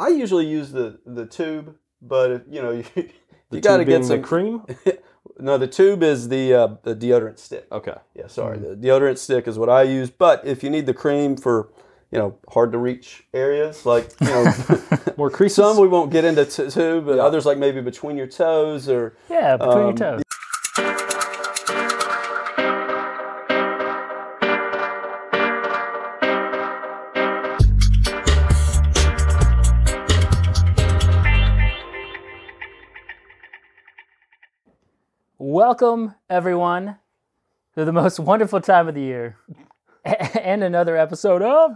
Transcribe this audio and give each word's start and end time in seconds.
I 0.00 0.08
usually 0.08 0.46
use 0.46 0.72
the 0.72 0.98
the 1.04 1.26
tube, 1.26 1.76
but 2.00 2.30
if, 2.30 2.42
you 2.48 2.62
know 2.62 2.70
you, 2.72 2.84
you 3.50 3.60
got 3.60 3.76
to 3.76 3.84
get 3.84 4.00
the 4.00 4.06
some 4.06 4.22
cream. 4.22 4.62
no, 5.38 5.58
the 5.58 5.66
tube 5.68 6.02
is 6.02 6.28
the 6.28 6.54
uh, 6.54 6.68
the 6.82 6.94
deodorant 6.96 7.38
stick. 7.38 7.66
Okay. 7.70 7.96
Yeah, 8.14 8.26
sorry, 8.28 8.58
the 8.58 8.74
deodorant 8.76 9.18
stick 9.18 9.46
is 9.46 9.58
what 9.58 9.68
I 9.68 9.82
use. 9.82 10.10
But 10.10 10.46
if 10.46 10.62
you 10.64 10.70
need 10.70 10.86
the 10.86 10.94
cream 10.94 11.36
for 11.36 11.68
you 12.10 12.18
know 12.18 12.38
hard 12.48 12.72
to 12.72 12.78
reach 12.78 13.24
areas 13.34 13.86
like 13.86 14.10
you 14.20 14.26
know 14.28 14.44
More 15.16 15.30
creases. 15.30 15.56
some 15.56 15.76
we 15.78 15.86
won't 15.86 16.10
get 16.10 16.24
into 16.24 16.44
t- 16.46 16.70
tube, 16.70 17.04
but 17.06 17.18
others 17.18 17.44
like 17.44 17.58
maybe 17.58 17.80
between 17.82 18.16
your 18.16 18.26
toes 18.26 18.88
or 18.88 19.16
Yeah, 19.28 19.56
between 19.58 19.76
Um, 19.78 19.84
your 19.84 19.94
toes. 19.96 20.22
Welcome, 35.64 36.14
everyone, 36.30 36.96
to 37.74 37.84
the 37.84 37.92
most 37.92 38.18
wonderful 38.18 38.62
time 38.62 38.88
of 38.88 38.94
the 38.94 39.02
year 39.02 39.36
and 40.06 40.64
another 40.64 40.96
episode 40.96 41.42
of 41.42 41.72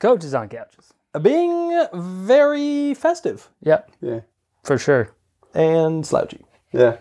Coaches 0.00 0.32
on 0.32 0.48
Couches. 0.48 0.94
being 1.20 1.86
very 1.92 2.94
festive 2.94 3.50
Yep, 3.60 3.90
yeah 4.00 4.20
for 4.64 4.78
sure. 4.78 5.10
and 5.52 6.06
slouchy. 6.06 6.40
yeah. 6.72 6.96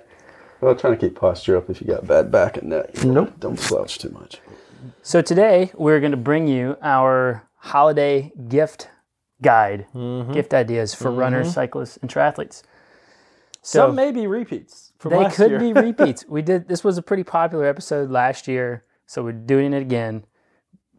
Well, 0.60 0.76
trying 0.76 0.98
to 0.98 1.00
keep 1.00 1.16
posture 1.18 1.56
up 1.56 1.70
if 1.70 1.80
you 1.80 1.88
got 1.88 2.06
bad 2.06 2.30
back 2.30 2.58
and 2.58 2.72
neck. 2.72 3.06
Nope. 3.06 3.32
Don't 3.40 3.58
slouch 3.58 4.00
too 4.00 4.10
much. 4.10 4.42
So 5.02 5.22
today 5.22 5.72
we're 5.76 6.02
going 6.02 6.12
to 6.12 6.18
bring 6.18 6.50
you 6.50 6.76
our 6.82 7.48
holiday 7.56 8.34
gift 8.50 8.90
guide, 9.42 9.86
Mm-hmm. 9.96 10.34
gift 10.34 10.54
ideas 10.54 10.94
for 10.94 11.10
runners, 11.10 11.54
cyclists, 11.54 11.96
and 12.02 12.12
triathletes. 12.12 12.64
So 13.66 13.88
Some 13.88 13.96
may 13.96 14.12
be 14.12 14.28
repeats 14.28 14.94
from 15.00 15.14
they 15.14 15.28
could 15.30 15.50
year. 15.50 15.60
be 15.60 15.74
repeats. 15.88 16.24
We 16.28 16.44
did 16.44 16.68
this 16.68 16.84
was 16.84 17.00
a 17.00 17.02
pretty 17.02 17.24
popular 17.24 17.66
episode 17.66 18.12
last 18.12 18.48
year, 18.48 18.84
so 19.08 19.24
we're 19.24 19.32
doing 19.32 19.74
it 19.74 19.82
again. 19.82 20.24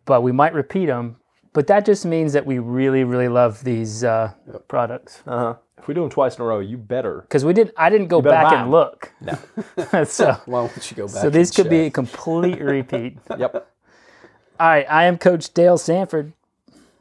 But 0.05 0.23
we 0.23 0.33
might 0.33 0.53
repeat 0.53 0.87
them. 0.87 1.19
But 1.53 1.69
that 1.69 1.87
just 1.87 2.05
means 2.05 2.33
that 2.33 2.45
we 2.45 2.59
really, 2.59 3.05
really 3.05 3.29
love 3.29 3.63
these 3.63 4.03
uh, 4.03 4.33
products 4.67 5.23
uh-huh. 5.27 5.55
If 5.79 5.87
we 5.87 5.95
do 5.95 6.01
them 6.01 6.11
twice 6.11 6.37
in 6.37 6.43
a 6.43 6.45
row, 6.45 6.59
you 6.59 6.77
better. 6.77 7.21
because 7.21 7.45
we 7.45 7.53
didn't. 7.53 7.75
I 7.77 7.89
didn't 7.89 8.09
go 8.09 8.21
back 8.21 8.53
and 8.53 8.73
look. 8.73 9.13
No. 9.21 10.05
so, 10.05 10.33
Why 10.47 10.67
don't 10.67 10.91
you 10.91 10.97
go 10.97 11.07
back? 11.07 11.23
so 11.23 11.31
these 11.31 11.51
and 11.51 11.57
could 11.57 11.71
be 11.71 11.83
a 11.83 11.91
complete 11.91 12.61
repeat. 12.61 13.19
Yep. 13.39 13.55
All 14.59 14.67
right, 14.67 14.87
I 14.91 15.05
am 15.05 15.19
Coach 15.19 15.55
Dale 15.55 15.79
Sanford. 15.79 16.33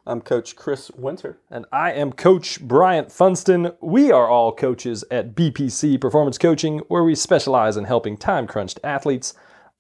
I'm 0.08 0.22
Coach 0.22 0.56
Chris 0.56 0.92
Winter. 0.92 1.40
And 1.50 1.66
I 1.72 1.92
am 1.92 2.14
Coach 2.14 2.62
Bryant 2.62 3.12
Funston. 3.12 3.72
We 3.82 4.12
are 4.12 4.28
all 4.28 4.54
coaches 4.54 5.04
at 5.10 5.34
BPC 5.34 6.00
Performance 6.00 6.38
Coaching, 6.38 6.78
where 6.90 7.04
we 7.04 7.16
specialize 7.16 7.76
in 7.76 7.86
helping 7.86 8.16
time 8.16 8.46
crunched 8.46 8.80
athletes 8.84 9.34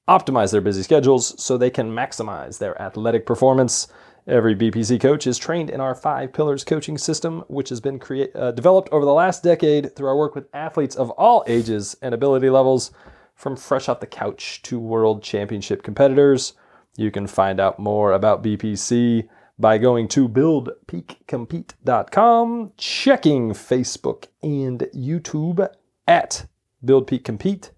optimize 0.07 0.51
their 0.51 0.61
busy 0.61 0.81
schedules 0.81 1.39
so 1.39 1.57
they 1.57 1.69
can 1.69 1.91
maximize 1.91 2.57
their 2.57 2.79
athletic 2.81 3.27
performance. 3.27 3.87
Every 4.25 4.55
BPC 4.55 4.99
coach 4.99 5.27
is 5.27 5.37
trained 5.37 5.69
in 5.69 5.79
our 5.79 5.93
five 5.93 6.33
pillars 6.33 6.63
coaching 6.63 6.97
system, 6.97 7.43
which 7.47 7.69
has 7.69 7.79
been 7.79 7.99
create, 7.99 8.35
uh, 8.35 8.51
developed 8.51 8.89
over 8.91 9.05
the 9.05 9.13
last 9.13 9.43
decade 9.43 9.95
through 9.95 10.07
our 10.07 10.17
work 10.17 10.33
with 10.33 10.47
athletes 10.55 10.95
of 10.95 11.11
all 11.11 11.43
ages 11.45 11.95
and 12.01 12.15
ability 12.15 12.49
levels, 12.49 12.89
from 13.35 13.55
fresh 13.55 13.87
off 13.87 13.99
the 13.99 14.07
couch 14.07 14.63
to 14.63 14.79
world 14.79 15.21
championship 15.21 15.83
competitors. 15.83 16.53
You 16.97 17.11
can 17.11 17.27
find 17.27 17.59
out 17.59 17.77
more 17.77 18.13
about 18.13 18.41
BPC 18.41 19.27
by 19.57 19.77
going 19.77 20.09
to 20.09 20.27
buildpeakcompete.com, 20.27 22.71
checking 22.77 23.51
Facebook 23.51 24.25
and 24.43 24.79
YouTube 24.93 25.69
at 26.07 26.45
Build 26.83 27.07
Peak 27.07 27.23
Compete, 27.23 27.71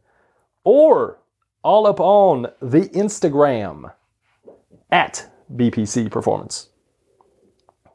or 0.63 1.19
all 1.63 1.85
up 1.85 1.99
on 1.99 2.47
the 2.61 2.89
Instagram 2.89 3.93
at 4.91 5.29
BPC 5.53 6.11
Performance. 6.11 6.69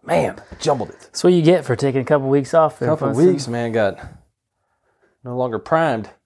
Man, 0.04 0.42
jumbled 0.60 0.90
it. 0.90 1.00
That's 1.00 1.22
what 1.22 1.32
you 1.32 1.42
get 1.42 1.64
for 1.64 1.76
taking 1.76 2.00
a 2.00 2.04
couple 2.04 2.28
weeks 2.28 2.54
off. 2.54 2.78
there, 2.78 2.88
couple 2.88 3.12
weeks, 3.12 3.46
man, 3.46 3.72
got 3.72 3.98
no 5.24 5.36
longer 5.36 5.58
primed. 5.58 6.10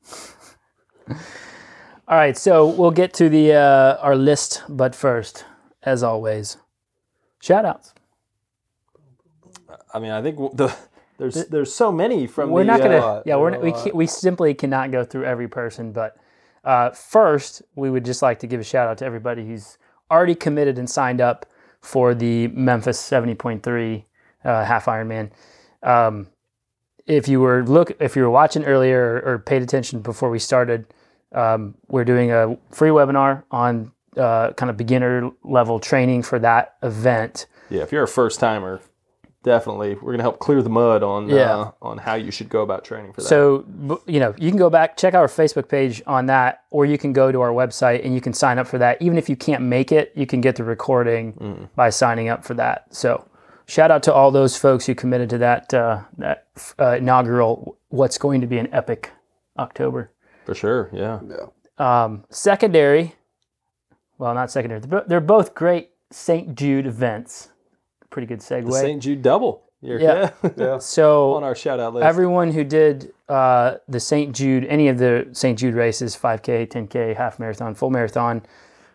All 2.08 2.16
right, 2.16 2.38
so 2.38 2.66
we'll 2.66 2.92
get 2.92 3.12
to 3.14 3.28
the 3.28 3.52
uh, 3.52 3.96
our 4.00 4.16
list, 4.16 4.62
but 4.68 4.94
first, 4.94 5.44
as 5.82 6.02
always, 6.02 6.56
shout 7.40 7.64
outs. 7.64 7.94
I 9.92 9.98
mean, 9.98 10.10
I 10.10 10.22
think 10.22 10.36
the 10.56 10.74
there's 11.18 11.46
there's 11.46 11.74
so 11.74 11.90
many 11.90 12.26
from 12.26 12.50
We're 12.50 12.62
the, 12.62 12.66
not 12.66 12.80
gonna, 12.80 12.98
uh, 12.98 13.22
yeah, 13.24 13.36
we're 13.36 13.50
not, 13.50 13.62
we 13.62 13.72
can't, 13.72 13.94
we 13.94 14.06
simply 14.06 14.54
cannot 14.54 14.90
go 14.90 15.04
through 15.04 15.24
every 15.24 15.48
person, 15.48 15.92
but 15.92 16.16
uh, 16.64 16.90
first, 16.90 17.62
we 17.74 17.90
would 17.90 18.04
just 18.04 18.22
like 18.22 18.38
to 18.40 18.46
give 18.46 18.60
a 18.60 18.64
shout 18.64 18.88
out 18.88 18.98
to 18.98 19.04
everybody 19.04 19.46
who's 19.46 19.78
already 20.10 20.34
committed 20.34 20.78
and 20.78 20.88
signed 20.88 21.20
up 21.20 21.46
for 21.80 22.14
the 22.14 22.48
Memphis 22.48 22.98
seventy 23.00 23.34
point 23.34 23.62
three 23.62 24.06
uh, 24.44 24.64
half 24.64 24.86
Ironman. 24.86 25.30
Um, 25.82 26.28
if 27.06 27.28
you 27.28 27.40
were 27.40 27.64
look, 27.64 27.92
if 28.00 28.16
you 28.16 28.22
were 28.22 28.30
watching 28.30 28.64
earlier 28.64 29.22
or, 29.24 29.34
or 29.34 29.38
paid 29.38 29.62
attention 29.62 30.00
before 30.00 30.28
we 30.28 30.38
started, 30.38 30.86
um, 31.32 31.74
we're 31.88 32.04
doing 32.04 32.30
a 32.30 32.58
free 32.70 32.90
webinar 32.90 33.44
on 33.50 33.92
uh, 34.16 34.52
kind 34.52 34.70
of 34.70 34.76
beginner 34.76 35.30
level 35.44 35.78
training 35.80 36.22
for 36.22 36.38
that 36.38 36.76
event. 36.82 37.46
Yeah, 37.70 37.82
if 37.82 37.92
you're 37.92 38.04
a 38.04 38.08
first 38.08 38.40
timer, 38.40 38.80
definitely 39.42 39.94
we're 40.02 40.12
gonna 40.12 40.22
help 40.22 40.38
clear 40.38 40.62
the 40.62 40.70
mud 40.70 41.02
on 41.02 41.28
Yeah. 41.28 41.52
uh, 41.56 41.70
on 41.82 41.98
how 41.98 42.14
you 42.14 42.30
should 42.30 42.48
go 42.48 42.62
about 42.62 42.84
training 42.84 43.12
for 43.12 43.20
that. 43.20 43.26
So, 43.28 43.64
you 44.06 44.18
know, 44.20 44.34
you 44.38 44.50
can 44.50 44.58
go 44.58 44.70
back, 44.70 44.96
check 44.96 45.14
our 45.14 45.26
Facebook 45.28 45.68
page 45.68 46.02
on 46.06 46.26
that, 46.26 46.62
or 46.70 46.84
you 46.86 46.98
can 46.98 47.12
go 47.12 47.30
to 47.30 47.40
our 47.40 47.50
website 47.50 48.04
and 48.04 48.14
you 48.14 48.20
can 48.20 48.32
sign 48.32 48.58
up 48.58 48.66
for 48.66 48.78
that. 48.78 49.00
Even 49.00 49.18
if 49.18 49.28
you 49.28 49.36
can't 49.36 49.62
make 49.62 49.92
it, 49.92 50.12
you 50.14 50.26
can 50.26 50.40
get 50.40 50.56
the 50.56 50.64
recording 50.64 51.68
by 51.76 51.90
signing 51.90 52.28
up 52.28 52.44
for 52.44 52.54
that. 52.54 52.86
So, 52.94 53.24
shout 53.66 53.90
out 53.90 54.02
to 54.04 54.12
all 54.14 54.30
those 54.30 54.56
folks 54.56 54.86
who 54.86 54.94
committed 54.94 55.28
to 55.30 55.38
that 55.38 55.72
uh, 55.74 56.00
that 56.18 56.46
uh, 56.78 56.96
inaugural, 56.98 57.76
what's 57.88 58.18
going 58.18 58.40
to 58.40 58.46
be 58.46 58.58
an 58.58 58.68
epic 58.72 59.10
October. 59.58 60.10
for 60.44 60.54
sure, 60.54 60.88
yeah. 60.92 61.18
Yeah. 61.28 61.46
Um, 61.78 62.24
secondary, 62.30 63.15
well, 64.18 64.34
not 64.34 64.50
secondary, 64.50 64.80
they're 64.80 65.04
they're 65.06 65.20
both 65.20 65.54
great 65.54 65.90
St. 66.10 66.54
Jude 66.54 66.86
events. 66.86 67.50
Pretty 68.10 68.26
good 68.26 68.40
segue. 68.40 68.72
St. 68.72 69.02
Jude 69.02 69.22
double. 69.22 69.64
You're, 69.82 70.00
Yeah. 70.00 70.30
yeah. 70.42 70.50
Yeah. 70.56 70.78
so, 70.96 71.34
on 71.34 71.44
our 71.44 71.54
shout 71.54 71.80
out 71.80 71.94
list. 71.94 72.04
everyone 72.04 72.50
who 72.52 72.64
did 72.64 73.12
uh, 73.28 73.76
the 73.88 74.00
St. 74.00 74.34
Jude, 74.34 74.64
any 74.66 74.88
of 74.88 74.98
the 74.98 75.28
St. 75.32 75.58
Jude 75.58 75.74
races, 75.74 76.16
5K, 76.16 76.66
10K, 76.68 77.16
half 77.16 77.38
marathon, 77.38 77.74
full 77.74 77.90
marathon. 77.90 78.42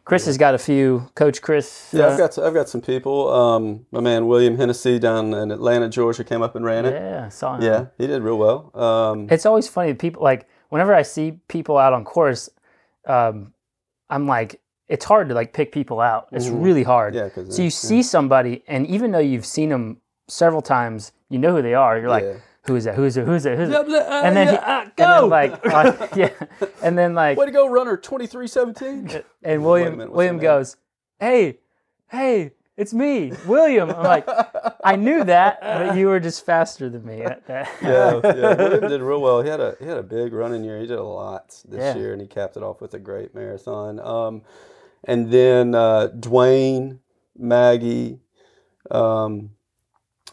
Chris 0.04 0.26
has 0.26 0.38
got 0.38 0.56
a 0.56 0.58
few. 0.58 1.08
Coach 1.14 1.42
Chris. 1.42 1.90
Yeah, 1.94 2.08
uh, 2.08 2.12
I've 2.12 2.18
got 2.18 2.38
I've 2.40 2.54
got 2.56 2.68
some 2.68 2.82
people. 2.82 3.32
Um, 3.32 3.86
my 3.92 4.00
man 4.00 4.26
William 4.28 4.58
Hennessy 4.58 4.98
down 4.98 5.34
in 5.34 5.52
Atlanta, 5.52 5.90
Georgia, 5.90 6.24
came 6.24 6.42
up 6.42 6.56
and 6.56 6.66
ran 6.66 6.86
it. 6.86 6.94
yeah, 6.94 7.30
saw 7.30 7.56
him. 7.56 7.62
Yeah, 7.62 7.86
he 8.00 8.08
did 8.08 8.24
real 8.24 8.38
well. 8.40 8.72
Um, 8.76 9.28
It's 9.30 9.46
always 9.46 9.68
funny. 9.68 9.94
People 9.94 10.24
like 10.24 10.50
whenever 10.70 10.94
I 10.96 11.04
see 11.04 11.40
people 11.48 11.78
out 11.78 11.94
on 11.94 12.04
course, 12.04 12.50
um, 13.06 13.54
I'm 14.10 14.26
like, 14.26 14.60
it's 14.92 15.06
hard 15.06 15.30
to 15.30 15.36
like 15.36 15.54
pick 15.54 15.72
people 15.72 16.00
out. 16.02 16.28
It's 16.32 16.48
really 16.50 16.84
hard. 16.84 17.14
Mm-hmm. 17.14 17.24
yeah, 17.24 17.30
because 17.44 17.56
So 17.56 17.62
you 17.64 17.70
see 17.72 18.04
somebody, 18.04 18.64
and 18.68 18.86
even 18.88 19.12
though 19.12 19.20
you've 19.32 19.46
seen 19.46 19.70
them 19.70 19.98
several 20.28 20.62
times, 20.62 21.12
you 21.30 21.40
know 21.40 21.56
who 21.56 21.62
they 21.62 21.74
are. 21.74 21.98
You're 22.00 22.10
like, 22.10 22.24
Yeah. 22.24 22.34
who 22.68 22.76
is 22.76 22.84
that? 22.84 22.96
Who 22.96 23.06
is 23.06 23.16
it? 23.18 23.26
Who 23.26 23.34
is 23.34 23.46
it? 23.46 23.58
Who's 23.58 23.70
it? 23.70 23.72
Yep, 23.72 23.88
uh, 23.90 24.22
And 24.26 24.36
then, 24.36 24.48
he, 24.48 24.54
yeah, 24.54 24.60
uh, 24.60 24.82
and 24.82 24.92
then 24.98 25.20
go! 25.22 25.28
like, 25.28 25.66
uh, 25.74 26.08
yeah, 26.16 26.30
and 26.84 26.98
then 26.98 27.14
like, 27.16 27.38
way 27.38 27.46
to 27.46 27.52
go, 27.52 27.68
runner 27.70 27.98
twenty 27.98 28.28
three 28.28 28.48
seventeen. 28.48 29.10
and 29.44 29.64
William 29.66 29.98
minute, 29.98 30.12
William 30.14 30.38
goes, 30.38 30.76
"Hey, 31.20 31.60
hey, 32.10 32.52
it's 32.78 32.94
me, 32.94 33.32
William." 33.48 33.90
I'm 33.92 34.04
like, 34.04 34.28
I 34.84 34.96
knew 34.96 35.24
that, 35.24 35.60
but 35.62 35.96
you 35.96 36.08
were 36.08 36.20
just 36.20 36.46
faster 36.46 36.90
than 36.90 37.06
me. 37.06 37.22
at 37.22 37.46
that. 37.48 37.70
yeah, 37.82 38.20
yeah. 38.24 38.56
William 38.56 38.88
did 38.90 39.02
real 39.02 39.22
well. 39.22 39.42
He 39.42 39.50
had 39.50 39.60
a 39.60 39.76
he 39.80 39.86
had 39.88 39.98
a 39.98 40.04
big 40.04 40.34
running 40.34 40.64
year. 40.64 40.80
He 40.80 40.88
did 40.88 41.00
a 41.00 41.04
lot 41.04 41.50
this 41.68 41.80
Yeah. 41.80 41.96
year, 41.96 42.12
and 42.14 42.22
he 42.22 42.28
capped 42.28 42.58
it 42.58 42.64
off 42.64 42.82
with 42.82 42.94
a 42.94 43.00
great 43.00 43.34
marathon. 43.36 44.00
Um, 44.00 44.42
and 45.04 45.32
then 45.32 45.76
uh, 45.76 46.10
Dwayne, 46.16 47.00
Maggie, 47.38 48.20
um, 48.90 49.52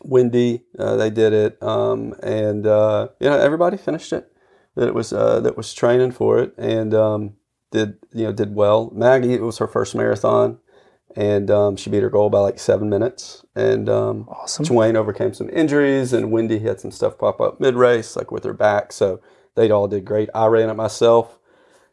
Wendy, 0.02 0.62
uh, 0.78 0.96
they 0.96 1.10
did 1.10 1.32
it, 1.32 1.62
um, 1.62 2.14
and 2.22 2.66
uh, 2.66 3.08
you 3.20 3.28
know 3.28 3.38
everybody 3.38 3.76
finished 3.76 4.12
it. 4.12 4.32
That 4.76 4.88
it 4.88 4.94
was 4.94 5.12
uh, 5.12 5.40
that 5.40 5.56
was 5.56 5.74
training 5.74 6.12
for 6.12 6.38
it, 6.38 6.54
and 6.56 6.94
um, 6.94 7.34
did 7.70 7.98
you 8.12 8.24
know 8.24 8.32
did 8.32 8.54
well. 8.54 8.90
Maggie, 8.94 9.34
it 9.34 9.42
was 9.42 9.58
her 9.58 9.66
first 9.66 9.94
marathon, 9.94 10.58
and 11.16 11.50
um, 11.50 11.76
she 11.76 11.90
beat 11.90 12.02
her 12.02 12.10
goal 12.10 12.30
by 12.30 12.38
like 12.40 12.58
seven 12.60 12.88
minutes. 12.88 13.44
And 13.56 13.88
um, 13.88 14.28
Awesome. 14.28 14.64
Dwayne 14.64 14.94
overcame 14.94 15.34
some 15.34 15.50
injuries, 15.50 16.12
and 16.12 16.30
Wendy 16.30 16.60
had 16.60 16.80
some 16.80 16.92
stuff 16.92 17.18
pop 17.18 17.40
up 17.40 17.60
mid 17.60 17.74
race, 17.74 18.14
like 18.14 18.30
with 18.30 18.44
her 18.44 18.52
back. 18.52 18.92
So 18.92 19.20
they 19.56 19.70
all 19.70 19.88
did 19.88 20.04
great. 20.04 20.28
I 20.34 20.46
ran 20.46 20.70
it 20.70 20.74
myself, 20.74 21.37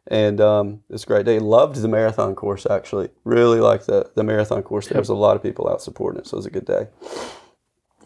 and 0.08 0.40
um, 0.40 0.80
it 0.88 0.92
was 0.92 1.04
a 1.04 1.06
great 1.06 1.26
day. 1.26 1.38
Loved 1.38 1.76
the 1.76 1.88
marathon 1.88 2.34
course 2.34 2.66
actually. 2.66 3.08
Really 3.24 3.60
liked 3.60 3.86
the 3.86 4.10
the 4.14 4.24
marathon 4.24 4.62
course. 4.62 4.88
There 4.88 4.98
was 4.98 5.08
a 5.08 5.14
lot 5.14 5.36
of 5.36 5.42
people 5.42 5.68
out 5.68 5.82
supporting 5.82 6.20
it, 6.20 6.26
so 6.26 6.36
it 6.36 6.38
was 6.38 6.46
a 6.46 6.50
good 6.50 6.66
day. 6.66 6.88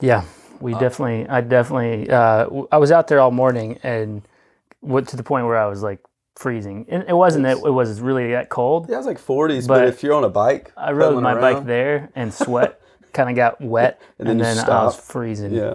Yeah, 0.01 0.25
we 0.61 0.73
definitely. 0.73 1.29
I 1.29 1.41
definitely. 1.41 2.11
Uh, 2.11 2.65
I 2.73 2.79
was 2.79 2.91
out 2.91 3.09
there 3.09 3.21
all 3.21 3.31
morning 3.31 3.79
and 3.83 4.23
went 4.81 5.09
to 5.09 5.17
the 5.17 5.23
point 5.23 5.47
where 5.47 5.59
I 5.59 5.67
was 5.67 5.83
like 5.83 6.01
freezing. 6.37 6.87
And 6.89 7.05
it 7.07 7.13
wasn't 7.13 7.45
that 7.45 7.59
it 7.59 7.71
was 7.71 8.01
really 8.01 8.31
that 8.33 8.49
cold. 8.49 8.89
Yeah, 8.89 8.95
it 8.95 8.99
was 8.99 9.07
like 9.07 9.21
40s, 9.21 9.69
but, 9.69 9.81
But 9.81 9.89
if 9.89 10.03
you're 10.03 10.15
on 10.15 10.25
a 10.25 10.31
bike, 10.31 10.73
I 10.77 10.93
rode 10.93 11.23
my 11.23 11.39
bike 11.39 11.67
there 11.67 12.11
and 12.15 12.33
sweat 12.33 12.81
kind 13.13 13.29
of 13.29 13.37
got 13.37 13.61
wet, 13.61 14.01
and 14.19 14.29
then 14.29 14.39
then, 14.39 14.57
you 14.57 14.63
I 14.63 14.85
was 14.85 14.97
freezing. 14.97 15.53
Yeah. 15.53 15.75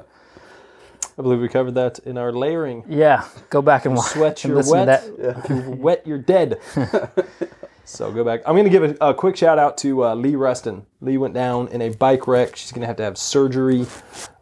I 1.18 1.22
believe 1.22 1.40
we 1.40 1.48
covered 1.48 1.76
that 1.76 2.00
in 2.00 2.18
our 2.18 2.32
layering. 2.34 2.84
Yeah, 2.90 3.26
go 3.50 3.62
back 3.62 3.86
and 3.86 3.96
watch. 3.96 4.12
Sweat, 4.12 4.44
and 4.44 4.54
you're 4.54 4.70
wet. 4.72 4.86
that. 4.88 5.04
If 5.44 5.50
you're 5.50 5.70
wet, 5.72 6.06
you're 6.06 6.18
dead. 6.18 6.60
so 7.86 8.12
go 8.12 8.24
back. 8.24 8.42
I'm 8.46 8.54
going 8.56 8.66
to 8.66 8.70
give 8.70 8.84
a, 8.84 9.10
a 9.10 9.14
quick 9.14 9.38
shout 9.38 9.58
out 9.60 9.78
to 9.80 10.04
uh, 10.06 10.16
Lee 10.16 10.36
Reston. 10.36 10.86
Lee 11.02 11.18
went 11.18 11.34
down 11.34 11.68
in 11.70 11.82
a 11.82 11.90
bike 11.90 12.28
wreck. 12.28 12.56
She's 12.56 12.72
going 12.72 12.82
to 12.82 12.88
have 12.88 12.98
to 12.98 13.04
have 13.04 13.18
surgery. 13.18 13.86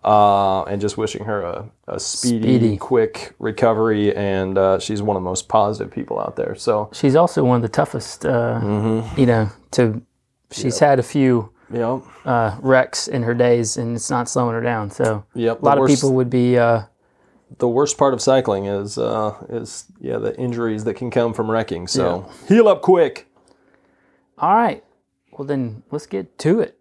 Uh, 0.04 0.64
and 0.64 0.82
just 0.82 0.98
wishing 0.98 1.24
her 1.26 1.42
a, 1.44 1.70
a 1.88 2.00
speedy, 2.00 2.38
Speedy. 2.58 2.78
quick 2.78 3.36
recovery. 3.40 4.14
And 4.16 4.58
uh, 4.58 4.80
she's 4.80 5.02
one 5.02 5.16
of 5.16 5.22
the 5.24 5.30
most 5.30 5.48
positive 5.48 5.94
people 5.94 6.20
out 6.20 6.36
there. 6.36 6.56
So, 6.56 6.90
She's 6.92 7.16
also 7.16 7.44
one 7.44 7.58
of 7.58 7.62
the 7.62 7.70
toughest. 7.70 8.26
Uh, 8.26 8.60
Mm-hmm. 8.62 9.20
You 9.20 9.26
know, 9.28 9.50
to 9.72 10.02
she's 10.52 10.80
had 10.80 11.00
a 11.00 11.04
few 11.04 11.52
know, 11.80 12.08
uh, 12.26 12.58
wrecks 12.62 13.08
in 13.08 13.24
her 13.24 13.34
days, 13.34 13.78
and 13.78 13.96
it's 13.96 14.10
not 14.10 14.30
slowing 14.30 14.54
her 14.54 14.62
down. 14.62 14.92
So 14.92 15.26
Yep, 15.36 15.62
a 15.62 15.66
lot 15.66 15.76
the 15.76 15.82
of 15.84 15.88
people 15.88 16.14
would 16.14 16.30
be. 16.30 16.58
Uh, 16.58 16.84
the 17.60 17.68
worst 17.68 17.98
part 17.98 18.14
of 18.14 18.22
cycling 18.22 18.66
is 18.66 18.98
uh, 18.98 19.36
is 19.50 19.86
yeah 20.00 20.18
the 20.18 20.36
injuries 20.38 20.84
that 20.86 20.96
can 20.96 21.12
come 21.12 21.34
from 21.34 21.50
wrecking. 21.50 21.88
So 21.88 22.30
heal 22.48 22.68
up 22.68 22.82
quick. 22.82 23.28
All 24.38 24.56
right. 24.56 24.84
Well, 25.32 25.48
then 25.48 25.84
let's 25.92 26.06
get 26.06 26.38
to 26.40 26.60
it. 26.60 26.80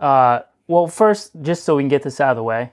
Uh, 0.00 0.40
well, 0.66 0.86
first, 0.86 1.30
just 1.42 1.64
so 1.64 1.76
we 1.76 1.82
can 1.82 1.88
get 1.88 2.02
this 2.02 2.20
out 2.20 2.30
of 2.30 2.36
the 2.36 2.42
way, 2.42 2.72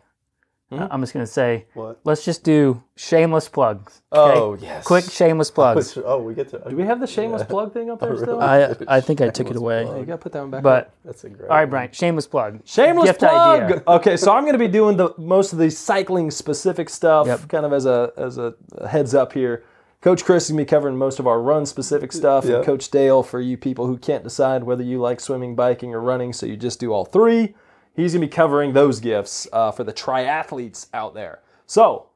Mm-hmm. 0.80 0.92
I'm 0.94 1.02
just 1.02 1.14
going 1.14 1.25
to 1.25 1.31
say, 1.31 1.66
What? 1.74 2.00
let's 2.04 2.24
just 2.25 2.44
do 2.44 2.84
shameless 2.96 3.50
plugs. 3.50 4.02
okay? 4.12 4.40
Oh, 4.40 4.54
yes. 4.56 4.86
Quick 4.86 5.06
shameless 5.06 5.52
plugs. 5.58 5.98
Oh, 6.04 6.20
we 6.22 6.34
get 6.34 6.50
to. 6.50 6.64
Do 6.70 6.75
we 6.75 6.84
have 6.84 7.00
the 7.00 7.08
shameless 7.08 7.44
plug 7.44 7.74
thing 7.74 7.90
up 7.90 8.00
there 8.02 8.18
still? 8.18 8.42
I, 8.42 8.75
I 8.88 9.02
think 9.02 9.22
I 9.22 9.30
took 9.30 9.50
it 9.50 9.56
away. 9.56 9.84
you 9.84 10.06
gotta 10.06 10.18
put 10.18 10.31
that 10.34 10.42
one 10.42 10.52
back. 10.52 10.60
up. 10.60 10.64
But, 10.64 10.92
That's 11.06 11.24
a 11.24 11.30
great. 11.30 11.50
all 11.50 11.58
right, 11.58 11.66
Brian, 11.70 11.92
shameless 11.92 12.28
plug. 12.28 12.60
Shameless 12.66 13.06
Gift 13.06 13.20
plug. 13.20 13.62
idea. 13.64 13.84
Okay, 13.88 14.18
so 14.18 14.34
I'm 14.34 14.44
going 14.44 14.54
to 14.54 14.60
be 14.60 14.68
doing 14.68 14.98
the 14.98 15.14
most 15.18 15.54
of 15.54 15.60
the 15.60 15.70
cycling 15.72 16.31
specific 16.31 16.90
stuff, 16.90 17.28
Yep. 17.28 17.48
kind 17.50 17.66
of 17.66 17.74
as 17.74 17.86
a 17.86 18.12
as 18.18 18.38
a 18.38 18.54
heads 18.90 19.14
up 19.16 19.34
here. 19.34 19.64
Coach 20.02 20.26
Chris 20.26 20.44
is 20.44 20.50
going 20.52 20.58
to 20.58 20.66
be 20.66 20.69
covering 20.69 20.98
most 20.98 21.19
of 21.19 21.28
our 21.28 21.40
run 21.42 21.66
specific 21.66 22.12
stuff, 22.12 22.44
and 22.44 22.66
Coach 22.66 22.92
Dale 22.92 23.24
for 23.24 23.40
you 23.40 23.56
people 23.58 23.88
who 23.88 23.98
can't 23.98 24.22
decide 24.22 24.66
whether 24.66 24.84
you 24.84 25.00
like 25.00 25.22
swimming, 25.22 25.56
biking, 25.56 25.94
or 25.94 26.02
running, 26.02 26.34
so 26.34 26.46
you 26.46 26.58
just 26.58 26.78
do 26.81 26.92
all 26.92 27.06
three. 27.06 27.56
He's 27.95 28.13
going 28.13 28.22
to 28.22 28.28
be 28.28 28.31
covering 28.31 28.74
those 28.74 29.00
gifts 29.00 29.48
uh, 29.54 29.72
for 29.72 29.84
the 29.84 29.94
triathletes 29.94 30.88
out 30.94 31.13
there. 31.13 31.42
So, 31.66 32.07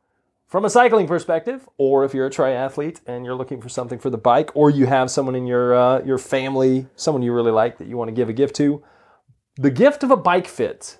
from 0.47 0.65
a 0.65 0.69
cycling 0.69 1.07
perspective, 1.07 1.67
or 1.77 2.05
if 2.05 2.13
you're 2.13 2.27
a 2.27 2.31
triathlete 2.31 3.01
and 3.05 3.25
you're 3.25 3.35
looking 3.35 3.61
for 3.61 3.69
something 3.69 3.99
for 3.99 4.09
the 4.09 4.17
bike, 4.17 4.49
or 4.55 4.69
you 4.69 4.85
have 4.85 5.11
someone 5.11 5.35
in 5.35 5.45
your 5.45 5.75
uh, 5.75 6.01
your 6.03 6.17
family, 6.17 6.87
someone 6.95 7.21
you 7.21 7.33
really 7.33 7.51
like 7.51 7.77
that 7.77 7.87
you 7.87 7.97
want 7.97 8.07
to 8.07 8.13
give 8.13 8.29
a 8.29 8.33
gift 8.33 8.55
to, 8.55 8.81
the 9.55 9.69
gift 9.69 10.03
of 10.03 10.11
a 10.11 10.17
bike 10.17 10.47
fit 10.47 10.97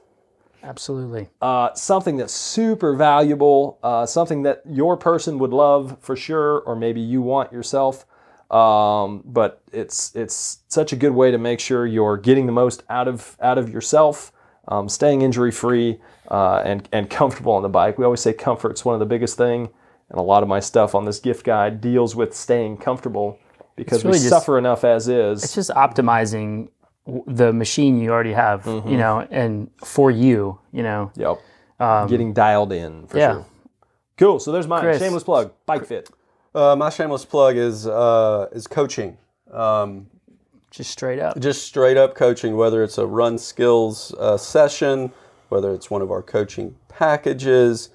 Absolutely. 0.63 1.29
uh, 1.41 1.73
something 1.73 2.17
that's 2.17 2.33
super 2.33 2.93
valuable, 2.93 3.79
uh, 3.83 4.05
something 4.05 4.43
that 4.43 4.63
your 4.69 4.97
person 4.97 5.39
would 5.39 5.53
love 5.53 5.97
for 6.01 6.15
sure, 6.15 6.59
or 6.59 6.75
maybe 6.75 6.99
you 6.99 7.21
want 7.21 7.53
yourself. 7.53 8.05
Um, 8.51 9.23
but 9.25 9.61
it's 9.71 10.15
it's 10.15 10.59
such 10.67 10.93
a 10.93 10.95
good 10.95 11.11
way 11.11 11.31
to 11.31 11.37
make 11.37 11.59
sure 11.59 11.85
you're 11.85 12.17
getting 12.17 12.45
the 12.45 12.51
most 12.51 12.83
out 12.89 13.07
of 13.07 13.37
out 13.41 13.57
of 13.57 13.69
yourself, 13.69 14.31
um, 14.67 14.89
staying 14.89 15.21
injury 15.21 15.51
free 15.51 15.99
uh, 16.29 16.61
and 16.65 16.87
and 16.91 17.09
comfortable 17.19 17.53
on 17.53 17.61
the 17.63 17.69
bike. 17.69 17.97
We 17.97 18.05
always 18.05 18.21
say 18.21 18.33
comfort's 18.33 18.83
one 18.85 18.93
of 18.93 18.99
the 18.99 19.05
biggest 19.05 19.37
thing, 19.37 19.69
and 20.09 20.19
a 20.19 20.21
lot 20.23 20.43
of 20.43 20.49
my 20.49 20.59
stuff 20.59 20.95
on 20.95 21.05
this 21.05 21.19
gift 21.19 21.45
guide 21.45 21.81
deals 21.81 22.15
with 22.15 22.33
staying 22.35 22.77
comfortable 22.77 23.39
because 23.75 24.03
really 24.03 24.17
we 24.17 24.19
just- 24.19 24.29
suffer 24.29 24.57
enough 24.57 24.83
as 24.83 25.07
is. 25.07 25.43
It's 25.43 25.55
just 25.55 25.69
optimizing 25.71 26.69
the 27.25 27.53
machine 27.53 28.01
you 28.01 28.09
already 28.11 28.33
have, 28.33 28.63
Mm-hmm. 28.63 28.89
you 28.89 28.97
know, 28.97 29.25
and 29.31 29.69
for 29.83 30.11
you, 30.11 30.59
you 30.73 30.83
know. 30.83 31.11
Yep. 31.15 32.09
Getting 32.09 32.33
dialed 32.33 32.73
in 32.73 33.07
for 33.07 33.15
Um, 33.17 33.19
yeah. 33.21 33.31
sure. 33.33 33.45
Cool. 34.17 34.39
So 34.39 34.51
there's 34.51 34.67
mine. 34.67 34.81
Chris. 34.81 34.99
Shameless 34.99 35.23
plug. 35.23 35.53
Bike 35.65 35.85
fit. 35.85 36.09
Uh, 36.55 36.75
my 36.75 36.89
shameless 36.89 37.23
plug 37.23 37.55
is 37.55 37.87
uh, 37.87 38.47
is 38.51 38.65
coaching. 38.67 39.17
Um, 39.53 40.07
Just 40.77 40.91
straight 40.91 41.17
up. 41.17 41.39
just 41.39 41.65
straight 41.65 41.97
up 41.97 42.13
coaching, 42.13 42.55
whether 42.55 42.83
it's 42.83 42.99
a 42.99 43.07
run 43.07 43.39
skills 43.39 44.13
uh, 44.19 44.37
session, 44.37 45.11
whether 45.49 45.73
it's 45.73 45.89
one 45.89 46.03
of 46.03 46.11
our 46.11 46.21
coaching 46.21 46.75
packages, 46.87 47.89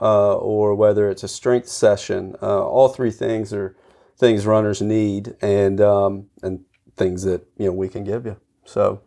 uh, 0.00 0.36
or 0.36 0.74
whether 0.74 1.10
it's 1.10 1.22
a 1.22 1.28
strength 1.28 1.68
session. 1.68 2.34
Uh, 2.40 2.66
all 2.66 2.88
three 2.88 3.10
things 3.10 3.52
are 3.52 3.76
things 4.16 4.46
runners 4.46 4.80
need, 4.80 5.36
and 5.42 5.78
um, 5.82 6.30
and 6.42 6.64
things 6.96 7.22
that 7.24 7.46
you 7.58 7.66
know 7.66 7.72
we 7.72 7.90
can 7.90 8.02
give 8.02 8.24
you. 8.24 8.38
So, 8.64 9.02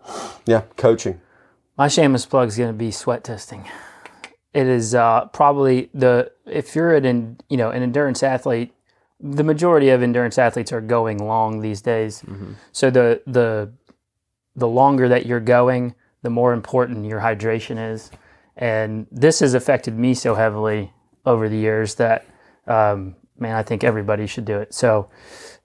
yeah, 0.45 0.61
coaching. 0.77 1.19
My 1.79 1.87
shameless 1.87 2.27
plug 2.27 2.49
is 2.49 2.57
going 2.57 2.69
to 2.69 2.77
be 2.77 2.91
sweat 2.91 3.23
testing. 3.23 3.67
It 4.53 4.67
is 4.67 4.93
uh, 4.93 5.25
probably 5.33 5.89
the 5.95 6.31
if 6.45 6.75
you're 6.75 6.93
an 6.93 7.39
you 7.49 7.57
know 7.57 7.71
an 7.71 7.81
endurance 7.81 8.21
athlete, 8.21 8.71
the 9.19 9.43
majority 9.43 9.89
of 9.89 10.01
endurance 10.03 10.37
athletes 10.37 10.71
are 10.71 10.81
going 10.81 11.17
long 11.25 11.61
these 11.61 11.81
days. 11.81 12.23
So 12.71 12.89
the 12.89 13.21
the 13.25 13.71
the 14.55 14.67
longer 14.67 15.07
that 15.09 15.25
you're 15.25 15.39
going, 15.39 15.95
the 16.21 16.29
more 16.29 16.53
important 16.53 17.05
your 17.05 17.19
hydration 17.19 17.93
is, 17.93 18.11
and 18.55 19.07
this 19.11 19.39
has 19.39 19.53
affected 19.53 19.97
me 19.97 20.13
so 20.13 20.35
heavily 20.35 20.93
over 21.25 21.49
the 21.49 21.57
years 21.57 21.95
that 21.95 22.25
um, 22.67 23.15
man, 23.37 23.55
I 23.55 23.63
think 23.63 23.83
everybody 23.83 24.27
should 24.27 24.45
do 24.45 24.59
it. 24.59 24.73
So 24.73 25.09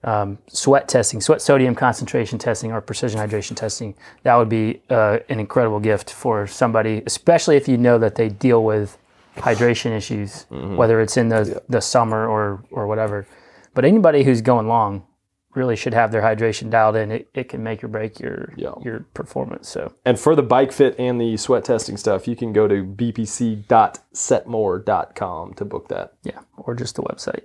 um, 0.03 0.39
sweat 0.47 0.87
testing, 0.87 1.21
sweat 1.21 1.41
sodium 1.41 1.75
concentration 1.75 2.39
testing, 2.39 2.71
or 2.71 2.81
precision 2.81 3.19
hydration 3.19 3.55
testing. 3.55 3.95
That 4.23 4.35
would 4.35 4.49
be 4.49 4.81
uh, 4.89 5.19
an 5.29 5.39
incredible 5.39 5.79
gift 5.79 6.11
for 6.11 6.47
somebody, 6.47 7.03
especially 7.05 7.55
if 7.57 7.67
you 7.67 7.77
know 7.77 7.97
that 7.99 8.15
they 8.15 8.29
deal 8.29 8.63
with 8.63 8.97
hydration 9.37 9.95
issues, 9.95 10.45
whether 10.49 10.99
it's 11.01 11.17
in 11.17 11.29
the 11.29 11.61
the 11.69 11.81
summer 11.81 12.27
or 12.27 12.63
or 12.71 12.87
whatever. 12.87 13.25
But 13.73 13.85
anybody 13.85 14.23
who's 14.23 14.41
going 14.41 14.67
long 14.67 15.05
really 15.53 15.75
should 15.75 15.93
have 15.93 16.11
their 16.13 16.21
hydration 16.21 16.69
dialed 16.69 16.95
in. 16.95 17.11
It, 17.11 17.29
it 17.33 17.49
can 17.49 17.61
make 17.61 17.83
or 17.83 17.89
break 17.89 18.19
your 18.21 18.53
Yeah. 18.55 18.71
your 18.81 19.01
performance. 19.13 19.67
So 19.69 19.93
And 20.05 20.17
for 20.19 20.33
the 20.35 20.41
bike 20.43 20.71
fit 20.71 20.95
and 20.97 21.19
the 21.19 21.35
sweat 21.37 21.65
testing 21.65 21.97
stuff, 21.97 22.25
you 22.27 22.35
can 22.37 22.53
go 22.53 22.67
to 22.69 22.83
bpc.setmore.com 22.83 25.53
to 25.55 25.65
book 25.65 25.87
that. 25.89 26.13
yeah, 26.23 26.39
or 26.57 26.73
just 26.75 26.95
the 26.95 27.03
website. 27.03 27.41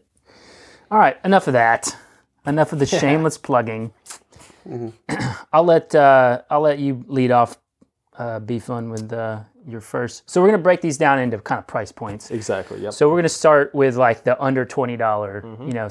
All 0.90 0.99
right, 0.99 1.16
enough 1.25 1.47
of 1.49 1.52
that. 1.54 1.97
Enough 2.47 2.73
of 2.73 2.78
the 2.78 2.87
shameless 3.00 3.38
plugging. 3.38 3.92
I'll 5.52 5.64
let 5.64 5.95
uh, 5.95 6.42
I'll 6.50 6.61
let 6.61 6.78
you 6.78 7.04
lead 7.09 7.30
off. 7.30 7.59
Uh, 8.16 8.40
be 8.40 8.59
fun 8.59 8.88
with 8.88 9.12
uh, 9.12 9.40
your 9.68 9.80
first. 9.83 10.28
So 10.30 10.40
we're 10.40 10.49
gonna 10.49 10.62
break 10.62 10.80
these 10.80 10.97
down 10.97 11.18
into 11.18 11.37
kind 11.38 11.59
of 11.59 11.66
price 11.66 11.92
points. 11.92 12.30
Exactly. 12.30 12.80
Yep. 12.80 12.95
So 12.95 13.11
we're 13.11 13.18
gonna 13.18 13.28
start 13.28 13.75
with 13.75 13.97
like 13.97 14.25
the 14.25 14.40
under 14.42 14.64
twenty 14.64 14.97
Mm-hmm. 14.97 15.66
you 15.66 15.73
know, 15.75 15.88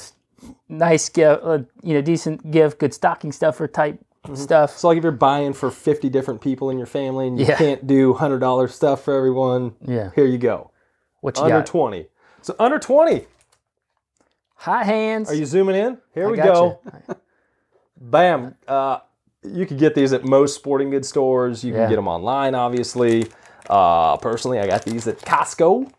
nice 0.70 1.10
gift, 1.10 1.42
uh, 1.44 1.60
you 1.84 1.94
know, 1.94 2.02
decent 2.02 2.52
gift, 2.52 2.80
good 2.80 2.94
stocking 2.94 3.32
stuffer 3.32 3.68
type 3.68 4.00
stuff. 4.34 4.78
So 4.78 4.88
like 4.88 4.98
if 4.98 5.04
you're 5.04 5.12
buying 5.12 5.54
for 5.54 5.70
50 5.70 6.10
different 6.10 6.42
people 6.42 6.70
in 6.72 6.78
your 6.78 6.88
family 6.88 7.28
and 7.28 7.40
you 7.40 7.46
Yeah. 7.46 7.58
can't 7.58 7.86
do 7.88 8.14
$100 8.14 8.74
stuff 8.74 9.04
for 9.04 9.14
everyone, 9.16 9.76
Yeah. 9.82 10.10
here 10.16 10.26
you 10.26 10.38
go. 10.38 10.72
What 11.22 11.38
you 11.38 11.44
Under 11.44 11.58
got? 11.58 11.66
20. 11.68 12.08
So 12.42 12.56
under 12.60 12.80
20. 12.80 13.28
Hot 14.56 14.86
hands. 14.86 15.30
Are 15.30 15.36
you 15.36 15.46
zooming 15.46 15.76
in? 15.76 15.98
Here 16.14 16.28
I 16.28 16.32
we 16.32 16.38
go. 16.38 16.80
Bam. 18.02 18.56
Uh, 18.68 19.00
you 19.44 19.66
can 19.66 19.78
get 19.78 19.96
these 19.96 20.12
at 20.14 20.24
most 20.26 20.56
sporting 20.56 20.90
goods 20.90 21.08
stores. 21.08 21.64
You 21.64 21.72
can 21.74 21.82
Yeah. 21.82 21.90
get 21.90 21.96
them 21.96 22.08
online, 22.08 22.56
obviously. 22.56 23.28
Uh, 23.70 24.18
personally, 24.18 24.60
I 24.60 24.68
got 24.68 24.84
these 24.84 25.08
at 25.08 25.20
Costco, 25.20 25.92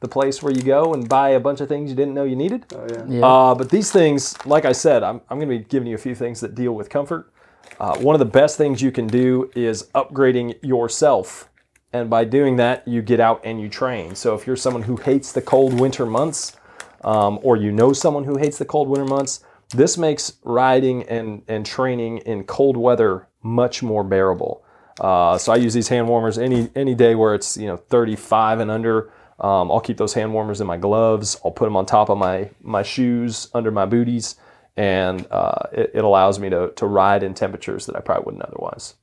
the 0.00 0.08
place 0.08 0.42
where 0.42 0.52
you 0.52 0.62
go 0.62 0.94
and 0.94 1.08
buy 1.08 1.30
a 1.30 1.40
bunch 1.40 1.60
of 1.60 1.68
things 1.68 1.90
you 1.90 1.96
didn't 1.96 2.14
know 2.14 2.24
you 2.24 2.36
needed. 2.36 2.66
Oh 2.74 2.86
yeah. 2.90 3.04
Yeah. 3.08 3.26
Uh, 3.26 3.54
but 3.54 3.70
these 3.70 3.90
things, 3.90 4.34
like 4.46 4.64
I 4.64 4.72
said, 4.72 5.02
I'm, 5.02 5.20
I'm 5.30 5.38
going 5.38 5.48
to 5.48 5.58
be 5.58 5.64
giving 5.64 5.88
you 5.88 5.94
a 5.94 5.98
few 5.98 6.14
things 6.14 6.40
that 6.40 6.54
deal 6.54 6.72
with 6.72 6.90
comfort. 6.90 7.32
Uh, 7.80 7.96
one 7.98 8.14
of 8.14 8.18
the 8.18 8.24
best 8.24 8.56
things 8.56 8.82
you 8.82 8.92
can 8.92 9.06
do 9.06 9.50
is 9.54 9.84
upgrading 9.94 10.56
yourself. 10.62 11.48
And 11.92 12.10
by 12.10 12.24
doing 12.24 12.56
that, 12.56 12.86
you 12.86 13.02
get 13.02 13.20
out 13.20 13.40
and 13.44 13.60
you 13.60 13.68
train. 13.68 14.14
So 14.14 14.34
if 14.34 14.46
you're 14.46 14.56
someone 14.56 14.82
who 14.82 14.96
hates 14.96 15.32
the 15.32 15.42
cold 15.42 15.78
winter 15.78 16.06
months, 16.06 16.56
um, 17.04 17.38
or 17.42 17.56
you 17.56 17.70
know 17.70 17.92
someone 17.92 18.24
who 18.24 18.36
hates 18.36 18.58
the 18.58 18.64
cold 18.64 18.88
winter 18.88 19.04
months, 19.04 19.44
this 19.70 19.96
makes 19.96 20.34
riding 20.42 21.02
and, 21.04 21.42
and 21.48 21.64
training 21.64 22.18
in 22.18 22.44
cold 22.44 22.76
weather 22.76 23.28
much 23.42 23.82
more 23.82 24.02
bearable. 24.02 24.64
Uh, 25.00 25.36
so 25.38 25.52
I 25.52 25.56
use 25.56 25.74
these 25.74 25.88
hand 25.88 26.08
warmers 26.08 26.38
any 26.38 26.70
any 26.76 26.94
day 26.94 27.14
where 27.14 27.34
it's 27.34 27.56
you 27.56 27.66
know 27.66 27.76
35 27.76 28.60
and 28.60 28.70
under. 28.70 29.12
Um, 29.44 29.70
I'll 29.70 29.80
keep 29.80 29.98
those 29.98 30.14
hand 30.14 30.32
warmers 30.32 30.60
in 30.62 30.66
my 30.66 30.78
gloves. 30.78 31.38
I'll 31.44 31.50
put 31.50 31.66
them 31.66 31.76
on 31.76 31.84
top 31.86 32.08
of 32.08 32.16
my 32.18 32.50
my 32.62 32.82
shoes 32.82 33.48
under 33.52 33.70
my 33.70 33.84
booties, 33.84 34.36
and 34.76 35.26
uh, 35.30 35.66
it, 35.72 35.90
it 35.94 36.04
allows 36.04 36.38
me 36.38 36.48
to 36.50 36.70
to 36.76 36.86
ride 36.86 37.22
in 37.22 37.34
temperatures 37.34 37.84
that 37.86 37.96
I 37.96 38.00
probably 38.00 38.24
wouldn't 38.24 38.42
otherwise. 38.44 38.94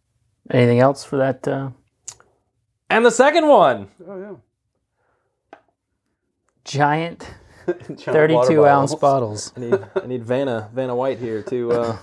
Anything 0.49 0.79
else 0.79 1.03
for 1.03 1.17
that? 1.17 1.47
Uh, 1.47 1.69
And 2.89 3.05
the 3.05 3.11
second 3.11 3.47
one, 3.47 3.87
Oh 4.07 4.17
yeah. 4.19 4.35
Giant 6.63 7.27
Giant 7.67 7.99
32 7.99 8.35
water 8.35 8.67
ounce 8.67 8.95
bottles. 8.95 9.51
bottles. 9.51 9.53
I 9.55 9.59
need 9.59 10.03
I 10.03 10.07
need 10.07 10.23
Vanna 10.23 10.69
Vanna 10.73 10.95
White 10.95 11.19
here 11.19 11.41
to. 11.43 11.71
Uh, 11.71 11.97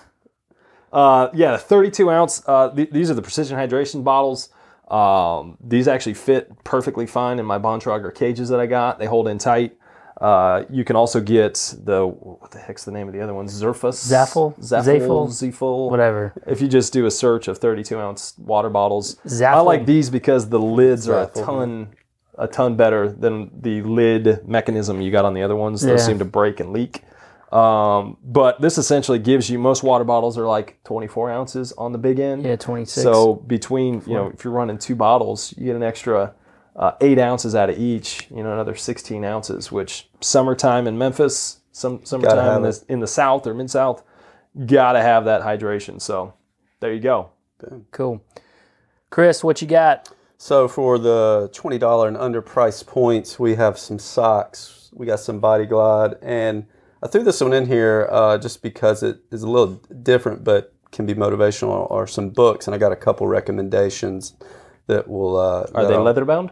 uh, 0.93 1.29
yeah, 1.35 1.57
32 1.57 2.11
ounce. 2.11 2.43
Uh, 2.47 2.71
th- 2.71 2.91
these 2.91 3.11
are 3.11 3.15
the 3.15 3.23
precision 3.23 3.57
hydration 3.59 4.05
bottles. 4.05 4.49
Um, 4.91 5.59
these 5.61 5.87
actually 5.89 6.15
fit 6.15 6.65
perfectly 6.65 7.07
fine 7.07 7.39
in 7.39 7.47
my 7.47 7.59
Bontrager 7.59 8.15
cages 8.15 8.49
that 8.49 8.61
I 8.61 8.67
got. 8.67 8.99
They 8.99 9.07
hold 9.07 9.29
in 9.29 9.39
tight. 9.39 9.77
Uh, 10.21 10.65
you 10.69 10.83
can 10.85 10.97
also 10.97 11.21
get 11.21 11.55
the 11.85 12.05
what 12.07 12.51
the 12.51 12.59
heck's 12.59 12.85
the 12.85 12.91
name 12.91 13.07
of 13.07 13.15
the 13.15 13.21
other 13.21 13.35
one? 13.35 13.47
Zerfus, 13.47 13.95
Zaffel? 14.11 14.59
Zaffel, 14.59 15.29
Zaffel? 15.29 15.91
Whatever. 15.91 16.33
If 16.47 16.61
you 16.61 16.67
just 16.67 16.93
do 16.93 17.07
a 17.07 17.11
search 17.11 17.47
of 17.47 17.59
32 17.59 17.99
ounce 17.99 18.35
water 18.39 18.69
bottles, 18.69 19.17
I 19.43 19.61
like 19.61 19.87
these 19.87 20.11
because 20.11 20.49
the 20.49 20.59
lids 20.59 21.09
are 21.09 21.23
a 21.23 21.27
ton, 21.29 21.91
a 22.37 22.49
ton 22.49 22.75
better 22.77 23.13
than 23.13 23.51
the 23.61 23.83
lid 23.83 24.49
mechanism 24.49 25.01
you 25.01 25.13
got 25.13 25.25
on 25.25 25.35
the 25.35 25.43
other 25.43 25.55
ones. 25.55 25.83
Those 25.83 26.01
Yeah. 26.01 26.07
seem 26.07 26.19
to 26.19 26.25
break 26.25 26.59
and 26.59 26.73
leak. 26.73 27.05
Um, 27.53 28.19
but 28.23 28.61
this 28.61 28.77
essentially 28.77 29.19
gives 29.19 29.49
you 29.49 29.59
most 29.59 29.83
water 29.83 30.05
bottles 30.05 30.37
are 30.37 30.47
like 30.47 30.83
24 30.85 31.31
ounces 31.31 31.73
on 31.73 31.93
the 31.93 31.99
big 31.99 32.19
end. 32.19 32.45
Yeah, 32.45 32.57
26. 32.57 33.03
So 33.03 33.37
between 33.37 34.03
you 34.07 34.15
know 34.15 34.27
if 34.29 34.45
you're 34.45 34.53
running 34.53 34.79
two 34.79 34.95
bottles, 34.95 35.55
you 35.57 35.65
get 35.67 35.77
an 35.77 35.83
extra 35.83 36.35
uh, 36.77 36.93
eight 37.01 37.19
ounces 37.19 37.55
out 37.55 37.71
of 37.71 37.79
each. 37.79 38.27
You 38.31 38.43
know 38.43 38.53
another 38.53 38.75
16 38.75 39.25
ounces, 39.25 39.73
which 39.73 40.11
summertime 40.21 40.87
in 40.87 40.99
Memphis, 40.99 41.61
some 41.73 42.05
summertime 42.05 42.65
in 42.65 42.71
the, 42.71 42.85
in 42.89 43.01
the 43.01 43.07
south 43.07 43.47
or 43.47 43.55
mid 43.55 43.71
south, 43.71 44.03
gotta 44.67 45.01
have 45.01 45.25
that 45.25 45.41
hydration. 45.41 46.03
So 46.03 46.35
there 46.81 46.93
you 46.93 47.01
go. 47.01 47.31
cool. 47.93 48.23
Chris, 49.09 49.43
what 49.43 49.63
you 49.63 49.69
got? 49.69 50.11
So 50.37 50.69
for 50.69 50.99
the 50.99 51.49
twenty 51.55 51.79
dollar 51.79 52.09
and 52.09 52.17
under 52.17 52.43
price 52.43 52.83
points, 52.83 53.39
we 53.39 53.55
have 53.55 53.79
some 53.79 53.99
socks. 53.99 54.91
We 54.93 55.07
got 55.07 55.21
some 55.21 55.41
Body 55.41 55.65
Glide, 55.65 56.17
and 56.21 56.67
I 57.03 57.07
threw 57.07 57.23
this 57.23 57.41
one 57.41 57.53
in 57.53 57.67
here 57.67 58.09
uh, 58.11 58.39
just 58.39 58.63
because 58.63 59.03
it 59.03 59.21
is 59.31 59.43
a 59.43 59.49
little 59.49 59.75
different, 60.03 60.45
but 60.45 60.75
can 60.91 61.07
be 61.07 61.15
motivational. 61.15 61.91
Or 61.91 62.07
some 62.07 62.31
books, 62.31 62.67
and 62.67 62.75
I 62.75 62.79
got 62.79 62.93
a 62.93 62.97
couple 62.97 63.27
recommendations 63.27 64.35
that 64.87 65.09
will. 65.09 65.37
Uh, 65.37 65.67
Are 65.75 65.87
they 65.87 65.97
leather 65.97 66.25
bound? 66.25 66.51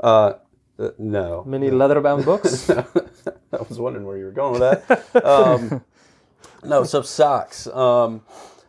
Uh, 0.00 0.34
uh, 0.78 0.90
no, 0.98 1.44
Many 1.44 1.70
leather 1.70 2.00
bound 2.00 2.24
books? 2.24 2.68
I 2.70 2.84
was 3.68 3.78
wondering 3.78 4.06
where 4.06 4.16
you 4.16 4.24
were 4.24 4.32
going 4.32 4.60
with 4.60 4.88
that. 4.88 5.24
Um, 5.24 5.84
no, 6.64 6.84
so 6.84 7.02
socks. 7.02 7.66
Um, 7.68 8.22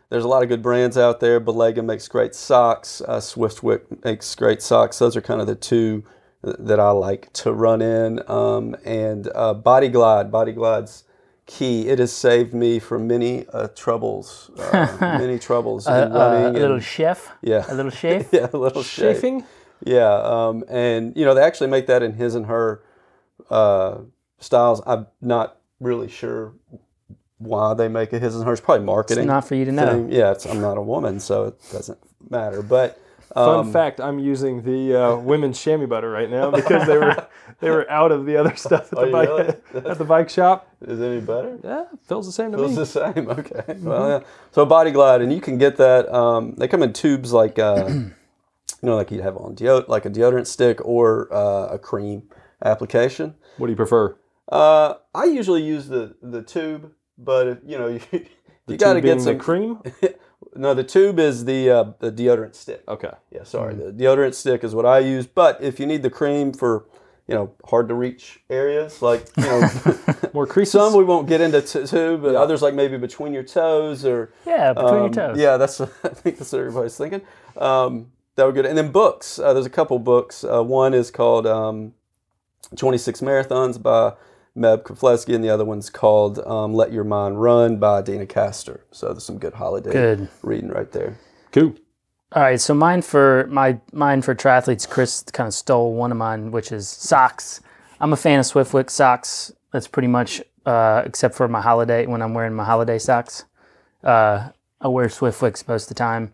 there's 0.09 0.25
a 0.25 0.27
lot 0.27 0.43
of 0.43 0.49
good 0.49 0.61
brands 0.61 0.97
out 0.97 1.19
there. 1.19 1.41
Balega 1.41 1.83
makes 1.83 2.07
great 2.07 2.35
socks. 2.35 3.01
Uh, 3.01 3.17
Swiftwick 3.17 4.03
makes 4.05 4.35
great 4.35 4.61
socks. 4.61 4.99
Those 4.99 5.15
are 5.17 5.21
kind 5.21 5.41
of 5.41 5.47
the 5.47 5.55
two 5.55 6.03
that 6.43 6.79
I 6.79 6.91
like 6.91 7.31
to 7.33 7.53
run 7.53 7.81
in. 7.81 8.21
Um, 8.29 8.75
and 8.85 9.29
uh, 9.33 9.53
Body 9.53 9.89
Glide. 9.89 10.31
Body 10.31 10.51
Glide's 10.51 11.03
key. 11.45 11.87
It 11.87 11.99
has 11.99 12.11
saved 12.11 12.53
me 12.53 12.79
from 12.79 13.07
many 13.07 13.45
uh, 13.49 13.69
troubles. 13.69 14.51
Uh, 14.57 14.97
many 15.19 15.39
troubles 15.39 15.87
in 15.87 15.93
running. 16.11 16.55
a 16.55 16.59
little 16.59 16.75
and, 16.75 16.83
chef? 16.95 17.31
yeah. 17.41 17.65
A 17.69 17.75
little 17.75 17.91
chef? 17.91 18.31
yeah, 18.31 18.49
a 18.51 18.57
little 18.57 18.83
shave. 18.83 19.15
Chafing? 19.15 19.43
Yeah, 19.85 20.13
um, 20.13 20.63
and 20.69 21.15
you 21.17 21.25
know 21.25 21.33
they 21.33 21.41
actually 21.41 21.67
make 21.69 21.87
that 21.87 22.03
in 22.03 22.13
his 22.13 22.35
and 22.35 22.45
her 22.45 22.83
uh, 23.49 23.97
styles. 24.39 24.81
I'm 24.85 25.07
not 25.19 25.57
really 25.81 26.07
sure 26.07 26.53
why 27.37 27.73
they 27.73 27.89
make 27.89 28.13
it 28.13 28.21
his 28.21 28.35
and 28.35 28.45
hers. 28.45 28.61
Probably 28.61 28.85
marketing. 28.85 29.27
Not 29.27 29.45
for 29.45 29.55
you 29.55 29.65
to 29.65 29.71
know. 29.73 29.87
thing. 29.87 30.11
Yeah, 30.11 30.31
it's, 30.31 30.45
I'm 30.45 30.61
not 30.61 30.77
a 30.77 30.81
woman, 30.81 31.19
so 31.19 31.45
it 31.45 31.59
doesn't 31.71 31.99
matter. 32.29 32.61
But 32.61 32.97
Fun 33.33 33.59
um, 33.59 33.73
fact: 33.73 33.99
I'm 33.99 34.19
using 34.19 34.61
the 34.61 34.95
uh, 34.95 35.15
women's 35.17 35.59
chamois 35.59 35.87
butter 35.87 36.09
right 36.09 36.29
now 36.29 36.51
because 36.51 36.85
they 36.85 36.97
were 36.97 37.27
they 37.61 37.71
were 37.71 37.89
out 37.89 38.11
of 38.11 38.27
the 38.27 38.37
other 38.37 38.55
stuff 38.55 38.93
at 38.93 38.99
the 38.99 39.07
bike 39.07 39.27
really? 39.27 39.47
at 39.89 39.97
the 39.97 40.05
bike 40.05 40.29
shop. 40.29 40.69
is 40.81 40.99
it 40.99 41.05
any 41.05 41.19
better? 41.19 41.57
Yeah, 41.63 41.85
feels 42.07 42.27
the 42.27 42.31
same 42.31 42.51
to 42.51 42.57
Feels 42.59 42.69
me. 42.71 42.75
Feels 42.75 42.93
the 42.93 43.13
same. 43.13 43.29
Okay. 43.33 43.75
Well, 43.79 44.07
yeah. 44.07 44.19
So 44.51 44.65
Body 44.65 44.91
Glide, 44.91 45.21
and 45.21 45.33
you 45.33 45.41
can 45.41 45.57
get 45.57 45.77
that. 45.77 46.13
Um, 46.13 46.53
they 46.57 46.67
come 46.67 46.83
in 46.83 46.93
tubes 46.93 47.33
like 47.33 47.57
uh, 47.57 47.85
you 47.89 48.11
know, 48.83 48.95
like 48.95 49.09
you'd 49.09 49.23
have 49.23 49.37
on 49.37 49.55
deod- 49.55 49.87
like 49.87 50.05
a 50.05 50.11
deodorant 50.11 50.45
stick 50.45 50.79
or 50.85 51.33
uh, 51.33 51.69
a 51.71 51.79
cream 51.79 52.29
application. 52.63 53.33
What 53.57 53.67
do 53.67 53.71
you 53.71 53.77
prefer? 53.77 54.15
Uh, 54.51 54.95
I 55.15 55.25
usually 55.25 55.63
use 55.63 55.87
the 55.87 56.15
the 56.21 56.43
tube, 56.43 56.91
but 57.17 57.47
if, 57.47 57.57
you 57.65 57.79
know 57.79 57.87
you, 57.87 57.99
you 58.67 58.77
got 58.77 58.93
to 58.93 59.01
get 59.01 59.21
some. 59.21 59.37
the 59.37 59.43
cream. 59.43 59.79
no, 60.55 60.73
the 60.73 60.83
tube 60.83 61.19
is 61.19 61.45
the 61.45 61.69
uh, 61.69 61.83
the 61.99 62.11
deodorant 62.11 62.55
stick. 62.55 62.83
Okay. 62.87 63.11
Yeah, 63.31 63.43
sorry, 63.43 63.75
the 63.75 63.91
deodorant 63.91 64.33
stick 64.35 64.63
is 64.63 64.73
what 64.75 64.85
I 64.85 64.99
use. 64.99 65.27
But 65.27 65.61
if 65.61 65.79
you 65.79 65.85
need 65.85 66.03
the 66.03 66.09
cream 66.09 66.53
for 66.53 66.85
you 67.27 67.35
know 67.35 67.53
hard 67.65 67.87
to 67.89 67.93
reach 67.93 68.41
areas, 68.49 69.01
like 69.01 69.25
you 69.37 69.43
know, 69.43 69.69
More 70.33 70.47
creases. 70.47 70.73
some 70.73 70.95
we 70.95 71.03
won't 71.03 71.27
get 71.27 71.41
into 71.41 71.61
t- 71.61 71.85
tube, 71.85 72.21
but 72.21 72.35
others 72.35 72.61
like 72.61 72.73
maybe 72.73 72.97
between 72.97 73.33
your 73.33 73.43
toes 73.43 74.05
or 74.05 74.33
Yeah, 74.45 74.73
between 74.73 74.93
your 74.95 75.05
um, 75.05 75.11
toes. 75.11 75.37
Yeah, 75.37 75.57
that's 75.57 75.79
I 75.81 75.85
think 75.85 76.37
that's 76.37 76.51
what 76.51 76.59
everybody's 76.59 76.97
thinking. 76.97 77.21
Um, 77.57 78.11
that 78.35 78.45
would 78.45 78.55
good. 78.55 78.65
And 78.65 78.77
then 78.77 78.91
books. 78.91 79.37
Uh, 79.39 79.53
there's 79.53 79.65
a 79.65 79.69
couple 79.71 79.99
books. 79.99 80.43
Uh, 80.43 80.63
one 80.63 80.93
is 80.93 81.11
called 81.11 81.45
um, 81.45 81.93
26 82.75 83.21
Marathons 83.21 83.81
by 83.81 84.13
Meb 84.57 84.83
Keflezighi, 84.83 85.33
and 85.33 85.43
the 85.43 85.49
other 85.49 85.65
one's 85.65 85.89
called 85.89 86.39
um, 86.39 86.73
Let 86.73 86.91
Your 86.91 87.03
Mind 87.03 87.41
Run 87.41 87.77
by 87.77 88.01
Dana 88.01 88.25
Kastor. 88.25 88.81
So 88.91 89.07
there's 89.07 89.25
some 89.25 89.39
good 89.39 89.55
holiday 89.55 89.91
Good. 89.91 90.29
reading 90.41 90.69
right 90.69 90.91
there. 90.91 91.17
cool. 91.51 91.75
All 92.35 92.41
right, 92.41 92.59
so 92.59 92.73
mine 92.73 93.03
for 93.03 93.45
my 93.51 93.79
mine 93.91 94.23
for 94.23 94.33
triathletes, 94.33 94.89
Chris 94.89 95.21
kind 95.21 95.47
of 95.47 95.53
stole 95.53 95.93
one 95.93 96.11
of 96.11 96.17
mine, 96.17 96.49
which 96.49 96.71
is 96.71 96.89
socks. 96.89 97.61
I'm 97.99 98.11
a 98.11 98.15
fan 98.17 98.39
of 98.39 98.45
Swiftwick 98.45 98.89
socks. 98.89 99.51
That's 99.71 99.87
pretty 99.87 100.07
much 100.07 100.41
uh, 100.65 101.03
except 101.05 101.35
for 101.35 101.47
my 101.47 101.61
holiday 101.61 102.07
when 102.07 102.23
I'm 102.23 102.33
wearing 102.33 102.55
my 102.55 102.63
holiday 102.63 102.97
socks. 102.97 103.45
Uh, 104.03 104.49
I 104.81 104.87
wear 104.87 105.07
Swiftwicks 105.07 105.67
most 105.67 105.83
of 105.83 105.89
the 105.89 105.93
time, 105.93 106.33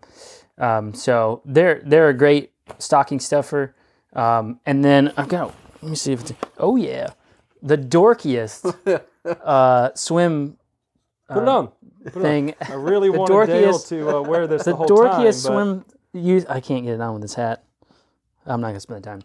um, 0.56 0.94
so 0.94 1.42
they're 1.44 1.82
they're 1.84 2.08
a 2.08 2.14
great 2.14 2.52
stocking 2.78 3.20
stuffer. 3.20 3.74
Um, 4.14 4.58
and 4.64 4.82
then 4.82 5.12
I've 5.18 5.28
got 5.28 5.54
let 5.82 5.90
me 5.90 5.96
see 5.96 6.12
if 6.12 6.22
it's, 6.22 6.32
oh 6.56 6.76
yeah, 6.76 7.10
the 7.62 7.76
dorkiest 7.78 8.74
uh, 9.44 9.90
swim 9.94 10.56
Put 11.28 11.42
it 11.44 11.48
on. 11.48 11.70
thing. 12.10 12.54
I 12.60 12.74
really 12.74 13.08
The 13.12 13.18
wanted 13.18 13.46
Dale 13.46 13.72
dorkiest- 13.74 13.88
to 13.88 14.16
uh, 14.16 14.20
wear 14.22 14.46
this 14.46 14.64
the 14.64 14.70
the, 14.72 14.76
whole 14.76 14.86
dorkiest 14.88 15.46
time. 15.46 15.54
but- 15.76 15.82
swim 15.82 15.84
use 16.12 16.44
I 16.46 16.60
can't 16.60 16.84
get 16.84 16.94
it 16.94 17.00
on 17.00 17.12
with 17.14 17.22
this 17.22 17.34
hat. 17.34 17.62
I'm 18.46 18.60
not 18.60 18.68
gonna 18.68 18.80
spend 18.80 19.02
the 19.04 19.08
time. 19.10 19.22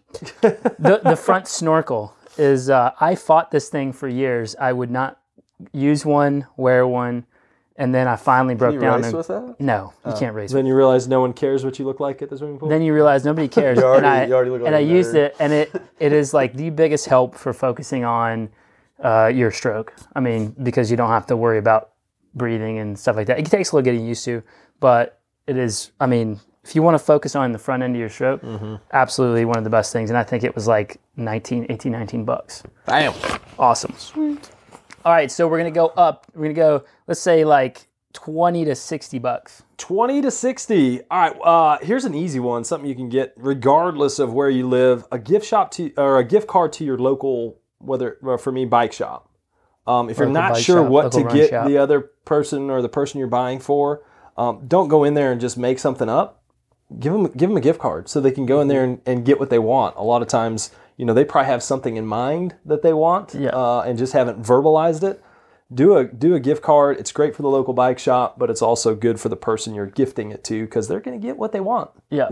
the 0.78 1.00
the 1.02 1.16
front 1.26 1.48
snorkel 1.48 2.14
is 2.38 2.68
uh, 2.70 2.92
I 3.00 3.14
fought 3.14 3.50
this 3.50 3.68
thing 3.68 3.92
for 3.92 4.06
years. 4.08 4.54
I 4.60 4.72
would 4.72 4.90
not 4.90 5.18
use 5.72 6.04
one, 6.04 6.46
wear 6.56 6.86
one, 6.86 7.24
and 7.78 7.94
then 7.94 8.08
I 8.08 8.16
finally 8.16 8.54
broke 8.54 8.74
You 8.74 8.80
down. 8.80 8.96
race 8.98 9.06
and- 9.06 9.16
with 9.16 9.26
that? 9.28 9.56
no, 9.60 9.92
you 10.06 10.12
can't 10.18 10.34
race. 10.34 10.52
Then 10.52 10.66
you 10.66 10.74
realize 10.74 11.06
no 11.08 11.20
one 11.20 11.32
cares 11.32 11.64
what 11.64 11.78
you 11.78 11.84
look 11.84 12.00
like 12.00 12.22
at 12.22 12.30
the 12.30 12.38
swimming 12.38 12.58
pool. 12.58 12.68
Then 12.68 12.82
you 12.82 12.94
realize 12.94 13.24
nobody 13.24 13.48
cares. 13.58 13.78
You 13.78 13.84
already- 13.84 14.06
and 14.06 14.14
I, 14.14 14.24
you 14.26 14.34
already 14.34 14.50
look 14.50 14.60
like 14.62 14.66
and 14.68 14.76
I 14.76 14.80
a 14.80 14.82
used 14.82 15.14
it, 15.14 15.34
and 15.38 15.52
it 15.52 15.70
it 16.00 16.12
is 16.12 16.32
like 16.34 16.54
the 16.54 16.70
biggest 16.70 17.06
help 17.06 17.34
for 17.34 17.52
focusing 17.52 18.04
on 18.04 18.48
uh, 19.02 19.30
your 19.34 19.50
stroke. 19.50 19.94
I 20.14 20.20
mean, 20.20 20.54
because 20.62 20.90
you 20.90 20.96
don't 20.96 21.10
have 21.10 21.26
to 21.26 21.36
worry 21.36 21.58
about 21.58 21.90
breathing 22.34 22.78
and 22.78 22.98
stuff 22.98 23.16
like 23.16 23.26
that. 23.28 23.38
It 23.38 23.46
takes 23.46 23.72
a 23.72 23.76
little 23.76 23.84
getting 23.84 24.06
used 24.06 24.24
to, 24.24 24.42
but 24.80 25.20
it 25.46 25.56
is. 25.56 25.90
I 26.00 26.06
mean, 26.06 26.40
if 26.64 26.74
you 26.74 26.82
want 26.82 26.98
to 26.98 27.04
focus 27.04 27.36
on 27.36 27.52
the 27.52 27.58
front 27.58 27.82
end 27.82 27.94
of 27.94 28.00
your 28.00 28.08
stroke, 28.08 28.40
absolutely 28.92 29.44
one 29.44 29.58
of 29.58 29.64
the 29.64 29.70
best 29.70 29.92
things. 29.92 30.10
And 30.10 30.16
I 30.18 30.22
think 30.24 30.42
it 30.44 30.54
was 30.54 30.66
like 30.66 30.98
19, 31.16 31.66
18, 31.68 31.92
19 31.92 32.24
bucks. 32.24 32.62
Bam. 32.86 33.12
Awesome. 33.58 33.94
Sweet. 33.96 34.50
All 35.06 35.12
right, 35.12 35.30
so 35.30 35.46
we're 35.46 35.58
gonna 35.58 35.70
go 35.70 35.86
up. 35.96 36.26
We're 36.34 36.52
gonna 36.52 36.54
go. 36.54 36.84
Let's 37.06 37.20
say 37.20 37.44
like 37.44 37.86
twenty 38.12 38.64
to 38.64 38.74
sixty 38.74 39.20
bucks. 39.20 39.62
20 39.76 40.22
to 40.22 40.30
60. 40.30 41.02
All 41.10 41.20
right, 41.20 41.36
uh, 41.44 41.78
here's 41.80 42.06
an 42.06 42.14
easy 42.14 42.40
one, 42.40 42.64
something 42.64 42.88
you 42.88 42.96
can 42.96 43.10
get 43.10 43.34
regardless 43.36 44.18
of 44.18 44.32
where 44.32 44.48
you 44.48 44.66
live, 44.66 45.04
a 45.12 45.18
gift 45.18 45.46
shop 45.46 45.70
to 45.72 45.92
or 45.96 46.18
a 46.18 46.24
gift 46.24 46.48
card 46.48 46.72
to 46.72 46.84
your 46.84 46.98
local 46.98 47.58
whether 47.78 48.18
well, 48.20 48.36
for 48.36 48.50
me 48.50 48.64
bike 48.64 48.92
shop. 48.92 49.30
Um, 49.86 50.10
if 50.10 50.18
you're 50.18 50.28
not 50.28 50.58
sure 50.58 50.82
shop, 50.82 50.90
what 50.90 51.12
to 51.12 51.22
get 51.22 51.50
shop. 51.50 51.68
the 51.68 51.78
other 51.78 52.00
person 52.24 52.68
or 52.68 52.82
the 52.82 52.88
person 52.88 53.20
you're 53.20 53.28
buying 53.28 53.60
for, 53.60 54.02
um, 54.36 54.66
don't 54.66 54.88
go 54.88 55.04
in 55.04 55.14
there 55.14 55.30
and 55.30 55.40
just 55.40 55.56
make 55.56 55.78
something 55.78 56.08
up. 56.08 56.42
Give 56.98 57.12
them 57.12 57.26
give 57.26 57.50
them 57.50 57.56
a 57.56 57.60
gift 57.60 57.78
card 57.78 58.08
so 58.08 58.20
they 58.20 58.32
can 58.32 58.46
go 58.46 58.60
in 58.60 58.66
there 58.66 58.82
and, 58.82 59.00
and 59.06 59.24
get 59.24 59.38
what 59.38 59.50
they 59.50 59.60
want. 59.60 59.94
A 59.96 60.02
lot 60.02 60.22
of 60.22 60.26
times, 60.26 60.72
you 60.96 61.04
know, 61.04 61.14
they 61.14 61.24
probably 61.24 61.50
have 61.50 61.62
something 61.62 61.96
in 61.96 62.06
mind 62.06 62.54
that 62.64 62.82
they 62.82 62.92
want 62.92 63.34
Yeah. 63.34 63.50
uh, 63.50 63.82
and 63.86 63.98
just 63.98 64.12
haven't 64.12 64.42
verbalized 64.42 65.02
it 65.02 65.22
do 65.74 65.96
a 65.96 66.04
do 66.04 66.34
a 66.34 66.40
gift 66.40 66.62
card. 66.62 66.96
It's 66.98 67.10
great 67.12 67.34
for 67.34 67.42
the 67.42 67.48
local 67.48 67.74
bike 67.74 67.98
shop, 67.98 68.38
but 68.38 68.50
it's 68.50 68.62
also 68.62 68.94
good 68.94 69.18
for 69.18 69.28
the 69.28 69.36
person 69.36 69.74
you're 69.74 69.86
gifting 69.86 70.30
it 70.30 70.44
to 70.44 70.62
because 70.64 70.86
they're 70.86 71.00
going 71.00 71.20
to 71.20 71.26
get 71.26 71.36
what 71.36 71.50
they 71.52 71.60
want. 71.60 71.90
Yeah. 72.08 72.28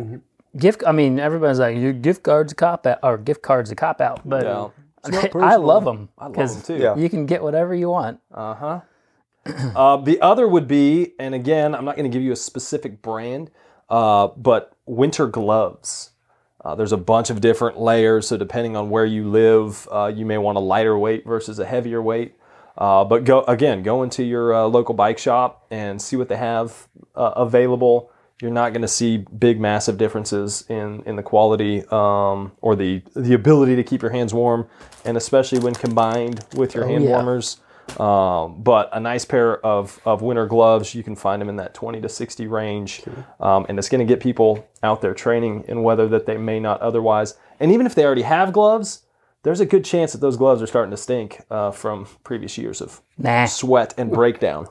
Gift. 0.56 0.84
I 0.86 0.92
mean, 0.92 1.18
everybody's 1.18 1.58
like, 1.58 1.76
your 1.76 1.92
gift 1.92 2.22
card's 2.22 2.52
a 2.52 2.54
cop 2.54 2.86
out, 2.86 3.00
or 3.02 3.18
gift 3.18 3.42
card's 3.42 3.72
a 3.72 3.74
cop 3.74 4.00
out. 4.00 4.20
But 4.24 4.44
Yeah. 4.44 4.68
I 5.34 5.56
love 5.56 5.84
them 5.84 6.08
I 6.16 6.24
love 6.26 6.32
because 6.32 6.62
them 6.62 6.78
too. 6.78 6.82
Yeah. 6.82 6.96
you 6.96 7.10
can 7.10 7.26
get 7.26 7.42
whatever 7.42 7.74
you 7.74 7.90
want. 7.90 8.20
Uh 8.32 8.54
huh. 8.54 8.80
uh, 9.76 9.96
the 9.98 10.20
other 10.22 10.46
would 10.48 10.68
be, 10.68 11.14
and 11.18 11.34
again, 11.34 11.74
I'm 11.74 11.84
not 11.84 11.96
going 11.96 12.08
to 12.10 12.14
give 12.16 12.22
you 12.22 12.32
a 12.32 12.36
specific 12.36 13.02
brand, 13.02 13.50
uh, 13.90 14.28
but 14.28 14.76
winter 14.86 15.26
gloves. 15.26 16.10
Uh, 16.64 16.74
there's 16.74 16.92
a 16.92 16.96
bunch 16.96 17.28
of 17.28 17.40
different 17.40 17.78
layers, 17.78 18.26
so 18.26 18.36
depending 18.36 18.76
on 18.76 18.88
where 18.88 19.04
you 19.04 19.28
live, 19.28 19.86
uh, 19.92 20.10
you 20.14 20.24
may 20.24 20.38
want 20.38 20.56
a 20.56 20.60
lighter 20.60 20.96
weight 20.96 21.24
versus 21.26 21.58
a 21.58 21.66
heavier 21.66 22.00
weight. 22.00 22.36
Uh, 22.76 23.04
but 23.04 23.24
go 23.24 23.42
again, 23.42 23.82
go 23.82 24.02
into 24.02 24.24
your 24.24 24.54
uh, 24.54 24.64
local 24.64 24.94
bike 24.94 25.18
shop 25.18 25.66
and 25.70 26.00
see 26.00 26.16
what 26.16 26.28
they 26.28 26.36
have 26.36 26.88
uh, 27.14 27.32
available. 27.36 28.10
You're 28.40 28.50
not 28.50 28.70
going 28.70 28.82
to 28.82 28.88
see 28.88 29.18
big, 29.18 29.60
massive 29.60 29.96
differences 29.96 30.64
in 30.68 31.02
in 31.06 31.14
the 31.16 31.22
quality 31.22 31.84
um, 31.90 32.52
or 32.60 32.74
the 32.74 33.02
the 33.14 33.34
ability 33.34 33.76
to 33.76 33.84
keep 33.84 34.02
your 34.02 34.10
hands 34.10 34.34
warm, 34.34 34.66
and 35.04 35.16
especially 35.16 35.60
when 35.60 35.74
combined 35.74 36.44
with 36.56 36.74
your 36.74 36.88
hand 36.88 37.04
yeah. 37.04 37.10
warmers. 37.10 37.58
Um, 38.00 38.62
but 38.62 38.88
a 38.92 39.00
nice 39.00 39.24
pair 39.24 39.64
of, 39.64 40.00
of 40.04 40.22
winter 40.22 40.46
gloves, 40.46 40.94
you 40.94 41.02
can 41.02 41.14
find 41.14 41.40
them 41.40 41.48
in 41.48 41.56
that 41.56 41.74
20 41.74 42.00
to 42.00 42.08
60 42.08 42.46
range. 42.46 43.02
Um, 43.40 43.66
and 43.68 43.78
it's 43.78 43.88
going 43.88 44.06
to 44.06 44.10
get 44.10 44.20
people 44.20 44.66
out 44.82 45.00
there 45.00 45.14
training 45.14 45.64
in 45.68 45.82
weather 45.82 46.08
that 46.08 46.26
they 46.26 46.36
may 46.36 46.60
not 46.60 46.80
otherwise. 46.80 47.36
And 47.60 47.70
even 47.72 47.86
if 47.86 47.94
they 47.94 48.04
already 48.04 48.22
have 48.22 48.52
gloves, 48.52 49.02
there's 49.42 49.60
a 49.60 49.66
good 49.66 49.84
chance 49.84 50.12
that 50.12 50.20
those 50.20 50.36
gloves 50.36 50.62
are 50.62 50.66
starting 50.66 50.90
to 50.90 50.96
stink 50.96 51.42
uh, 51.50 51.70
from 51.70 52.06
previous 52.24 52.56
years 52.58 52.80
of 52.80 53.02
Nah. 53.18 53.44
sweat 53.46 53.94
and 53.98 54.10
breakdown. 54.10 54.68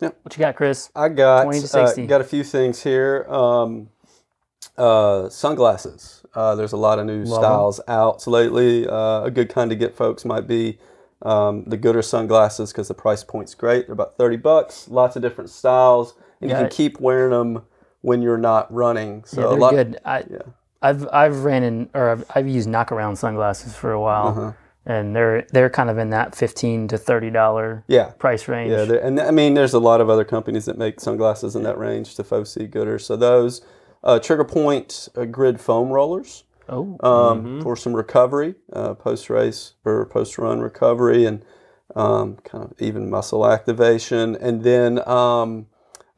What 0.00 0.34
you 0.34 0.38
got, 0.38 0.56
Chris? 0.56 0.90
I 0.96 1.10
got 1.10 1.44
20 1.44 1.60
to 1.60 1.78
uh, 1.78 2.06
got 2.06 2.22
a 2.22 2.24
few 2.24 2.42
things 2.42 2.82
here. 2.82 3.26
Um, 3.28 3.90
uh, 4.78 5.28
sunglasses. 5.28 6.24
Uh, 6.34 6.54
there's 6.54 6.72
a 6.72 6.76
lot 6.76 6.98
of 6.98 7.06
new 7.06 7.26
styles 7.26 7.80
out 7.86 8.26
lately. 8.26 8.86
Uh, 8.88 9.24
a 9.24 9.30
good 9.30 9.50
kind 9.50 9.68
to 9.68 9.76
get 9.76 9.94
folks 9.94 10.24
might 10.24 10.46
be 10.46 10.78
um, 11.22 11.64
the 11.66 11.76
Goodr 11.78 12.02
sunglasses 12.04 12.72
because 12.72 12.88
the 12.88 12.94
price 12.94 13.22
point's 13.24 13.54
great. 13.54 13.86
They're 13.86 13.92
about 13.94 14.16
thirty 14.16 14.36
bucks. 14.36 14.88
Lots 14.88 15.16
of 15.16 15.22
different 15.22 15.50
styles, 15.50 16.14
and 16.40 16.50
you 16.50 16.56
can 16.56 16.66
it. 16.66 16.72
keep 16.72 17.00
wearing 17.00 17.30
them 17.30 17.62
when 18.02 18.22
you're 18.22 18.38
not 18.38 18.72
running. 18.72 19.24
So 19.24 19.42
Yeah, 19.42 19.48
they're 19.48 19.58
lot. 19.58 19.70
good. 19.72 19.98
I, 20.04 20.24
I've 20.82 21.06
I've 21.12 21.44
ran 21.44 21.62
in 21.62 21.90
or 21.94 22.10
I've, 22.10 22.24
I've 22.34 22.48
used 22.48 22.68
knockaround 22.68 23.18
sunglasses 23.18 23.76
for 23.76 23.92
a 23.92 24.00
while, 24.00 24.28
Uh-huh. 24.28 24.52
and 24.86 25.14
they're 25.14 25.46
they're 25.52 25.68
kind 25.68 25.90
of 25.90 25.98
in 25.98 26.08
that 26.10 26.34
fifteen 26.34 26.88
to 26.88 26.96
thirty 26.96 27.30
dollar 27.30 27.84
Yeah. 27.86 28.12
price 28.18 28.48
range. 28.48 28.70
Yeah, 28.72 28.96
and 29.02 29.20
I 29.20 29.30
mean, 29.30 29.52
there's 29.54 29.74
a 29.74 29.78
lot 29.78 30.00
of 30.00 30.08
other 30.08 30.24
companies 30.24 30.64
that 30.64 30.78
make 30.78 31.00
sunglasses 31.00 31.54
in 31.54 31.62
that 31.64 31.76
range. 31.76 32.16
Tifosi, 32.16 32.66
Goodr. 32.70 32.98
So 33.00 33.16
those 33.16 33.60
uh, 34.02 34.18
Trigger 34.18 34.44
Point 34.44 35.10
uh, 35.14 35.26
grid 35.26 35.60
foam 35.60 35.90
rollers. 35.90 36.44
Oh, 36.70 36.96
um, 37.00 37.60
for 37.60 37.76
some 37.76 37.94
recovery, 37.94 38.54
uh, 38.72 38.94
post 38.94 39.28
race 39.28 39.74
or 39.84 40.06
post 40.06 40.38
run 40.38 40.60
recovery, 40.60 41.26
and 41.26 41.44
um, 41.94 42.36
kind 42.36 42.64
of 42.64 42.72
even 42.80 43.10
muscle 43.10 43.46
activation. 43.46 44.36
And 44.36 44.62
then 44.62 45.06
um, 45.08 45.66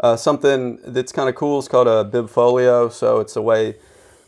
uh, 0.00 0.16
something 0.16 0.78
that's 0.84 1.12
kind 1.12 1.28
of 1.28 1.34
cool 1.34 1.58
is 1.58 1.68
called 1.68 1.88
a 1.88 2.04
bib 2.04 2.30
folio. 2.30 2.88
So 2.88 3.20
it's 3.20 3.36
a 3.36 3.42
way 3.42 3.76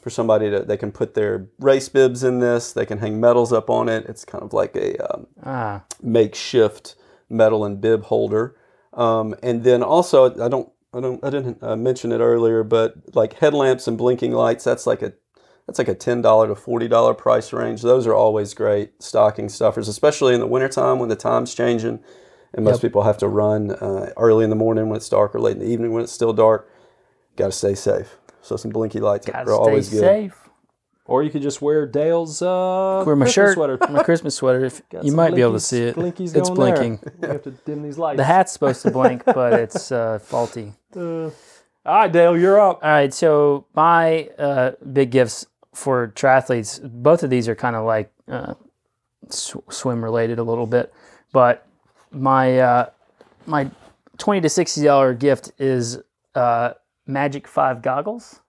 for 0.00 0.10
somebody 0.10 0.50
to 0.50 0.60
they 0.60 0.76
can 0.76 0.92
put 0.92 1.14
their 1.14 1.48
race 1.58 1.88
bibs 1.88 2.24
in 2.24 2.40
this. 2.40 2.72
They 2.72 2.86
can 2.86 2.98
hang 2.98 3.20
medals 3.20 3.52
up 3.52 3.70
on 3.70 3.88
it. 3.88 4.06
It's 4.06 4.24
kind 4.24 4.42
of 4.42 4.52
like 4.52 4.74
a 4.76 4.96
um, 5.12 5.26
ah, 5.44 5.84
makeshift 6.02 6.96
medal 7.28 7.64
and 7.64 7.80
bib 7.80 8.04
holder. 8.04 8.56
Um, 8.92 9.34
and 9.42 9.64
then 9.64 9.82
also, 9.82 10.26
I 10.40 10.48
don't, 10.48 10.70
I 10.92 11.00
don't, 11.00 11.24
I 11.24 11.30
didn't 11.30 11.62
uh, 11.62 11.76
mention 11.76 12.12
it 12.12 12.18
earlier, 12.18 12.62
but 12.62 12.94
like 13.14 13.34
headlamps 13.34 13.88
and 13.88 13.98
blinking 13.98 14.32
lights, 14.32 14.64
that's 14.64 14.86
like 14.86 15.02
a, 15.02 15.12
that's 15.66 15.78
like 15.78 15.88
a 15.88 15.94
ten 15.94 16.20
dollar 16.22 16.48
to 16.48 16.54
forty 16.54 16.88
dollar 16.88 17.14
price 17.14 17.52
range. 17.52 17.82
Those 17.82 18.06
are 18.06 18.14
always 18.14 18.54
great 18.54 19.02
stocking 19.02 19.48
stuffers, 19.48 19.88
especially 19.88 20.34
in 20.34 20.40
the 20.40 20.46
wintertime 20.46 20.98
when 20.98 21.08
the 21.08 21.16
time's 21.16 21.54
changing, 21.54 22.00
and 22.52 22.64
most 22.64 22.82
people 22.82 23.02
have 23.02 23.18
to 23.18 23.28
run 23.28 23.70
uh, 23.72 24.10
early 24.16 24.44
in 24.44 24.50
the 24.50 24.56
morning 24.56 24.88
when 24.88 24.96
it's 24.96 25.08
dark 25.08 25.34
or 25.34 25.40
late 25.40 25.56
in 25.56 25.60
the 25.60 25.68
evening 25.70 25.92
when 25.92 26.02
it's 26.02 26.12
still 26.12 26.32
dark. 26.32 26.70
Got 27.36 27.46
to 27.46 27.52
stay 27.52 27.74
safe. 27.74 28.16
So 28.42 28.56
some 28.56 28.70
blinky 28.70 29.00
lights 29.00 29.26
gotta 29.26 29.50
are 29.50 29.54
always 29.54 29.88
good. 29.88 30.00
safe. 30.00 30.38
Or 31.06 31.22
you 31.22 31.28
could 31.30 31.42
just 31.42 31.60
wear 31.60 31.86
Dale's 31.86 32.40
uh, 32.40 33.02
Wear 33.06 33.14
my 33.14 33.24
Christmas 33.26 33.32
shirt, 33.34 33.54
sweater. 33.54 33.78
my 33.90 34.02
Christmas 34.02 34.34
sweater. 34.36 34.64
If 34.64 34.88
Got 34.88 35.04
you 35.04 35.10
some 35.10 35.16
might 35.16 35.34
be 35.34 35.42
able 35.42 35.52
to 35.52 35.60
see 35.60 35.82
it, 35.82 35.96
blinkies 35.96 36.34
it's 36.34 36.48
going 36.48 36.60
there. 36.74 36.76
blinking. 36.76 37.12
You 37.22 37.28
have 37.28 37.42
to 37.42 37.50
dim 37.50 37.82
these 37.82 37.98
lights. 37.98 38.16
The 38.16 38.24
hat's 38.24 38.52
supposed 38.52 38.80
to 38.82 38.90
blink, 38.90 39.22
but 39.26 39.52
it's 39.54 39.92
uh, 39.92 40.18
faulty. 40.18 40.72
Uh, 40.96 41.24
all 41.26 41.30
right, 41.84 42.10
Dale, 42.10 42.38
you're 42.38 42.58
up. 42.58 42.80
All 42.82 42.88
right, 42.90 43.12
so 43.12 43.66
my 43.74 44.28
uh, 44.38 44.72
big 44.90 45.10
gifts 45.10 45.46
for 45.74 46.08
triathletes, 46.14 46.80
both 46.82 47.22
of 47.22 47.30
these 47.30 47.48
are 47.48 47.54
kind 47.54 47.76
of 47.76 47.84
like 47.84 48.10
uh, 48.28 48.54
sw- 49.28 49.56
swim 49.68 50.02
related 50.02 50.38
a 50.38 50.42
little 50.42 50.66
bit, 50.66 50.94
but 51.32 51.66
my 52.10 52.58
uh, 52.60 52.90
my 53.46 53.70
twenty 54.16 54.40
to 54.40 54.48
sixty 54.48 54.84
dollar 54.84 55.12
gift 55.14 55.52
is 55.58 55.98
uh, 56.34 56.72
Magic 57.06 57.48
Five 57.48 57.82
goggles, 57.82 58.40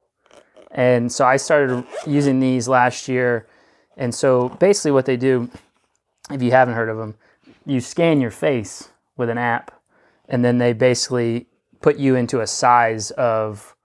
and 0.71 1.11
so 1.11 1.25
I 1.25 1.37
started 1.37 1.83
using 2.05 2.39
these 2.39 2.67
last 2.67 3.07
year, 3.07 3.47
and 3.97 4.13
so 4.13 4.49
basically 4.49 4.91
what 4.91 5.05
they 5.05 5.17
do, 5.17 5.49
if 6.31 6.41
you 6.41 6.51
haven't 6.51 6.75
heard 6.75 6.89
of 6.89 6.97
them, 6.97 7.15
you 7.65 7.79
scan 7.79 8.21
your 8.21 8.31
face 8.31 8.89
with 9.17 9.29
an 9.29 9.37
app, 9.37 9.71
and 10.29 10.45
then 10.45 10.59
they 10.59 10.73
basically 10.73 11.47
put 11.81 11.97
you 11.97 12.15
into 12.15 12.41
a 12.41 12.47
size 12.47 13.11
of 13.11 13.75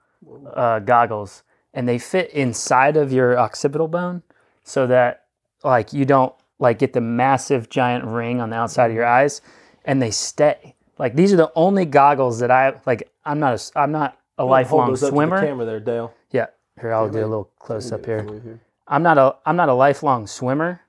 uh, 0.55 0.79
goggles, 0.81 1.42
and 1.75 1.89
they 1.89 1.99
fit 1.99 2.31
inside 2.31 2.97
of 2.97 3.13
your 3.13 3.39
occipital 3.39 3.89
bone, 3.89 4.23
so 4.65 4.87
that 4.87 5.25
like 5.63 5.93
you 5.93 6.05
don't 6.05 6.35
like 6.59 6.79
get 6.79 6.93
the 6.93 7.01
massive 7.01 7.69
giant 7.69 8.05
ring 8.05 8.41
on 8.41 8.51
the 8.51 8.57
outside 8.57 8.91
of 8.91 8.95
your 8.95 9.07
eyes, 9.07 9.41
and 9.85 10.01
they 10.01 10.11
stay. 10.11 10.75
Like 10.99 11.15
these 11.15 11.33
are 11.33 11.37
the 11.37 11.53
only 11.55 11.85
goggles 11.85 12.39
that 12.41 12.51
I 12.51 12.75
like. 12.87 13.11
I'm 13.25 13.41
not 13.41 13.55
a 13.55 13.79
I'm 13.79 13.93
not 13.93 14.19
a 14.39 14.45
lifelong 14.45 14.91
those 14.91 15.03
up 15.03 15.09
to 15.09 15.11
the 15.11 15.17
swimmer. 15.17 15.41
camera 15.41 15.65
there, 15.65 15.81
Dale. 15.81 16.15
Yeah, 16.31 16.47
here 16.81 16.93
I'll 16.93 17.09
do 17.09 17.21
a 17.21 17.27
little 17.27 17.51
close 17.59 17.93
up 17.93 18.05
here. 18.05 18.23
Here. 18.23 18.61
I'm 18.87 19.03
not 19.03 19.19
a 19.19 19.37
I'm 19.47 19.57
not 19.57 19.69
a 19.69 19.75
lifelong 19.75 20.27
swimmer. 20.27 20.83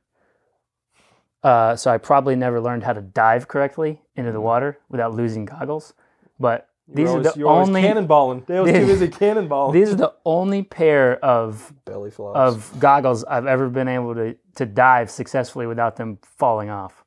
Uh, 1.43 1.75
so 1.75 1.89
I 1.89 1.97
probably 1.97 2.35
never 2.35 2.61
learned 2.61 2.83
how 2.83 2.93
to 2.93 3.01
dive 3.01 3.47
correctly 3.47 3.99
into 4.15 4.31
the 4.31 4.41
water 4.41 4.77
without 4.89 5.15
losing 5.15 5.45
goggles. 5.45 5.93
But 6.39 6.67
these 6.93 7.05
You're 7.07 7.19
are 7.19 7.23
the 7.23 7.43
only 7.45 7.81
cannonballing. 7.83 8.45
Dale's 8.45 8.69
too 8.69 8.85
busy 8.85 9.07
cannonballing. 9.21 9.73
these 9.73 9.91
are 9.91 9.95
the 9.95 10.13
only 10.25 10.63
pair 10.63 11.23
of 11.23 11.73
Belly 11.85 12.11
flops. 12.11 12.37
of 12.37 12.79
goggles 12.79 13.23
I've 13.23 13.45
ever 13.45 13.69
been 13.69 13.87
able 13.87 14.13
to 14.15 14.35
to 14.55 14.65
dive 14.65 15.09
successfully 15.09 15.67
without 15.67 15.95
them 15.95 16.17
falling 16.37 16.69
off. 16.69 17.03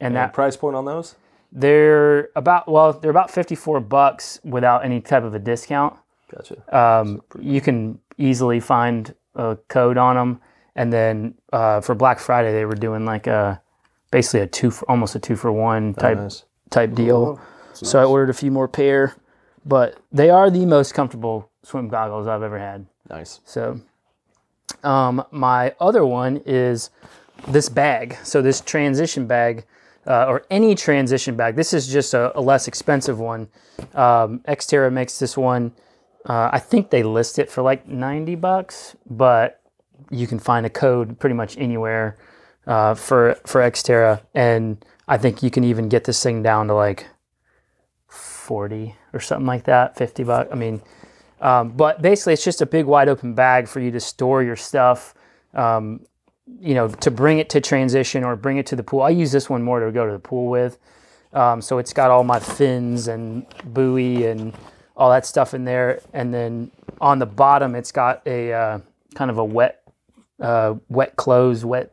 And 0.00 0.08
And 0.08 0.16
that 0.16 0.32
price 0.32 0.56
point 0.56 0.76
on 0.76 0.84
those? 0.84 1.16
they're 1.52 2.30
about 2.34 2.66
well 2.68 2.92
they're 2.94 3.10
about 3.12 3.30
54 3.30 3.80
bucks 3.80 4.40
without 4.44 4.84
any 4.84 5.00
type 5.00 5.22
of 5.22 5.34
a 5.34 5.38
discount. 5.38 5.96
Gotcha. 6.34 6.56
Um, 6.76 7.22
you 7.38 7.60
can 7.60 7.98
easily 8.18 8.58
find 8.60 9.14
a 9.36 9.56
code 9.68 9.96
on 9.98 10.16
them, 10.16 10.40
and 10.74 10.92
then 10.92 11.34
uh, 11.52 11.80
for 11.80 11.94
Black 11.94 12.18
Friday 12.18 12.52
they 12.52 12.64
were 12.64 12.74
doing 12.74 13.04
like 13.04 13.26
a 13.28 13.60
basically 14.10 14.40
a 14.40 14.46
two 14.46 14.70
for, 14.70 14.88
almost 14.90 15.14
a 15.14 15.18
two 15.20 15.36
for 15.36 15.52
one 15.52 15.94
type 15.94 16.18
nice. 16.18 16.44
type 16.70 16.92
deal. 16.94 17.38
So 17.74 18.00
I 18.00 18.04
ordered 18.04 18.30
a 18.30 18.34
few 18.34 18.50
more 18.50 18.68
pair, 18.68 19.14
but 19.64 19.98
they 20.12 20.30
are 20.30 20.50
the 20.50 20.66
most 20.66 20.94
comfortable 20.94 21.50
swim 21.62 21.88
goggles 21.88 22.26
I've 22.26 22.42
ever 22.42 22.58
had. 22.58 22.86
Nice. 23.10 23.40
So, 23.44 23.80
um, 24.82 25.24
my 25.30 25.74
other 25.80 26.04
one 26.06 26.40
is 26.46 26.90
this 27.48 27.68
bag. 27.68 28.16
So 28.22 28.40
this 28.40 28.60
transition 28.60 29.26
bag, 29.26 29.66
uh, 30.06 30.26
or 30.26 30.44
any 30.50 30.74
transition 30.74 31.36
bag. 31.36 31.56
This 31.56 31.72
is 31.72 31.88
just 31.88 32.14
a, 32.14 32.36
a 32.38 32.40
less 32.40 32.68
expensive 32.68 33.18
one. 33.18 33.48
Um, 33.94 34.40
Xterra 34.46 34.92
makes 34.92 35.18
this 35.18 35.36
one. 35.36 35.72
Uh, 36.26 36.50
I 36.52 36.58
think 36.58 36.90
they 36.90 37.02
list 37.02 37.38
it 37.38 37.50
for 37.50 37.62
like 37.62 37.86
ninety 37.86 38.34
bucks, 38.34 38.96
but 39.08 39.60
you 40.10 40.26
can 40.26 40.38
find 40.38 40.64
a 40.66 40.70
code 40.70 41.18
pretty 41.18 41.34
much 41.34 41.56
anywhere 41.58 42.16
uh, 42.66 42.94
for 42.94 43.34
for 43.46 43.60
Xterra, 43.60 44.22
and 44.34 44.82
I 45.06 45.18
think 45.18 45.42
you 45.42 45.50
can 45.50 45.64
even 45.64 45.88
get 45.88 46.04
this 46.04 46.22
thing 46.22 46.42
down 46.42 46.68
to 46.68 46.74
like 46.74 47.06
forty 48.44 48.94
or 49.12 49.20
something 49.20 49.46
like 49.46 49.64
that, 49.64 49.96
fifty 49.96 50.22
bucks. 50.24 50.50
I 50.52 50.54
mean, 50.54 50.82
um, 51.40 51.70
but 51.70 52.02
basically, 52.02 52.34
it's 52.34 52.44
just 52.44 52.62
a 52.62 52.66
big 52.66 52.86
wide 52.86 53.08
open 53.08 53.34
bag 53.34 53.66
for 53.68 53.80
you 53.80 53.90
to 53.90 54.00
store 54.00 54.42
your 54.42 54.56
stuff. 54.56 55.14
Um, 55.54 56.00
you 56.60 56.74
know, 56.74 56.88
to 56.88 57.10
bring 57.10 57.38
it 57.38 57.48
to 57.50 57.60
transition 57.60 58.22
or 58.22 58.36
bring 58.36 58.58
it 58.58 58.66
to 58.66 58.76
the 58.76 58.82
pool. 58.82 59.00
I 59.00 59.08
use 59.08 59.32
this 59.32 59.48
one 59.48 59.62
more 59.62 59.80
to 59.80 59.90
go 59.90 60.04
to 60.06 60.12
the 60.12 60.18
pool 60.18 60.50
with. 60.50 60.78
Um, 61.32 61.62
so 61.62 61.78
it's 61.78 61.94
got 61.94 62.10
all 62.10 62.22
my 62.22 62.38
fins 62.38 63.08
and 63.08 63.46
buoy 63.64 64.26
and 64.26 64.52
all 64.94 65.10
that 65.10 65.24
stuff 65.26 65.54
in 65.54 65.64
there. 65.64 66.00
And 66.12 66.34
then 66.34 66.70
on 67.00 67.18
the 67.18 67.26
bottom, 67.26 67.74
it's 67.74 67.90
got 67.92 68.20
a 68.26 68.52
uh, 68.52 68.78
kind 69.14 69.30
of 69.30 69.38
a 69.38 69.44
wet, 69.44 69.82
uh, 70.38 70.74
wet 70.90 71.16
clothes, 71.16 71.64
wet, 71.64 71.90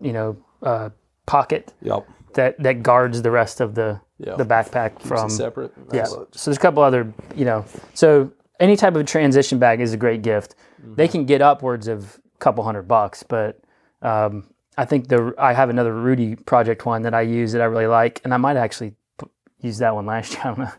you 0.00 0.12
know, 0.12 0.36
uh, 0.62 0.90
pocket 1.26 1.72
Yep. 1.80 2.06
that 2.34 2.62
that 2.62 2.82
guards 2.82 3.22
the 3.22 3.30
rest 3.30 3.60
of 3.60 3.74
the 3.76 4.00
Yeah. 4.26 4.36
the 4.36 4.44
backpack 4.44 5.00
from 5.00 5.28
separate. 5.30 5.72
yeah. 5.92 6.04
So 6.04 6.26
there's 6.32 6.56
a 6.56 6.60
couple 6.60 6.82
other, 6.82 7.12
you 7.36 7.44
know, 7.44 7.64
so 7.94 8.32
any 8.60 8.76
type 8.76 8.94
of 8.96 9.04
transition 9.06 9.58
bag 9.58 9.80
is 9.80 9.92
a 9.92 9.96
great 9.96 10.22
gift. 10.22 10.54
They 10.82 11.08
can 11.08 11.24
get 11.24 11.40
upwards 11.42 11.88
of 11.88 12.20
a 12.34 12.38
couple 12.38 12.62
hundred 12.64 12.88
bucks, 12.88 13.22
but 13.22 13.60
um, 14.02 14.48
I 14.76 14.84
think 14.84 15.08
the 15.08 15.34
I 15.38 15.52
have 15.54 15.70
another 15.70 15.94
Rudy 15.94 16.36
project 16.36 16.84
one 16.84 17.02
that 17.02 17.14
I 17.14 17.22
use 17.22 17.52
that 17.52 17.62
I 17.62 17.64
really 17.66 17.86
like, 17.86 18.20
and 18.24 18.34
I 18.34 18.36
might 18.36 18.56
actually 18.56 18.94
p- 19.18 19.26
use 19.60 19.78
that 19.78 19.94
one 19.94 20.04
last 20.06 20.32
year. 20.34 20.42
I 20.44 20.48
don't 20.48 20.58
know, 20.58 20.72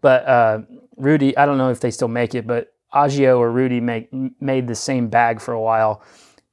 but 0.00 0.26
uh, 0.26 0.58
Rudy, 0.96 1.36
I 1.36 1.44
don't 1.46 1.58
know 1.58 1.70
if 1.70 1.80
they 1.80 1.90
still 1.90 2.08
make 2.08 2.34
it, 2.34 2.46
but 2.46 2.72
Agio 2.94 3.38
or 3.38 3.50
Rudy 3.50 3.80
make, 3.80 4.08
made 4.40 4.66
the 4.66 4.74
same 4.74 5.08
bag 5.08 5.40
for 5.40 5.52
a 5.52 5.60
while. 5.60 6.02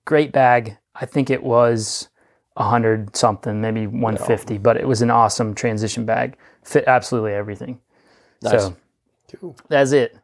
Great 0.05 0.31
bag. 0.31 0.77
I 0.95 1.05
think 1.05 1.29
it 1.29 1.43
was 1.43 2.09
a 2.57 2.63
hundred 2.63 3.15
something, 3.15 3.61
maybe 3.61 3.87
one 3.87 4.17
fifty, 4.17 4.57
but 4.57 4.75
it 4.77 4.87
was 4.87 5.01
an 5.01 5.09
awesome 5.09 5.55
transition 5.55 6.05
bag. 6.05 6.35
Fit 6.63 6.83
absolutely 6.87 7.33
everything. 7.33 7.79
Nice. 8.41 8.63
So 8.63 8.77
Cool. 9.39 9.55
that's 9.69 9.91
it. 9.93 10.17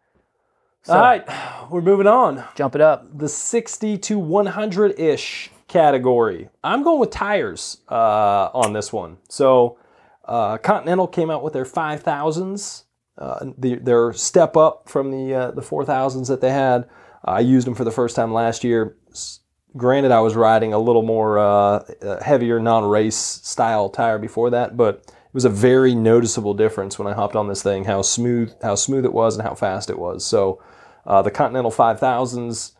So 0.84 0.94
All 0.94 1.00
right, 1.00 1.26
we're 1.72 1.82
moving 1.82 2.08
on. 2.08 2.44
jump 2.56 2.76
it 2.76 2.82
up. 2.82 3.06
The 3.18 3.30
60 3.30 3.98
to 4.00 4.20
100 4.20 5.00
ish 5.00 5.50
category. 5.70 6.50
I'm 6.64 6.84
going 6.84 7.00
with 7.00 7.10
tires 7.12 7.78
uh, 7.90 8.50
on 8.54 8.74
this 8.74 8.92
one. 8.92 9.18
So, 9.30 9.78
uh, 10.26 10.58
Continental 10.58 11.08
came 11.08 11.30
out 11.30 11.42
with 11.44 11.54
their 11.54 11.64
5000s, 11.66 12.84
uh, 13.18 13.46
the, 13.58 13.76
their 13.76 14.12
step 14.14 14.58
up 14.58 14.90
from 14.90 15.12
the 15.12 15.34
uh, 15.34 15.52
the 15.52 15.62
4000s 15.62 16.28
that 16.28 16.42
they 16.42 16.52
had. 16.52 16.90
I 17.24 17.40
used 17.40 17.66
them 17.66 17.76
for 17.76 17.86
the 17.86 17.92
first 17.92 18.16
time 18.16 18.34
last 18.34 18.64
year. 18.66 18.98
S- 19.12 19.40
Granted, 19.76 20.12
I 20.12 20.20
was 20.20 20.36
riding 20.36 20.74
a 20.74 20.80
little 20.80 21.02
more 21.02 21.40
uh, 21.40 21.44
uh, 21.44 22.24
heavier 22.24 22.60
non-race 22.60 23.16
style 23.16 23.90
tire 23.90 24.20
before 24.20 24.52
that, 24.52 24.78
but 24.78 25.04
it 25.08 25.34
was 25.34 25.46
a 25.46 25.50
very 25.50 25.96
noticeable 25.96 26.54
difference 26.54 27.00
when 27.00 27.08
I 27.08 27.14
hopped 27.14 27.36
on 27.36 27.48
this 27.48 27.64
thing. 27.64 27.86
How 27.86 28.04
smooth, 28.04 28.54
how 28.62 28.76
smooth 28.76 29.04
it 29.06 29.14
was, 29.14 29.36
and 29.36 29.48
how 29.48 29.56
fast 29.56 29.90
it 29.90 29.98
was. 29.98 30.24
So, 30.24 30.62
uh, 31.06 31.22
the 31.24 31.32
Continental 31.32 31.72
5000s 31.72 32.74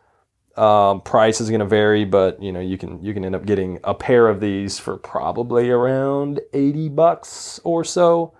um, 0.56 1.00
price 1.00 1.40
is 1.40 1.48
going 1.48 1.60
to 1.60 1.66
vary, 1.66 2.04
but 2.04 2.40
you 2.42 2.52
know 2.52 2.60
you 2.60 2.78
can 2.78 3.02
you 3.02 3.12
can 3.12 3.24
end 3.24 3.34
up 3.34 3.44
getting 3.44 3.80
a 3.82 3.94
pair 3.94 4.28
of 4.28 4.40
these 4.40 4.78
for 4.78 4.96
probably 4.96 5.70
around 5.70 6.40
eighty 6.52 6.88
bucks 6.88 7.60
or 7.64 7.84
so. 7.84 8.32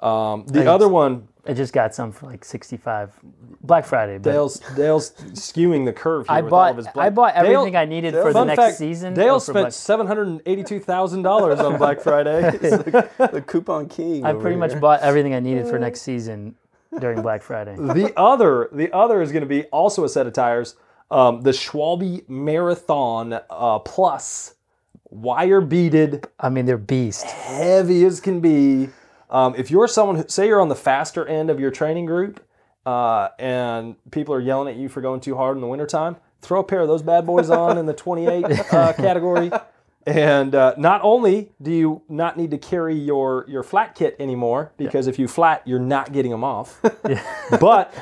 Um, 0.00 0.44
the 0.46 0.54
Thanks. 0.54 0.68
other 0.68 0.88
one, 0.88 1.28
I 1.44 1.54
just 1.54 1.72
got 1.72 1.92
some 1.94 2.12
for 2.12 2.26
like 2.26 2.44
sixty 2.44 2.76
five. 2.76 3.12
Black 3.62 3.84
Friday. 3.84 4.18
But 4.18 4.30
Dale's 4.30 4.60
Dale's 4.76 5.10
skewing 5.32 5.84
the 5.84 5.92
curve 5.92 6.26
here 6.28 6.36
I 6.36 6.40
with 6.40 6.52
all 6.52 6.60
of 6.60 6.76
bought 6.76 6.76
his 6.76 6.86
I 6.86 6.92
black- 6.92 7.14
bought 7.14 7.34
Dale- 7.34 7.52
everything 7.60 7.76
I 7.76 7.84
needed 7.84 8.14
for 8.14 8.24
the 8.28 8.32
Fun 8.32 8.46
next 8.46 8.60
fact, 8.62 8.76
season. 8.76 9.14
Dale 9.14 9.34
or 9.34 9.40
for 9.40 9.44
spent 9.46 9.64
Black- 9.64 9.72
seven 9.72 10.06
hundred 10.06 10.28
and 10.28 10.42
eighty-two 10.46 10.78
thousand 10.80 11.22
dollars 11.22 11.58
on 11.60 11.78
Black 11.78 12.00
Friday. 12.02 12.42
The 12.60 13.42
coupon 13.46 13.88
king. 13.88 14.24
I 14.24 14.30
over 14.30 14.40
pretty 14.40 14.56
much 14.56 14.72
here. 14.72 14.80
bought 14.80 15.00
everything 15.00 15.34
I 15.34 15.40
needed 15.40 15.66
for 15.66 15.78
next 15.80 16.02
season 16.10 16.54
during 17.00 17.22
Black 17.22 17.42
Friday. 17.42 17.74
the 17.76 18.12
other 18.16 18.68
the 18.72 18.92
other 18.94 19.20
is 19.22 19.32
going 19.32 19.42
to 19.42 19.48
be 19.48 19.64
also 19.66 20.04
a 20.04 20.08
set 20.08 20.26
of 20.28 20.32
tires. 20.32 20.76
Um, 21.10 21.40
the 21.42 21.50
Schwalbe 21.50 22.26
Marathon 22.28 23.38
uh, 23.50 23.78
Plus 23.80 24.54
wire 25.10 25.60
beaded 25.60 26.24
I 26.40 26.48
mean, 26.48 26.64
they're 26.66 26.78
beast. 26.78 27.24
heavy 27.24 28.04
as 28.04 28.20
can 28.20 28.40
be. 28.40 28.88
Um, 29.32 29.54
if 29.56 29.70
you're 29.70 29.88
someone 29.88 30.16
who, 30.16 30.24
say 30.28 30.46
you're 30.46 30.60
on 30.60 30.68
the 30.68 30.76
faster 30.76 31.26
end 31.26 31.48
of 31.50 31.58
your 31.58 31.70
training 31.70 32.04
group 32.04 32.44
uh, 32.84 33.30
and 33.38 33.96
people 34.10 34.34
are 34.34 34.40
yelling 34.40 34.72
at 34.72 34.78
you 34.78 34.88
for 34.90 35.00
going 35.00 35.20
too 35.20 35.36
hard 35.36 35.56
in 35.56 35.62
the 35.62 35.66
wintertime, 35.66 36.16
throw 36.42 36.60
a 36.60 36.64
pair 36.64 36.80
of 36.80 36.88
those 36.88 37.02
bad 37.02 37.24
boys 37.26 37.48
on 37.48 37.78
in 37.78 37.86
the 37.86 37.94
28 37.94 38.44
uh, 38.44 38.92
category. 38.92 39.50
And 40.06 40.54
uh, 40.54 40.74
not 40.76 41.00
only 41.02 41.52
do 41.62 41.70
you 41.70 42.02
not 42.08 42.36
need 42.36 42.50
to 42.50 42.58
carry 42.58 42.94
your, 42.94 43.46
your 43.48 43.62
flat 43.62 43.94
kit 43.94 44.16
anymore, 44.18 44.72
because 44.76 45.06
if 45.06 45.18
you 45.18 45.28
flat, 45.28 45.62
you're 45.64 45.78
not 45.78 46.12
getting 46.12 46.30
them 46.30 46.44
off, 46.44 46.80
but 47.60 47.94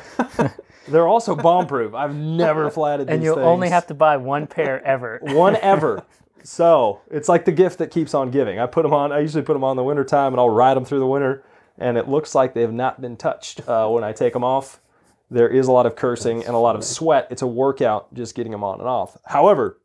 they're 0.88 1.06
also 1.06 1.36
bomb 1.36 1.66
proof. 1.66 1.94
I've 1.94 2.14
never 2.14 2.70
flatted 2.70 3.08
And 3.08 3.22
these 3.22 3.28
And 3.28 3.36
you'll 3.36 3.46
only 3.46 3.68
have 3.68 3.86
to 3.88 3.94
buy 3.94 4.16
one 4.16 4.46
pair 4.46 4.84
ever. 4.84 5.20
one 5.22 5.56
ever. 5.56 6.04
So 6.44 7.00
it's 7.10 7.28
like 7.28 7.44
the 7.44 7.52
gift 7.52 7.78
that 7.78 7.90
keeps 7.90 8.14
on 8.14 8.30
giving. 8.30 8.58
I 8.58 8.66
put 8.66 8.82
them 8.82 8.92
on. 8.92 9.12
I 9.12 9.20
usually 9.20 9.42
put 9.42 9.54
them 9.54 9.64
on 9.64 9.72
in 9.72 9.76
the 9.76 9.84
winter 9.84 10.04
time, 10.04 10.32
and 10.32 10.40
I'll 10.40 10.50
ride 10.50 10.76
them 10.76 10.84
through 10.84 11.00
the 11.00 11.06
winter, 11.06 11.44
and 11.78 11.96
it 11.96 12.08
looks 12.08 12.34
like 12.34 12.54
they 12.54 12.62
have 12.62 12.72
not 12.72 13.00
been 13.00 13.16
touched 13.16 13.66
uh, 13.68 13.88
when 13.88 14.04
I 14.04 14.12
take 14.12 14.32
them 14.32 14.44
off. 14.44 14.80
There 15.30 15.48
is 15.48 15.68
a 15.68 15.72
lot 15.72 15.86
of 15.86 15.94
cursing 15.94 16.44
and 16.44 16.54
a 16.54 16.58
lot 16.58 16.74
of 16.74 16.84
sweat. 16.84 17.28
It's 17.30 17.42
a 17.42 17.46
workout 17.46 18.12
just 18.14 18.34
getting 18.34 18.52
them 18.52 18.64
on 18.64 18.80
and 18.80 18.88
off. 18.88 19.16
However, 19.24 19.78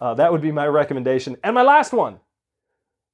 uh, 0.00 0.14
that 0.14 0.30
would 0.30 0.40
be 0.40 0.52
my 0.52 0.66
recommendation. 0.66 1.36
And 1.42 1.54
my 1.54 1.62
last 1.62 1.92
one. 1.92 2.20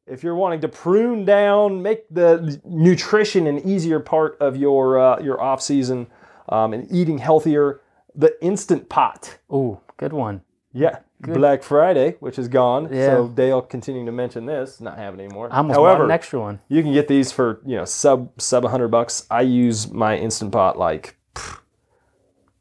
If 0.06 0.24
you're 0.24 0.34
wanting 0.34 0.60
to 0.62 0.68
prune 0.68 1.24
down, 1.24 1.82
make 1.82 2.08
the 2.10 2.60
nutrition 2.64 3.46
an 3.46 3.60
easier 3.60 4.00
part 4.00 4.36
of 4.40 4.56
your 4.56 4.98
uh, 4.98 5.20
your 5.20 5.40
off 5.40 5.62
season, 5.62 6.08
um, 6.48 6.72
and 6.74 6.90
eating 6.90 7.18
healthier, 7.18 7.80
the 8.14 8.36
Instant 8.42 8.88
Pot. 8.88 9.38
Ooh, 9.52 9.80
good 9.98 10.12
one. 10.12 10.42
Yeah, 10.72 10.98
Black 11.22 11.62
Friday, 11.62 12.16
which 12.20 12.38
is 12.38 12.48
gone. 12.48 12.88
Yeah. 12.92 13.06
So 13.08 13.28
Dale 13.28 13.60
continuing 13.62 14.06
to 14.06 14.12
mention 14.12 14.46
this, 14.46 14.80
not 14.80 14.96
having 14.98 15.20
anymore. 15.20 15.48
I 15.52 15.58
almost 15.58 15.76
However, 15.76 16.04
an 16.04 16.10
extra 16.10 16.40
one. 16.40 16.60
you 16.68 16.82
can 16.82 16.92
get 16.92 17.08
these 17.08 17.30
for 17.32 17.60
you 17.66 17.76
know 17.76 17.84
sub 17.84 18.30
sub 18.40 18.64
hundred 18.64 18.88
bucks. 18.88 19.26
I 19.30 19.42
use 19.42 19.90
my 19.90 20.16
instant 20.16 20.52
pot 20.52 20.78
like 20.78 21.16
pff, 21.34 21.60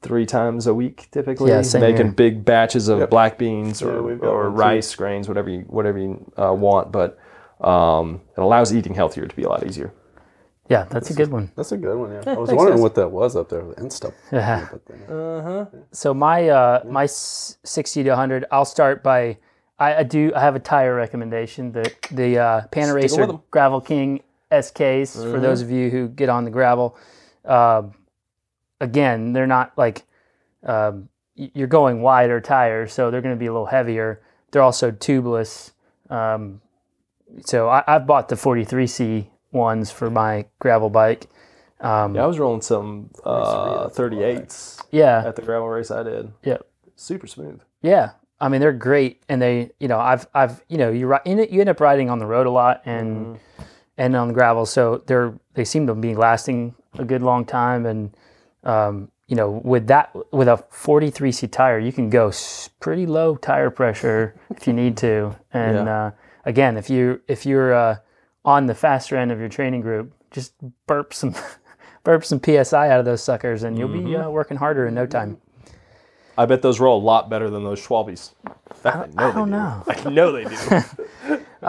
three 0.01 0.25
times 0.25 0.67
a 0.67 0.73
week 0.73 1.07
typically, 1.11 1.51
Yeah, 1.51 1.61
same 1.61 1.81
making 1.81 2.07
here. 2.07 2.11
big 2.13 2.45
batches 2.45 2.87
of 2.89 3.09
black 3.09 3.37
beans 3.37 3.81
or, 3.81 4.01
we've 4.03 4.21
or 4.21 4.43
one 4.49 4.51
too. 4.53 4.57
rice 4.59 4.95
grains, 4.95 5.27
whatever 5.27 5.49
you 5.49 5.61
whatever 5.61 5.97
you 5.97 6.31
uh, 6.37 6.53
want. 6.53 6.91
But 6.91 7.17
um, 7.61 8.21
it 8.37 8.41
allows 8.41 8.73
eating 8.73 8.93
healthier 8.93 9.25
to 9.25 9.35
be 9.35 9.43
a 9.43 9.49
lot 9.49 9.65
easier. 9.65 9.93
Yeah, 10.69 10.83
that's 10.83 11.09
a 11.09 11.13
good 11.15 11.31
one. 11.31 11.51
That's 11.55 11.71
a 11.71 11.77
good 11.77 11.97
one. 11.97 12.11
Yeah. 12.11 12.21
I 12.27 12.37
was 12.37 12.51
wondering 12.51 12.77
guys. 12.77 12.81
what 12.83 12.95
that 12.95 13.09
was 13.09 13.35
up 13.35 13.49
there. 13.49 13.63
The 13.63 13.73
Insta. 13.75 14.13
Yeah. 14.31 14.67
But 14.71 14.85
then- 14.85 15.67
So 15.91 16.13
my 16.13 16.47
uh, 16.49 16.83
my 16.85 17.05
sixty 17.07 18.03
to 18.03 18.15
hundred, 18.15 18.45
I'll 18.51 18.65
start 18.65 19.01
by. 19.03 19.37
I, 19.79 19.95
I 19.95 20.03
do. 20.03 20.31
I 20.35 20.41
have 20.41 20.55
a 20.55 20.59
tire 20.59 20.93
recommendation. 20.95 21.71
The 21.71 21.91
the 22.11 22.37
uh, 22.37 22.61
with 22.61 22.71
Panaracer 22.71 23.29
'em. 23.29 23.41
Gravel 23.49 23.81
King 23.81 24.21
SKs 24.51 25.13
for 25.31 25.39
those 25.39 25.61
of 25.61 25.71
you 25.71 25.89
who 25.89 26.07
get 26.07 26.29
on 26.29 26.43
the 26.43 26.51
gravel. 26.51 26.95
Um, 27.45 27.93
again, 28.81 29.33
they're 29.33 29.47
not 29.47 29.71
like 29.77 30.03
um, 30.63 31.09
you're 31.35 31.67
going 31.67 32.01
wider 32.01 32.39
tires, 32.41 32.93
so 32.93 33.09
they're 33.09 33.21
going 33.21 33.35
to 33.35 33.39
be 33.39 33.45
a 33.47 33.51
little 33.53 33.67
heavier. 33.67 34.21
They're 34.51 34.61
also 34.61 34.91
tubeless. 34.91 35.71
Um, 36.09 36.61
so 37.45 37.69
I, 37.69 37.83
I've 37.87 38.05
bought 38.07 38.27
the 38.29 38.35
43C 38.35 39.27
ones 39.51 39.91
for 39.91 40.09
my 40.09 40.45
gravel 40.59 40.89
bike. 40.89 41.27
Um, 41.81 42.15
Yeah, 42.15 42.23
I 42.23 42.27
was 42.27 42.39
rolling 42.39 42.61
some 42.61 43.09
uh, 43.23 43.87
38s 43.89 44.81
yeah, 44.91 45.23
at 45.25 45.35
the 45.35 45.41
gravel 45.41 45.69
race 45.69 45.91
I 45.91 46.03
did. 46.03 46.31
yeah. 46.43 46.57
Super 46.95 47.27
smooth. 47.27 47.61
Yeah, 47.81 48.11
I 48.41 48.49
mean 48.49 48.59
they're 48.59 48.73
great, 48.73 49.23
and 49.29 49.41
they, 49.41 49.71
you 49.79 49.87
know, 49.87 49.99
I've, 49.99 50.27
I've, 50.33 50.61
you 50.67 50.77
know, 50.77 50.91
you 50.91 51.07
ri- 51.07 51.19
you 51.25 51.31
end- 51.39 51.51
you 51.51 51.61
end 51.61 51.69
up 51.69 51.79
riding 51.79 52.09
on 52.09 52.19
the 52.19 52.25
road 52.25 52.45
a 52.45 52.49
lot 52.51 52.81
and 52.85 53.39
and 53.97 54.15
on 54.17 54.27
the 54.27 54.33
gravel, 54.33 54.65
so 54.65 55.01
they're 55.07 55.33
they 55.53 55.63
seem 55.63 55.87
to 55.87 55.95
be 55.95 56.13
lasting 56.15 56.75
a 56.97 57.05
good 57.05 57.21
long 57.21 57.45
time, 57.45 57.85
and 57.85 58.13
um, 58.65 59.11
you 59.27 59.37
know, 59.37 59.61
with 59.63 59.87
that 59.87 60.13
with 60.33 60.49
a 60.49 60.61
43C 60.73 61.49
tire, 61.49 61.79
you 61.79 61.93
can 61.93 62.09
go 62.09 62.31
pretty 62.81 63.05
low 63.05 63.37
tire 63.37 63.69
pressure 63.69 64.35
if 64.49 64.67
you 64.67 64.73
need 64.73 64.97
to, 64.97 65.37
and 65.53 65.87
uh, 65.87 66.11
again, 66.43 66.75
if 66.75 66.89
you 66.89 67.21
if 67.29 67.45
you're 67.45 67.73
uh, 67.73 67.95
on 68.45 68.65
the 68.65 68.75
faster 68.75 69.17
end 69.17 69.31
of 69.31 69.39
your 69.39 69.49
training 69.49 69.81
group, 69.81 70.13
just 70.31 70.53
burp 70.87 71.13
some 71.13 71.35
burp 72.03 72.25
some 72.25 72.41
psi 72.43 72.89
out 72.89 72.99
of 72.99 73.05
those 73.05 73.23
suckers, 73.23 73.63
and 73.63 73.77
you'll 73.77 73.87
be 73.87 74.15
uh, 74.15 74.29
working 74.29 74.57
harder 74.57 74.87
in 74.87 74.93
no 74.93 75.05
time. 75.05 75.37
I 76.37 76.45
bet 76.45 76.61
those 76.61 76.79
roll 76.79 77.01
a 77.01 77.03
lot 77.03 77.29
better 77.29 77.49
than 77.49 77.65
those 77.65 77.85
Schwalbes. 77.85 78.31
I, 78.85 79.07
I 79.17 79.31
don't 79.31 79.51
they 79.51 79.57
know. 79.57 79.83
I 79.87 80.09
know 80.09 80.31
they 80.31 80.45
do. 80.45 81.39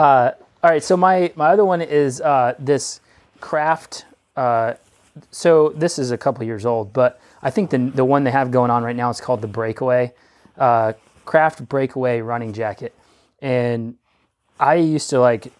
All 0.62 0.70
right, 0.70 0.85
so 0.85 0.96
my 0.96 1.33
my 1.35 1.50
other 1.50 1.64
one 1.64 1.80
is 1.80 2.20
uh, 2.20 2.54
this 2.59 3.00
craft. 3.40 4.04
Uh, 4.37 4.74
so 5.30 5.70
this 5.70 5.98
is 5.98 6.12
a 6.12 6.18
couple 6.18 6.44
years 6.44 6.64
old, 6.64 6.92
but 6.92 7.20
I 7.42 7.50
think 7.50 7.70
the 7.70 7.78
the 7.78 8.04
one 8.04 8.24
they 8.24 8.30
have 8.30 8.50
going 8.50 8.70
on 8.70 8.85
right 8.85 8.94
now 8.94 9.11
is 9.11 9.20
called 9.20 9.40
the 9.40 9.48
Breakaway, 9.48 10.12
uh, 10.56 10.92
Craft 11.24 11.68
Breakaway 11.68 12.20
running 12.20 12.52
jacket, 12.52 12.94
and 13.40 13.96
I 14.61 14.74
used 14.76 15.11
to 15.11 15.20
like 15.20 15.52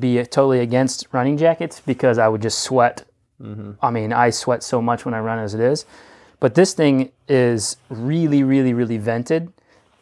be 0.00 0.16
totally 0.24 0.60
against 0.60 1.06
running 1.12 1.36
jackets 1.36 1.80
because 1.80 2.18
I 2.18 2.28
would 2.28 2.42
just 2.42 2.60
sweat. 2.60 3.04
I 3.82 3.90
mean, 3.90 4.12
I 4.12 4.30
sweat 4.30 4.62
so 4.62 4.80
much 4.80 5.04
when 5.04 5.14
I 5.14 5.18
run 5.18 5.40
as 5.40 5.52
it 5.52 5.60
is, 5.60 5.84
but 6.38 6.54
this 6.54 6.74
thing 6.74 7.10
is 7.26 7.76
really, 7.90 8.44
really, 8.44 8.72
really 8.72 8.98
vented, 8.98 9.52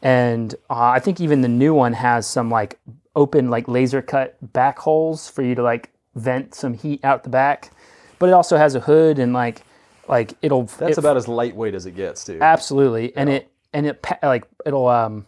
and 0.02 0.54
uh, 0.68 0.74
I 0.90 0.98
think 0.98 1.22
even 1.22 1.40
the 1.40 1.48
new 1.48 1.72
one 1.72 1.94
has 1.94 2.26
some 2.26 2.50
like 2.50 2.78
open 3.16 3.48
like 3.48 3.66
laser 3.66 4.02
cut 4.02 4.36
back 4.52 4.78
holes 4.80 5.28
for 5.30 5.40
you 5.42 5.54
to 5.54 5.62
like 5.62 5.88
vent 6.16 6.54
some 6.54 6.74
heat 6.74 7.02
out 7.02 7.24
the 7.24 7.30
back, 7.30 7.70
but 8.18 8.28
it 8.28 8.32
also 8.32 8.58
has 8.58 8.74
a 8.74 8.80
hood 8.80 9.18
and 9.18 9.32
like 9.32 9.62
like 10.06 10.34
it'll 10.42 10.64
That's 10.64 10.92
it- 10.92 10.98
about 10.98 11.16
as 11.16 11.26
lightweight 11.26 11.74
as 11.74 11.86
it 11.86 11.92
gets, 11.92 12.24
too. 12.26 12.38
absolutely. 12.42 13.16
And 13.16 13.30
it 13.30 13.48
and 13.72 13.86
it 13.86 14.04
like 14.22 14.44
it'll 14.66 14.86
um 14.88 15.24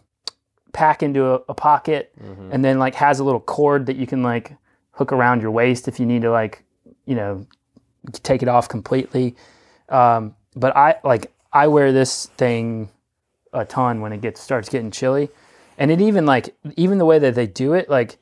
pack 0.73 1.03
into 1.03 1.25
a, 1.25 1.35
a 1.47 1.53
pocket 1.53 2.11
and 2.51 2.65
then 2.65 2.79
like 2.79 2.95
has 2.95 3.19
a 3.19 3.23
little 3.23 3.39
cord 3.39 3.85
that 3.85 3.95
you 3.95 4.07
can 4.07 4.23
like 4.23 4.55
hook 4.91 5.11
around 5.11 5.41
your 5.41 5.51
waist 5.51 5.87
if 5.87 5.99
you 5.99 6.05
need 6.05 6.23
to 6.23 6.31
like 6.31 6.63
you 7.05 7.15
know 7.15 7.45
take 8.11 8.41
it 8.41 8.49
off 8.49 8.67
completely. 8.67 9.35
Um, 9.89 10.35
but 10.55 10.75
i 10.75 10.95
like 11.03 11.31
i 11.51 11.67
wear 11.67 11.91
this 11.91 12.27
thing 12.37 12.89
a 13.53 13.65
ton 13.65 14.01
when 14.01 14.13
it 14.13 14.21
gets 14.21 14.41
starts 14.41 14.69
getting 14.69 14.91
chilly. 14.91 15.29
And 15.77 15.91
it 15.91 16.01
even 16.01 16.25
like 16.25 16.55
even 16.75 16.97
the 16.97 17.05
way 17.05 17.19
that 17.19 17.35
they 17.35 17.47
do 17.47 17.73
it 17.73 17.89
like 17.89 18.17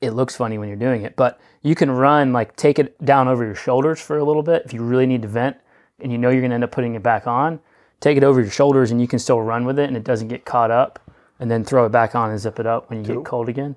it 0.00 0.10
looks 0.10 0.34
funny 0.34 0.58
when 0.58 0.68
you're 0.68 0.76
doing 0.76 1.02
it. 1.02 1.14
But 1.16 1.40
you 1.62 1.74
can 1.74 1.90
run 1.90 2.32
like 2.32 2.56
take 2.56 2.78
it 2.78 3.02
down 3.04 3.28
over 3.28 3.44
your 3.44 3.54
shoulders 3.54 4.00
for 4.00 4.18
a 4.18 4.24
little 4.24 4.42
bit 4.42 4.62
if 4.64 4.72
you 4.72 4.82
really 4.82 5.06
need 5.06 5.22
to 5.22 5.28
vent 5.28 5.56
and 6.00 6.10
you 6.10 6.18
know 6.18 6.30
you're 6.30 6.40
going 6.40 6.50
to 6.50 6.56
end 6.56 6.64
up 6.64 6.72
putting 6.72 6.94
it 6.94 7.02
back 7.02 7.26
on. 7.26 7.60
Take 8.00 8.16
it 8.16 8.24
over 8.24 8.40
your 8.40 8.50
shoulders 8.50 8.90
and 8.90 9.00
you 9.00 9.06
can 9.06 9.20
still 9.20 9.40
run 9.40 9.64
with 9.64 9.78
it 9.78 9.86
and 9.86 9.96
it 9.96 10.02
doesn't 10.02 10.26
get 10.26 10.44
caught 10.44 10.72
up 10.72 10.98
and 11.42 11.50
then 11.50 11.64
throw 11.64 11.84
it 11.84 11.88
back 11.88 12.14
on 12.14 12.30
and 12.30 12.38
zip 12.38 12.60
it 12.60 12.66
up 12.68 12.88
when 12.88 13.04
you 13.04 13.16
get 13.16 13.24
cold 13.24 13.48
again. 13.48 13.74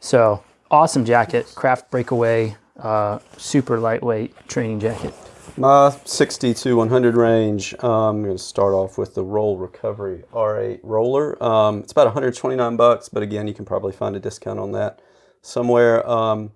So 0.00 0.42
awesome 0.70 1.04
jacket, 1.04 1.52
craft 1.54 1.90
breakaway, 1.90 2.56
uh, 2.80 3.18
super 3.36 3.78
lightweight 3.78 4.48
training 4.48 4.80
jacket. 4.80 5.12
My 5.58 5.94
60 6.06 6.54
to 6.54 6.76
100 6.76 7.14
range, 7.14 7.74
um, 7.80 7.90
I'm 7.90 8.22
going 8.22 8.34
to 8.34 8.42
start 8.42 8.72
off 8.72 8.96
with 8.96 9.14
the 9.14 9.22
Roll 9.22 9.58
Recovery 9.58 10.24
R8 10.32 10.80
roller. 10.82 11.40
Um, 11.42 11.80
it's 11.80 11.92
about 11.92 12.06
129 12.06 12.76
bucks, 12.78 13.10
but 13.10 13.22
again, 13.22 13.46
you 13.46 13.52
can 13.52 13.66
probably 13.66 13.92
find 13.92 14.16
a 14.16 14.20
discount 14.20 14.58
on 14.58 14.72
that 14.72 15.02
somewhere. 15.42 16.08
Um, 16.08 16.52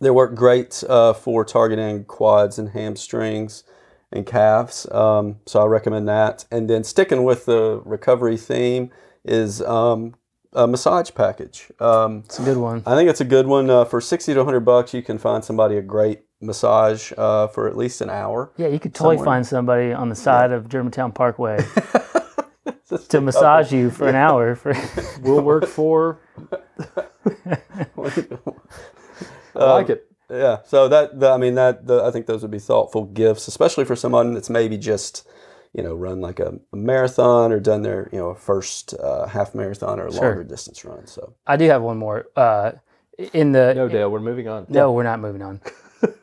they 0.00 0.10
work 0.10 0.36
great 0.36 0.84
uh, 0.88 1.14
for 1.14 1.44
targeting 1.44 2.04
quads 2.04 2.60
and 2.60 2.68
hamstrings 2.68 3.64
and 4.12 4.24
calves, 4.24 4.88
um, 4.92 5.40
so 5.46 5.64
I 5.64 5.66
recommend 5.66 6.08
that. 6.08 6.44
And 6.48 6.70
then 6.70 6.84
sticking 6.84 7.24
with 7.24 7.46
the 7.46 7.82
recovery 7.84 8.36
theme 8.36 8.92
is 9.24 9.62
um, 9.62 10.14
a 10.52 10.66
massage 10.66 11.10
package. 11.14 11.70
Um, 11.80 12.22
It's 12.24 12.38
a 12.38 12.42
good 12.42 12.56
one. 12.56 12.82
I 12.86 12.94
think 12.94 13.08
it's 13.10 13.20
a 13.20 13.24
good 13.24 13.46
one. 13.46 13.70
Uh, 13.70 13.84
for 13.84 14.00
60 14.00 14.34
to 14.34 14.40
100 14.40 14.60
bucks, 14.60 14.94
you 14.94 15.02
can 15.02 15.18
find 15.18 15.44
somebody 15.44 15.76
a 15.76 15.82
great 15.82 16.22
massage 16.40 17.12
uh, 17.18 17.46
for 17.48 17.68
at 17.68 17.76
least 17.76 18.00
an 18.00 18.10
hour. 18.10 18.52
Yeah, 18.56 18.68
you 18.68 18.80
could 18.80 18.94
totally 18.94 19.16
somewhere. 19.16 19.34
find 19.36 19.46
somebody 19.46 19.92
on 19.92 20.08
the 20.08 20.14
side 20.14 20.52
of 20.52 20.68
Germantown 20.68 21.12
Parkway 21.12 21.58
to 23.08 23.20
massage 23.20 23.72
you 23.72 23.90
for 23.90 24.08
an 24.08 24.14
hour. 24.16 24.54
For 24.54 24.74
Will 25.22 25.42
work 25.42 25.66
for. 25.66 26.20
I 29.54 29.72
like 29.74 29.90
it. 29.90 30.06
Yeah, 30.30 30.58
so 30.64 30.88
that, 30.88 31.18
the, 31.18 31.28
I 31.28 31.38
mean 31.38 31.56
that 31.56 31.88
the, 31.88 32.04
I 32.04 32.12
think 32.12 32.26
those 32.26 32.42
would 32.42 32.52
be 32.52 32.60
thoughtful 32.60 33.04
gifts, 33.04 33.48
especially 33.48 33.84
for 33.84 33.96
someone 33.96 34.32
that's 34.32 34.48
maybe 34.48 34.78
just 34.78 35.26
you 35.72 35.82
know 35.82 35.94
run 35.94 36.20
like 36.20 36.40
a, 36.40 36.58
a 36.72 36.76
marathon 36.76 37.52
or 37.52 37.60
done 37.60 37.82
their 37.82 38.08
you 38.12 38.18
know 38.18 38.34
first 38.34 38.94
uh, 38.94 39.26
half 39.26 39.54
marathon 39.54 40.00
or 40.00 40.06
a 40.06 40.10
longer 40.10 40.44
distance 40.44 40.84
run. 40.84 41.06
So 41.06 41.34
I 41.46 41.56
do 41.56 41.66
have 41.68 41.82
one 41.82 41.98
more. 41.98 42.26
Uh, 42.36 42.72
in 43.32 43.52
the 43.52 43.74
No, 43.74 43.88
Dale, 43.88 44.10
we're 44.10 44.20
moving 44.20 44.48
on. 44.48 44.66
No, 44.68 44.92
we're 44.92 45.02
not 45.02 45.20
moving 45.20 45.42
on. 45.42 45.60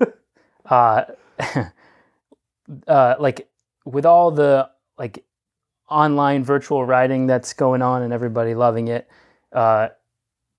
uh, 0.65 1.03
uh, 2.87 3.15
like 3.19 3.49
with 3.85 4.05
all 4.05 4.31
the 4.31 4.69
like 4.97 5.23
online 5.89 6.43
virtual 6.43 6.85
riding 6.85 7.27
that's 7.27 7.53
going 7.53 7.81
on 7.81 8.01
and 8.01 8.11
everybody 8.11 8.55
loving 8.55 8.87
it, 8.87 9.07
uh, 9.53 9.89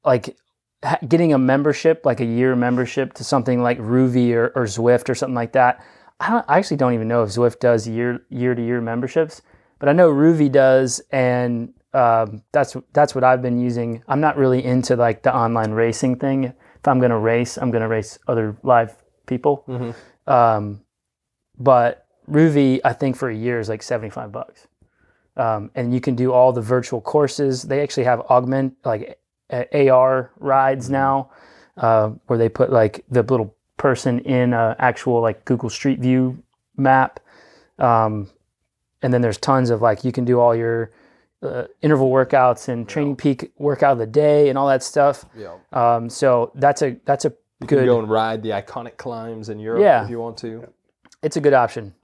like 0.04 0.36
ha- 0.82 0.98
getting 1.06 1.32
a 1.32 1.38
membership, 1.38 2.06
like 2.06 2.20
a 2.20 2.24
year 2.24 2.56
membership 2.56 3.14
to 3.14 3.24
something 3.24 3.62
like 3.62 3.78
Rouvy 3.78 4.32
or, 4.32 4.52
or 4.54 4.64
Zwift 4.64 5.08
or 5.08 5.14
something 5.14 5.34
like 5.34 5.52
that. 5.52 5.84
I, 6.20 6.30
don't, 6.30 6.44
I 6.48 6.58
actually 6.58 6.78
don't 6.78 6.94
even 6.94 7.08
know 7.08 7.22
if 7.22 7.30
Zwift 7.30 7.60
does 7.60 7.86
year 7.86 8.22
year 8.28 8.54
to 8.54 8.62
year 8.62 8.80
memberships, 8.80 9.42
but 9.78 9.88
I 9.88 9.92
know 9.92 10.10
Rouvy 10.10 10.50
does, 10.50 11.00
and 11.12 11.72
um, 11.94 12.42
that's 12.52 12.76
that's 12.92 13.14
what 13.14 13.24
I've 13.24 13.42
been 13.42 13.58
using. 13.60 14.02
I'm 14.08 14.20
not 14.20 14.36
really 14.36 14.64
into 14.64 14.96
like 14.96 15.22
the 15.22 15.34
online 15.34 15.70
racing 15.72 16.16
thing. 16.16 16.44
If 16.44 16.86
I'm 16.88 17.00
gonna 17.00 17.18
race, 17.18 17.56
I'm 17.56 17.70
gonna 17.70 17.88
race 17.88 18.18
other 18.26 18.56
live 18.62 18.96
people. 19.26 19.64
Um, 20.26 20.82
but 21.58 22.06
Rouvy, 22.28 22.80
I 22.84 22.92
think 22.92 23.16
for 23.16 23.30
a 23.30 23.34
year 23.34 23.58
is 23.58 23.68
like 23.68 23.82
75 23.82 24.32
bucks, 24.32 24.66
um, 25.36 25.70
and 25.74 25.94
you 25.94 26.00
can 26.00 26.14
do 26.14 26.32
all 26.32 26.52
the 26.52 26.60
virtual 26.60 27.00
courses. 27.00 27.62
They 27.62 27.80
actually 27.80 28.04
have 28.04 28.20
augment 28.22 28.74
like 28.84 29.18
AR 29.50 30.32
rides 30.38 30.90
now, 30.90 31.30
uh, 31.76 32.10
where 32.26 32.38
they 32.38 32.48
put 32.48 32.70
like 32.70 33.04
the 33.08 33.22
little 33.22 33.54
person 33.78 34.18
in 34.20 34.52
a 34.52 34.76
actual 34.78 35.20
like 35.22 35.44
Google 35.46 35.70
Street 35.70 35.98
View 36.00 36.42
map. 36.76 37.20
Um, 37.78 38.28
and 39.02 39.14
then 39.14 39.22
there's 39.22 39.38
tons 39.38 39.70
of 39.70 39.80
like 39.80 40.04
you 40.04 40.12
can 40.12 40.24
do 40.24 40.40
all 40.40 40.54
your 40.54 40.90
uh, 41.42 41.64
interval 41.82 42.10
workouts 42.10 42.68
and 42.68 42.88
training 42.88 43.14
peak 43.16 43.52
workout 43.58 43.92
of 43.92 43.98
the 43.98 44.06
day 44.06 44.48
and 44.48 44.58
all 44.58 44.66
that 44.68 44.82
stuff. 44.82 45.24
Yeah. 45.36 45.56
Um, 45.72 46.10
so 46.10 46.50
that's 46.56 46.82
a 46.82 46.96
that's 47.04 47.24
a 47.24 47.28
You 47.60 47.66
good 47.68 47.78
can 47.78 47.86
go 47.86 47.98
and 48.00 48.10
ride 48.10 48.42
the 48.42 48.50
iconic 48.50 48.96
climbs 48.96 49.48
in 49.48 49.58
Europe 49.60 49.80
Yeah. 49.82 50.04
if 50.04 50.10
you 50.10 50.18
want 50.18 50.36
to. 50.38 50.66
it's 51.22 51.36
a 51.36 51.40
good 51.40 51.54
option. 51.54 51.94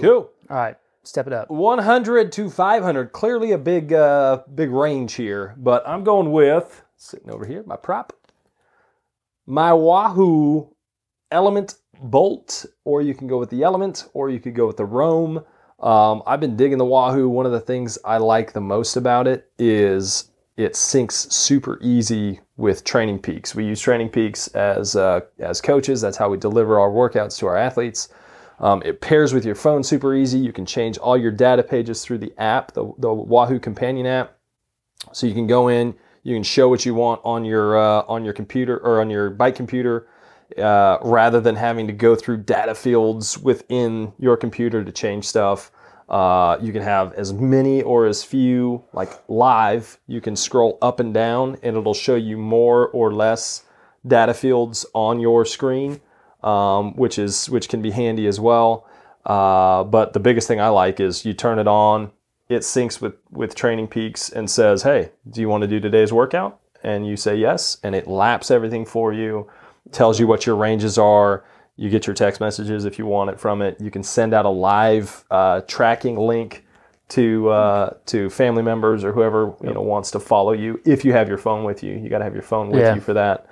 Cool. 0.00 0.30
All 0.48 0.56
right, 0.56 0.76
step 1.02 1.26
it 1.26 1.32
up. 1.32 1.50
100 1.50 2.30
to 2.32 2.50
500. 2.50 3.12
Clearly 3.12 3.50
a 3.52 3.58
big, 3.58 3.92
uh, 3.92 4.42
big 4.54 4.70
range 4.70 5.14
here, 5.14 5.54
but 5.56 5.82
I'm 5.88 6.04
going 6.04 6.30
with 6.30 6.84
sitting 6.96 7.30
over 7.30 7.44
here, 7.46 7.64
my 7.66 7.76
prop, 7.76 8.12
my 9.46 9.72
Wahoo 9.72 10.68
Element 11.30 11.76
Bolt, 12.00 12.66
or 12.84 13.02
you 13.02 13.14
can 13.14 13.26
go 13.26 13.38
with 13.38 13.50
the 13.50 13.62
Element, 13.62 14.08
or 14.14 14.30
you 14.30 14.40
could 14.40 14.54
go 14.54 14.66
with 14.66 14.76
the 14.76 14.84
Roam. 14.84 15.44
Um, 15.80 16.22
I've 16.26 16.40
been 16.40 16.56
digging 16.56 16.78
the 16.78 16.84
Wahoo. 16.84 17.28
One 17.28 17.46
of 17.46 17.52
the 17.52 17.60
things 17.60 17.98
I 18.04 18.18
like 18.18 18.52
the 18.52 18.60
most 18.60 18.96
about 18.96 19.26
it 19.26 19.50
is 19.58 20.30
it 20.56 20.72
syncs 20.72 21.30
super 21.30 21.78
easy 21.82 22.40
with 22.56 22.84
Training 22.84 23.18
Peaks. 23.18 23.54
We 23.54 23.64
use 23.64 23.80
Training 23.80 24.08
Peaks 24.08 24.48
as 24.48 24.96
uh, 24.96 25.20
as 25.38 25.60
coaches. 25.60 26.00
That's 26.00 26.16
how 26.16 26.30
we 26.30 26.38
deliver 26.38 26.80
our 26.80 26.90
workouts 26.90 27.38
to 27.38 27.46
our 27.46 27.56
athletes. 27.56 28.08
Um, 28.58 28.82
it 28.84 29.02
pairs 29.02 29.34
with 29.34 29.44
your 29.44 29.54
phone 29.54 29.82
super 29.82 30.14
easy. 30.14 30.38
You 30.38 30.52
can 30.52 30.64
change 30.64 30.96
all 30.96 31.16
your 31.16 31.30
data 31.30 31.62
pages 31.62 32.02
through 32.02 32.18
the 32.18 32.32
app, 32.38 32.72
the, 32.72 32.90
the 32.98 33.12
Wahoo 33.12 33.58
Companion 33.58 34.06
app. 34.06 34.38
So 35.12 35.26
you 35.26 35.34
can 35.34 35.46
go 35.46 35.68
in, 35.68 35.94
you 36.22 36.34
can 36.34 36.42
show 36.42 36.68
what 36.68 36.86
you 36.86 36.94
want 36.94 37.20
on 37.22 37.44
your 37.44 37.76
uh, 37.76 38.02
on 38.08 38.24
your 38.24 38.32
computer 38.32 38.78
or 38.78 39.00
on 39.00 39.10
your 39.10 39.28
bike 39.28 39.56
computer, 39.56 40.08
uh, 40.58 40.98
rather 41.02 41.40
than 41.40 41.56
having 41.56 41.86
to 41.86 41.92
go 41.92 42.14
through 42.14 42.38
data 42.38 42.74
fields 42.74 43.38
within 43.38 44.12
your 44.18 44.36
computer 44.36 44.84
to 44.84 44.92
change 44.92 45.24
stuff. 45.24 45.70
Uh, 46.08 46.56
you 46.60 46.72
can 46.72 46.82
have 46.82 47.12
as 47.14 47.32
many 47.32 47.82
or 47.82 48.06
as 48.06 48.22
few, 48.22 48.84
like 48.92 49.10
live. 49.28 49.98
You 50.06 50.20
can 50.20 50.36
scroll 50.36 50.78
up 50.80 51.00
and 51.00 51.12
down, 51.12 51.56
and 51.62 51.76
it'll 51.76 51.94
show 51.94 52.14
you 52.14 52.38
more 52.38 52.88
or 52.88 53.12
less 53.12 53.64
data 54.06 54.34
fields 54.34 54.86
on 54.94 55.18
your 55.18 55.44
screen, 55.44 56.00
um, 56.44 56.94
which 56.94 57.18
is 57.18 57.50
which 57.50 57.68
can 57.68 57.82
be 57.82 57.90
handy 57.90 58.26
as 58.28 58.38
well. 58.38 58.88
Uh, 59.24 59.82
but 59.82 60.12
the 60.12 60.20
biggest 60.20 60.46
thing 60.46 60.60
I 60.60 60.68
like 60.68 61.00
is 61.00 61.24
you 61.24 61.34
turn 61.34 61.58
it 61.58 61.66
on, 61.66 62.12
it 62.48 62.62
syncs 62.62 63.00
with 63.00 63.14
with 63.30 63.56
Training 63.56 63.88
Peaks 63.88 64.30
and 64.30 64.48
says, 64.48 64.84
"Hey, 64.84 65.10
do 65.28 65.40
you 65.40 65.48
want 65.48 65.62
to 65.62 65.68
do 65.68 65.80
today's 65.80 66.12
workout?" 66.12 66.60
And 66.84 67.04
you 67.04 67.16
say 67.16 67.34
yes, 67.34 67.78
and 67.82 67.96
it 67.96 68.06
laps 68.06 68.50
everything 68.50 68.84
for 68.84 69.12
you, 69.12 69.48
tells 69.92 70.18
you 70.20 70.26
what 70.26 70.46
your 70.46 70.56
ranges 70.56 70.98
are. 70.98 71.44
You 71.76 71.90
get 71.90 72.06
your 72.06 72.14
text 72.14 72.40
messages 72.40 72.84
if 72.84 72.98
you 72.98 73.06
want 73.06 73.30
it 73.30 73.38
from 73.38 73.60
it. 73.62 73.80
You 73.80 73.90
can 73.90 74.02
send 74.02 74.32
out 74.32 74.46
a 74.46 74.50
live 74.50 75.24
uh, 75.30 75.60
tracking 75.62 76.16
link 76.16 76.64
to 77.08 77.48
uh, 77.50 77.90
to 78.06 78.28
family 78.30 78.62
members 78.62 79.04
or 79.04 79.12
whoever 79.12 79.54
you 79.62 79.72
know 79.74 79.82
wants 79.82 80.10
to 80.12 80.20
follow 80.20 80.52
you. 80.52 80.80
If 80.84 81.04
you 81.04 81.12
have 81.12 81.28
your 81.28 81.38
phone 81.38 81.64
with 81.64 81.82
you, 81.82 81.92
you 81.94 82.08
got 82.08 82.18
to 82.18 82.24
have 82.24 82.34
your 82.34 82.42
phone 82.42 82.70
with 82.70 82.80
Yeah. 82.80 82.94
you 82.94 83.00
for 83.00 83.12
that. 83.14 83.46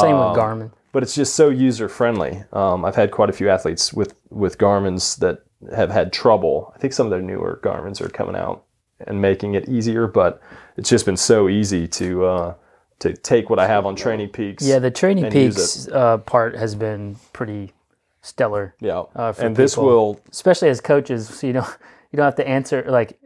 Same 0.00 0.14
Um, 0.14 0.30
with 0.30 0.38
Garmin. 0.38 0.70
but 0.92 1.02
it's 1.02 1.14
just 1.14 1.34
so 1.34 1.48
user 1.48 1.88
friendly. 1.88 2.44
Um, 2.52 2.84
I've 2.84 2.94
had 2.94 3.10
quite 3.10 3.30
a 3.30 3.32
few 3.32 3.48
athletes 3.48 3.92
with 3.92 4.14
with 4.30 4.58
Garmin's 4.58 5.16
that 5.16 5.38
have 5.74 5.90
had 5.90 6.12
trouble. 6.12 6.72
I 6.76 6.78
think 6.78 6.92
some 6.92 7.06
of 7.06 7.10
their 7.10 7.22
newer 7.22 7.58
Garmin's 7.62 8.00
are 8.00 8.08
coming 8.08 8.36
out 8.36 8.64
and 9.06 9.20
making 9.20 9.54
it 9.54 9.68
easier, 9.68 10.06
but 10.06 10.40
it's 10.76 10.88
just 10.90 11.04
been 11.06 11.16
so 11.16 11.48
easy 11.48 11.88
to 11.88 12.24
uh, 12.24 12.54
to 13.02 13.12
take 13.14 13.50
what 13.50 13.58
I 13.58 13.66
have 13.66 13.84
on 13.84 13.96
Training 13.96 14.28
Peaks. 14.28 14.64
Yeah, 14.64 14.78
the 14.78 14.90
Training 14.90 15.30
Peaks 15.30 15.88
uh, 15.88 16.18
part 16.18 16.54
has 16.54 16.76
been 16.76 17.16
pretty 17.32 17.72
stellar, 18.20 18.76
yeah. 18.80 19.02
uh, 19.16 19.32
for 19.32 19.42
and 19.42 19.56
this 19.56 19.74
people. 19.74 19.86
will 19.86 20.20
especially 20.30 20.68
as 20.68 20.80
coaches. 20.80 21.28
So 21.28 21.48
you 21.48 21.52
don't 21.52 21.66
you 22.12 22.16
don't 22.16 22.24
have 22.24 22.36
to 22.36 22.48
answer 22.48 22.84
like 22.88 23.18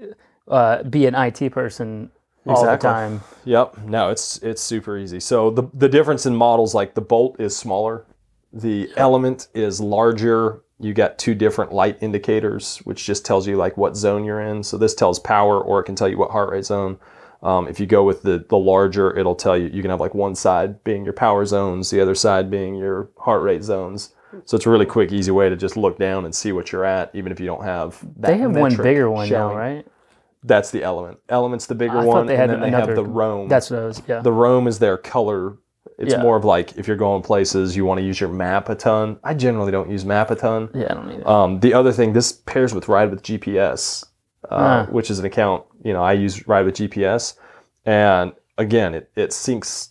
uh, 0.49 0.83
be 0.85 1.07
an 1.07 1.15
IT 1.15 1.53
person 1.53 2.11
all 2.47 2.65
the 2.65 2.77
time. 2.77 3.21
Yep. 3.45 3.79
No, 3.85 4.09
it's 4.09 4.39
it's 4.39 4.62
super 4.62 4.97
easy. 4.97 5.21
So 5.21 5.51
the 5.51 5.65
the 5.75 5.91
difference 5.91 6.25
in 6.25 6.35
models, 6.35 6.75
like 6.75 6.95
the 6.95 7.03
Bolt 7.03 7.39
is 7.39 7.55
smaller, 7.55 8.07
the 8.53 8.91
Element 8.97 9.49
is 9.55 9.81
larger. 9.81 10.62
You 10.79 10.95
got 10.95 11.19
two 11.19 11.35
different 11.35 11.73
light 11.73 11.99
indicators, 12.03 12.79
which 12.85 13.05
just 13.05 13.27
tells 13.27 13.47
you 13.47 13.57
like 13.57 13.77
what 13.77 13.95
zone 13.95 14.25
you're 14.25 14.41
in. 14.41 14.62
So 14.62 14.79
this 14.79 14.95
tells 14.95 15.19
power, 15.19 15.61
or 15.61 15.81
it 15.81 15.85
can 15.85 15.95
tell 15.95 16.09
you 16.09 16.19
what 16.19 16.31
heart 16.31 16.51
rate 16.51 16.65
zone. 16.65 16.99
Um, 17.42 17.68
if 17.68 17.79
you 17.79 17.87
go 17.87 18.03
with 18.05 18.22
the 18.22 18.44
the 18.49 18.57
larger, 18.59 19.16
it'll 19.16 19.35
tell 19.35 19.57
you 19.57 19.68
you 19.72 19.83
can 19.83 19.90
have 19.90 20.01
like 20.01 20.14
one 20.14 20.35
side 20.35 20.83
being 20.85 21.05
your 21.05 21.12
power 21.12 21.44
zones, 21.46 21.90
the 21.90 22.01
other 22.01 22.14
side 22.14 22.51
being 22.51 22.75
your 22.75 23.11
heart 23.18 23.42
rate 23.42 23.62
zones. 23.62 24.12
So 24.44 24.57
it's 24.57 24.66
a 24.66 24.70
really 24.70 24.87
quick, 24.87 25.12
easy 25.12 25.31
way 25.31 25.49
to 25.49 25.57
just 25.57 25.77
look 25.77 25.99
down 25.99 26.25
and 26.25 26.35
see 26.35 26.53
what 26.53 26.70
you're 26.72 26.85
at, 26.85 27.11
even 27.14 27.33
if 27.33 27.40
you 27.40 27.46
don't 27.46 27.64
have. 27.64 27.99
That 28.20 28.29
They 28.33 28.38
have 28.38 28.55
one 28.57 28.77
bigger 28.77 29.11
one 29.11 29.29
now, 29.31 29.55
right? 29.55 29.87
That's 30.44 30.70
the 30.70 30.83
Element. 30.83 31.18
Element's 31.29 31.66
the 31.66 31.75
bigger 31.75 31.99
I 31.99 32.05
thought 32.05 32.07
one, 32.09 32.27
they 32.27 32.37
had 32.37 32.51
and 32.51 32.62
then 32.62 32.70
they 32.70 32.77
another- 32.77 32.94
have 32.94 33.05
the 33.05 33.11
Roam. 33.11 33.49
That's 33.49 33.70
what 33.70 33.81
I 33.81 33.87
was. 33.87 34.03
Yeah. 34.07 34.20
The 34.20 34.33
Roam 34.33 34.66
is 34.66 34.79
their 34.79 34.96
color. 34.99 35.57
It's 35.99 36.12
Yeah. 36.12 36.20
more 36.22 36.37
of 36.37 36.44
like 36.44 36.77
if 36.77 36.87
you're 36.87 36.96
going 36.99 37.22
places, 37.22 37.75
you 37.77 37.87
want 37.87 37.99
to 37.99 38.05
use 38.05 38.20
your 38.20 38.29
map 38.29 38.68
a 38.68 38.75
ton. 38.75 39.18
I 39.25 39.33
generally 39.35 39.72
don't 39.72 39.90
use 39.90 40.05
map 40.05 40.31
a 40.31 40.37
ton. 40.37 40.68
yeah, 40.75 40.88
I 40.90 40.94
don't 40.94 41.09
need 41.09 41.20
it. 41.20 41.27
Um, 41.27 41.61
the 41.61 41.72
other 41.72 41.90
thing, 41.92 42.12
this 42.12 42.33
pairs 42.33 42.75
with 42.75 42.88
Ride 42.88 43.11
with 43.11 43.22
GPS, 43.22 44.05
uh, 44.51 44.87
which 44.87 45.11
is 45.11 45.19
an 45.19 45.25
account. 45.25 45.65
You 45.85 45.93
know, 45.93 46.03
I 46.03 46.13
use 46.13 46.47
Ride 46.49 46.65
with 46.65 46.77
GPS, 46.77 47.35
and 47.85 48.33
again, 48.59 48.95
it 48.95 49.11
it 49.17 49.31
syncs 49.31 49.91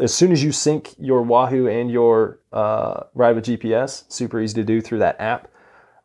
as 0.00 0.12
soon 0.14 0.32
as 0.32 0.44
you 0.44 0.52
sync 0.52 0.94
your 0.98 1.22
Wahoo 1.22 1.66
and 1.66 1.90
your 1.90 2.40
uh, 2.52 3.04
Ride 3.14 3.34
with 3.36 3.44
GPS. 3.46 4.04
Super 4.12 4.40
easy 4.40 4.54
to 4.54 4.64
do 4.64 4.80
through 4.80 4.98
that 5.00 5.20
app. 5.20 5.48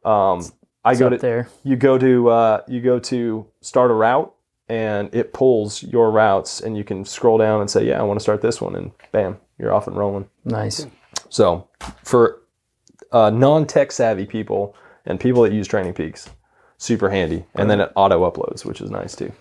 Um, 0.06 0.44
I 0.84 0.92
It's 0.92 1.00
go 1.00 1.10
to 1.10 1.18
there. 1.18 1.48
you 1.64 1.76
go 1.76 1.98
to 1.98 2.30
uh, 2.30 2.62
you 2.68 2.82
go 2.82 2.98
to 3.00 3.46
start 3.62 3.92
a 3.92 3.94
route 3.94 4.34
and 4.70 5.14
it 5.14 5.34
pulls 5.34 5.84
your 5.84 6.10
routes 6.12 6.62
and 6.62 6.78
you 6.78 6.84
can 6.84 7.04
scroll 7.04 7.38
down 7.38 7.60
and 7.60 7.70
say 7.70 7.86
yeah 7.86 8.00
i 8.00 8.04
want 8.04 8.18
to 8.18 8.22
start 8.24 8.42
this 8.42 8.62
one 8.62 8.74
and 8.76 8.92
bam 9.12 9.38
you're 9.60 9.74
off 9.74 9.86
and 9.88 9.98
rolling 9.98 10.30
Nice. 10.46 10.86
so 11.30 11.68
for 12.06 12.42
uh, 13.12 13.30
non-tech 13.32 13.92
savvy 13.92 14.26
people 14.26 14.74
and 15.06 15.20
people 15.20 15.42
that 15.44 15.52
use 15.52 15.68
training 15.68 15.94
peaks 15.94 16.30
super 16.82 17.10
handy 17.10 17.46
and 17.56 17.70
then 17.70 17.80
it 17.80 17.92
auto 17.96 18.30
uploads 18.30 18.66
which 18.66 18.82
is 18.82 18.90
nice 18.90 19.16
too 19.16 19.32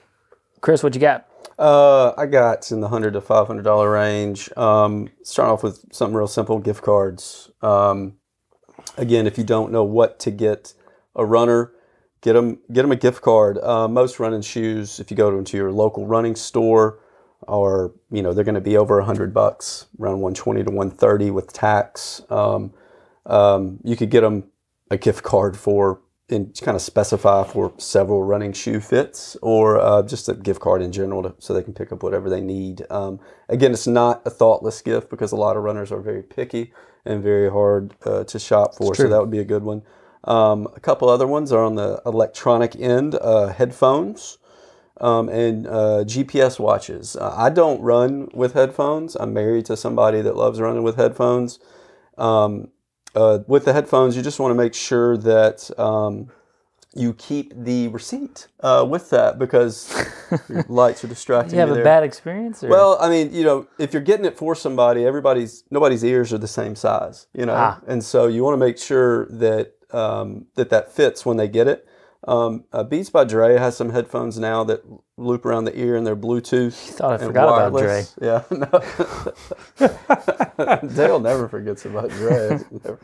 Chris, 0.60 0.82
what 0.82 0.94
you 0.94 1.00
got? 1.00 1.26
Uh, 1.58 2.12
I 2.16 2.26
got 2.26 2.70
in 2.70 2.80
the 2.80 2.88
hundred 2.88 3.14
to 3.14 3.20
five 3.20 3.46
hundred 3.46 3.62
dollar 3.62 3.90
range. 3.90 4.50
Um, 4.56 5.08
starting 5.22 5.52
off 5.52 5.62
with 5.62 5.84
something 5.92 6.14
real 6.14 6.26
simple: 6.26 6.58
gift 6.58 6.82
cards. 6.82 7.50
Um, 7.62 8.14
again, 8.96 9.26
if 9.26 9.38
you 9.38 9.44
don't 9.44 9.72
know 9.72 9.84
what 9.84 10.18
to 10.20 10.30
get 10.30 10.74
a 11.16 11.24
runner, 11.24 11.72
get 12.20 12.34
them 12.34 12.58
get 12.72 12.82
them 12.82 12.92
a 12.92 12.96
gift 12.96 13.22
card. 13.22 13.58
Uh, 13.58 13.88
most 13.88 14.20
running 14.20 14.42
shoes, 14.42 15.00
if 15.00 15.10
you 15.10 15.16
go 15.16 15.36
into 15.36 15.56
your 15.56 15.72
local 15.72 16.06
running 16.06 16.36
store, 16.36 16.98
are 17.48 17.92
you 18.10 18.22
know 18.22 18.32
they're 18.32 18.44
going 18.44 18.54
to 18.54 18.60
be 18.60 18.76
over 18.76 18.98
a 18.98 19.04
hundred 19.04 19.32
bucks, 19.32 19.86
around 19.98 20.20
one 20.20 20.34
twenty 20.34 20.62
to 20.62 20.70
one 20.70 20.90
thirty 20.90 21.30
with 21.30 21.52
tax. 21.52 22.20
Um, 22.30 22.72
um, 23.26 23.78
you 23.84 23.96
could 23.96 24.10
get 24.10 24.22
them 24.22 24.44
a 24.90 24.98
gift 24.98 25.22
card 25.22 25.56
for 25.56 26.00
and 26.30 26.58
kind 26.62 26.76
of 26.76 26.82
specify 26.82 27.44
for 27.44 27.72
several 27.78 28.22
running 28.22 28.52
shoe 28.52 28.80
fits 28.80 29.36
or 29.42 29.78
uh, 29.78 30.02
just 30.02 30.28
a 30.28 30.34
gift 30.34 30.60
card 30.60 30.82
in 30.82 30.92
general 30.92 31.22
to, 31.22 31.34
so 31.38 31.52
they 31.52 31.62
can 31.62 31.74
pick 31.74 31.92
up 31.92 32.02
whatever 32.02 32.30
they 32.30 32.40
need. 32.40 32.84
Um, 32.90 33.20
again, 33.48 33.72
it's 33.72 33.86
not 33.86 34.22
a 34.26 34.30
thoughtless 34.30 34.80
gift 34.82 35.10
because 35.10 35.32
a 35.32 35.36
lot 35.36 35.56
of 35.56 35.62
runners 35.62 35.92
are 35.92 36.00
very 36.00 36.22
picky 36.22 36.72
and 37.04 37.22
very 37.22 37.50
hard 37.50 37.94
uh, 38.04 38.24
to 38.24 38.38
shop 38.38 38.74
for. 38.74 38.94
So 38.94 39.08
that 39.08 39.20
would 39.20 39.30
be 39.30 39.38
a 39.38 39.44
good 39.44 39.62
one. 39.62 39.82
Um, 40.24 40.68
a 40.76 40.80
couple 40.80 41.08
other 41.08 41.26
ones 41.26 41.52
are 41.52 41.64
on 41.64 41.76
the 41.76 42.02
electronic 42.04 42.76
end 42.76 43.14
uh, 43.14 43.48
headphones. 43.48 44.38
Um, 45.00 45.30
and 45.30 45.66
uh, 45.66 46.04
GPS 46.04 46.58
watches. 46.58 47.16
Uh, 47.16 47.34
I 47.34 47.48
don't 47.48 47.80
run 47.80 48.28
with 48.34 48.52
headphones. 48.52 49.16
I'm 49.16 49.32
married 49.32 49.64
to 49.66 49.76
somebody 49.76 50.20
that 50.20 50.36
loves 50.36 50.60
running 50.60 50.82
with 50.82 50.96
headphones. 50.96 51.58
Um, 52.18 52.68
uh, 53.14 53.40
with 53.46 53.64
the 53.64 53.72
headphones, 53.72 54.16
you 54.16 54.22
just 54.22 54.38
want 54.38 54.50
to 54.52 54.54
make 54.54 54.74
sure 54.74 55.16
that 55.16 55.70
um, 55.78 56.28
you 56.94 57.12
keep 57.14 57.52
the 57.56 57.88
receipt 57.88 58.48
uh, 58.60 58.84
with 58.88 59.10
that 59.10 59.38
because 59.38 59.92
your 60.48 60.64
lights 60.68 61.04
are 61.04 61.08
distracting 61.08 61.50
Did 61.50 61.56
you 61.56 61.60
have 61.60 61.68
you 61.68 61.72
a 61.74 61.76
there. 61.76 61.84
bad 61.84 62.02
experience? 62.02 62.62
Or? 62.64 62.68
Well, 62.68 62.96
I 63.00 63.08
mean, 63.08 63.32
you 63.32 63.44
know, 63.44 63.66
if 63.78 63.92
you're 63.92 64.02
getting 64.02 64.24
it 64.26 64.36
for 64.36 64.54
somebody, 64.54 65.04
everybody's 65.04 65.64
nobody's 65.70 66.04
ears 66.04 66.32
are 66.32 66.38
the 66.38 66.48
same 66.48 66.74
size, 66.76 67.26
you 67.34 67.46
know, 67.46 67.54
Ah. 67.56 67.80
and 67.86 68.02
so 68.04 68.26
you 68.26 68.42
want 68.42 68.54
to 68.54 68.64
make 68.66 68.78
sure 68.78 69.26
that 69.26 69.74
um, 69.92 70.46
that 70.54 70.70
that 70.70 70.92
fits 70.92 71.24
when 71.26 71.36
they 71.36 71.48
get 71.48 71.66
it. 71.68 71.86
Um, 72.28 72.64
uh, 72.72 72.84
Beats 72.84 73.08
by 73.08 73.24
Dre 73.24 73.56
has 73.56 73.76
some 73.76 73.90
headphones 73.90 74.38
now 74.38 74.62
that 74.64 74.82
loop 75.16 75.46
around 75.46 75.64
the 75.64 75.78
ear 75.78 75.96
and 75.96 76.06
they're 76.06 76.16
Bluetooth. 76.16 76.74
thought 76.74 77.14
I 77.14 77.18
forgot 77.18 77.66
about 77.66 77.80
Dre. 77.80 78.04
Yeah, 78.20 78.42
no. 78.50 78.66
Dale 80.94 81.20
never 81.20 81.48
forgets 81.48 81.86
about 81.86 82.10
Dre. 82.10 82.58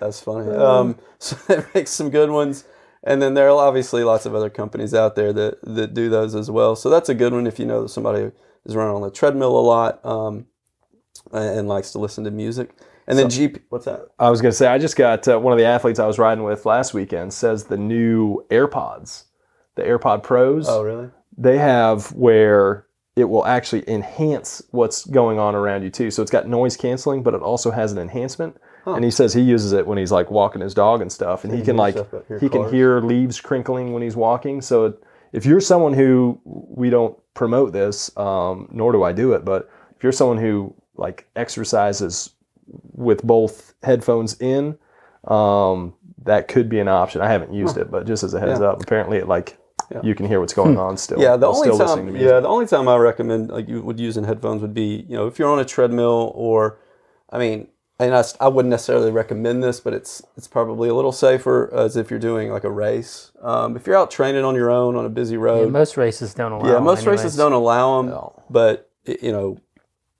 That's 0.00 0.20
funny. 0.20 0.50
Um, 0.50 0.96
so 1.18 1.36
they 1.46 1.62
make 1.74 1.88
some 1.88 2.08
good 2.08 2.30
ones. 2.30 2.64
And 3.02 3.20
then 3.20 3.34
there 3.34 3.48
are 3.48 3.66
obviously 3.66 4.04
lots 4.04 4.26
of 4.26 4.34
other 4.34 4.50
companies 4.50 4.94
out 4.94 5.14
there 5.14 5.32
that, 5.32 5.58
that 5.62 5.94
do 5.94 6.08
those 6.08 6.34
as 6.34 6.50
well. 6.50 6.76
So 6.76 6.90
that's 6.90 7.08
a 7.08 7.14
good 7.14 7.32
one 7.32 7.46
if 7.46 7.58
you 7.58 7.64
know 7.64 7.82
that 7.82 7.88
somebody 7.88 8.30
is 8.66 8.76
running 8.76 8.94
on 8.94 9.00
the 9.00 9.10
treadmill 9.10 9.58
a 9.58 9.60
lot 9.60 10.04
um, 10.04 10.46
and, 11.32 11.60
and 11.60 11.68
likes 11.68 11.92
to 11.92 11.98
listen 11.98 12.24
to 12.24 12.30
music. 12.30 12.72
And 13.10 13.18
then 13.18 13.26
GP, 13.26 13.60
what's 13.68 13.84
that? 13.84 14.08
i 14.18 14.30
was 14.30 14.40
going 14.40 14.50
to 14.52 14.56
say 14.56 14.66
i 14.66 14.78
just 14.78 14.96
got 14.96 15.26
uh, 15.28 15.38
one 15.38 15.52
of 15.52 15.58
the 15.58 15.64
athletes 15.64 15.98
i 15.98 16.06
was 16.06 16.18
riding 16.18 16.44
with 16.44 16.64
last 16.66 16.94
weekend 16.94 17.32
says 17.32 17.64
the 17.64 17.76
new 17.76 18.44
airpods 18.50 19.24
the 19.74 19.82
airpod 19.82 20.22
pros 20.22 20.68
Oh, 20.68 20.82
really? 20.82 21.10
they 21.36 21.58
have 21.58 22.12
where 22.12 22.86
it 23.16 23.24
will 23.24 23.44
actually 23.44 23.86
enhance 23.88 24.62
what's 24.70 25.04
going 25.04 25.38
on 25.38 25.54
around 25.54 25.82
you 25.82 25.90
too. 25.90 26.10
So 26.10 26.22
it's 26.22 26.30
got 26.30 26.46
noise 26.48 26.76
canceling, 26.76 27.22
but 27.22 27.34
it 27.34 27.42
also 27.42 27.70
has 27.70 27.92
an 27.92 27.98
enhancement. 27.98 28.56
And 28.86 29.04
he 29.04 29.10
says 29.10 29.34
he 29.34 29.42
uses 29.42 29.72
it 29.72 29.86
when 29.86 29.98
he's 29.98 30.12
like 30.12 30.30
walking 30.30 30.62
his 30.62 30.72
dog 30.74 31.02
and 31.02 31.12
stuff, 31.12 31.44
and 31.44 31.52
he 31.52 31.60
can 31.62 31.76
like 31.76 31.94
stuff, 31.96 32.06
but 32.10 32.24
hear 32.28 32.38
he 32.38 32.48
can 32.48 32.70
hear 32.72 33.00
leaves 33.00 33.38
crinkling 33.40 33.92
when 33.92 34.02
he's 34.02 34.16
walking. 34.16 34.62
So 34.62 34.86
it, 34.86 35.02
if 35.32 35.44
you're 35.44 35.60
someone 35.60 35.92
who 35.92 36.40
we 36.44 36.88
don't 36.88 37.14
promote 37.34 37.72
this, 37.72 38.16
um, 38.16 38.68
nor 38.72 38.90
do 38.92 39.02
I 39.02 39.12
do 39.12 39.32
it, 39.34 39.44
but 39.44 39.68
if 39.96 40.02
you're 40.02 40.12
someone 40.12 40.38
who 40.38 40.74
like 40.96 41.28
exercises 41.36 42.30
with 42.92 43.22
both 43.22 43.74
headphones 43.82 44.40
in, 44.40 44.78
um, 45.26 45.94
that 46.24 46.48
could 46.48 46.68
be 46.68 46.78
an 46.80 46.88
option. 46.88 47.20
I 47.20 47.28
haven't 47.28 47.52
used 47.52 47.76
it, 47.76 47.90
but 47.90 48.06
just 48.06 48.22
as 48.22 48.34
a 48.34 48.40
heads 48.40 48.60
Yeah. 48.60 48.66
up, 48.68 48.82
apparently 48.82 49.18
it 49.18 49.28
like 49.28 49.56
you 50.02 50.14
can 50.14 50.26
hear 50.26 50.38
what's 50.38 50.52
going 50.52 50.78
on 50.78 50.96
still. 50.96 51.20
Yeah, 51.20 51.36
the 51.36 51.46
only 51.48 51.66
still 51.68 51.76
listening 51.78 52.06
to 52.06 52.12
time, 52.12 52.20
yeah, 52.20 52.38
the 52.40 52.48
only 52.48 52.66
time 52.66 52.86
I 52.88 52.96
recommend 52.96 53.50
like 53.50 53.68
you 53.68 53.82
would 53.82 53.98
use 53.98 54.16
in 54.16 54.24
headphones 54.24 54.62
would 54.62 54.74
be 54.74 55.04
you 55.08 55.16
know 55.16 55.26
if 55.26 55.38
you're 55.38 55.50
on 55.50 55.58
a 55.58 55.64
treadmill 55.64 56.32
or, 56.36 56.78
I 57.30 57.38
mean, 57.38 57.68
and 57.98 58.14
I, 58.14 58.20
s- 58.20 58.36
I 58.40 58.48
wouldn't 58.48 58.70
necessarily 58.70 59.10
recommend 59.10 59.62
this, 59.64 59.80
but 59.80 59.92
it's 59.92 60.22
it's 60.36 60.46
probably 60.46 60.88
a 60.88 60.94
little 60.94 61.10
safer 61.12 61.68
as 61.74 61.96
if 61.96 62.08
you're 62.10 62.20
doing 62.20 62.50
like 62.52 62.64
a 62.64 62.70
race. 62.70 63.32
Um, 63.42 63.76
if 63.76 63.86
you're 63.86 63.96
out 63.96 64.10
training 64.10 64.44
on 64.44 64.54
your 64.54 64.70
own 64.70 64.94
on 64.96 65.04
a 65.04 65.10
busy 65.10 65.34
Yeah, 65.34 65.40
road, 65.42 65.72
most 65.72 65.96
races 65.96 66.34
don't 66.34 66.52
allow. 66.52 66.66
yeah, 66.68 66.74
them 66.74 66.84
most 66.84 67.00
anyways. 67.00 67.18
races 67.24 67.36
don't 67.36 67.52
allow 67.52 68.00
them, 68.02 68.14
but 68.48 68.90
it, 69.04 69.22
you 69.22 69.32
know. 69.32 69.58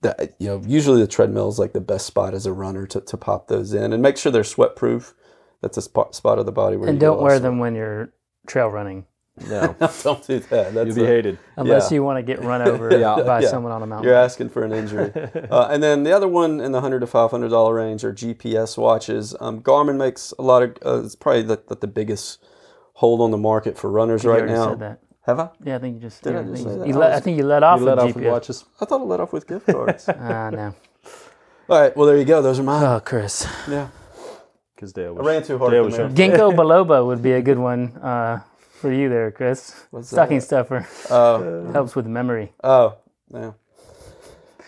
That, 0.01 0.35
you 0.39 0.47
know, 0.47 0.61
usually 0.65 0.99
the 1.01 1.07
treadmill 1.07 1.47
is 1.49 1.59
like 1.59 1.73
the 1.73 1.81
best 1.81 2.07
spot 2.07 2.33
as 2.33 2.45
a 2.47 2.53
runner 2.53 2.87
to, 2.87 3.01
to 3.01 3.17
pop 3.17 3.47
those 3.47 3.71
in 3.73 3.93
and 3.93 4.01
make 4.01 4.17
sure 4.17 4.31
they're 4.31 4.43
sweat 4.43 4.75
proof. 4.75 5.13
That's 5.61 5.77
a 5.77 5.81
spot, 5.83 6.15
spot 6.15 6.39
of 6.39 6.47
the 6.47 6.51
body 6.51 6.75
where 6.75 6.89
And 6.89 6.95
you 6.95 6.99
get 6.99 7.05
a 7.05 7.09
don't 7.11 7.21
wear 7.21 7.35
of 7.35 7.43
them 7.43 7.59
when 7.59 7.75
you're 7.75 8.11
trail 8.47 8.69
running, 8.69 9.05
No, 9.47 9.75
don't 10.03 10.25
do 10.25 10.39
that. 10.39 10.73
That's 10.73 10.87
you'll 10.87 10.95
be 10.95 11.03
a- 11.03 11.07
hated. 11.07 11.37
unless 11.55 11.91
Yeah. 11.91 11.95
you 11.95 12.03
want 12.03 12.17
to 12.17 12.23
get 12.23 12.43
run 12.43 12.61
over 12.67 12.97
Yeah. 12.97 13.21
by 13.21 13.41
Yeah. 13.41 13.49
someone 13.49 13.71
on 13.71 13.83
a 13.83 13.85
mountain. 13.85 14.07
You're 14.07 14.17
asking 14.17 14.49
for 14.49 14.63
an 14.63 14.71
injury. 14.73 15.11
uh, 15.51 15.67
and 15.69 15.83
then 15.83 16.01
the 16.01 16.13
other 16.13 16.27
one 16.27 16.59
in 16.61 16.71
the 16.71 16.81
hundred 16.81 17.01
to 17.01 17.07
five 17.07 17.29
hundred 17.29 17.49
dollar 17.49 17.75
range 17.75 18.03
are 18.03 18.11
GPS 18.11 18.79
watches. 18.79 19.35
Um, 19.39 19.61
Garmin 19.61 19.97
makes 19.97 20.33
a 20.39 20.41
lot 20.41 20.63
of. 20.63 20.77
Uh, 20.83 21.03
it's 21.05 21.15
probably 21.15 21.43
the, 21.43 21.61
the, 21.67 21.75
the 21.75 21.87
biggest 21.87 22.43
hold 22.93 23.21
on 23.21 23.29
the 23.29 23.37
market 23.37 23.77
for 23.77 23.91
runners 23.91 24.23
You 24.23 24.31
right 24.31 24.39
already 24.39 24.53
now. 24.53 24.97
Said 25.25 25.35
that. 25.37 25.39
Have 25.39 25.39
I? 25.39 25.49
Yeah, 25.69 25.75
I 25.75 25.79
think 25.79 25.95
you 25.95 26.01
just. 26.01 26.23
Did 26.23 26.33
yeah, 26.33 26.39
I 26.39 26.41
I, 26.41 26.45
just 26.45 26.55
think 26.55 26.67
say 26.67 26.73
you, 26.73 26.79
that? 26.79 26.87
you 26.87 26.93
I 26.93 26.97
let, 26.97 27.09
was- 27.11 27.17
I 27.17 27.19
think 27.21 27.37
you 27.37 27.43
let 27.45 27.63
off 27.63 27.79
You 27.79 27.85
let 27.85 27.97
with 27.97 28.05
off 28.05 28.15
with 28.15 28.25
watches. 28.25 28.65
I 28.79 28.85
thought 28.85 29.01
I 29.01 29.03
let 29.03 29.19
off 29.19 29.33
with 29.33 29.47
gift 29.47 29.65
cards. 29.67 30.09
All 30.09 30.15
Ah, 30.19 30.49
no. 30.49 30.75
All 31.69 31.79
right. 31.81 31.95
Well, 31.95 32.07
there 32.07 32.17
you 32.17 32.25
go. 32.25 32.41
Those 32.41 32.59
are 32.59 32.63
mine. 32.63 32.83
Oh, 32.83 32.99
Chris. 32.99 33.47
yeah. 33.69 33.87
Because 34.75 34.93
Dale 34.93 35.13
was, 35.13 35.25
I 35.27 35.29
ran 35.29 35.43
too 35.43 35.57
hard. 35.59 35.71
Dale 35.71 35.83
was 35.85 35.95
the 35.95 36.09
showing- 36.09 36.15
Ginkgo 36.15 36.53
biloba 36.55 37.05
would 37.05 37.21
be 37.21 37.33
a 37.33 37.41
good 37.41 37.59
one 37.59 37.95
uh, 37.97 38.41
for 38.79 38.91
you 38.91 39.09
there, 39.09 39.29
Chris. 39.31 39.85
What's 39.91 40.09
Stocking 40.09 40.39
that? 40.39 40.43
stuffer 40.45 40.87
Oh, 41.11 41.71
helps 41.73 41.95
with 41.95 42.07
memory. 42.07 42.51
oh, 42.63 42.97
yeah. 43.33 43.51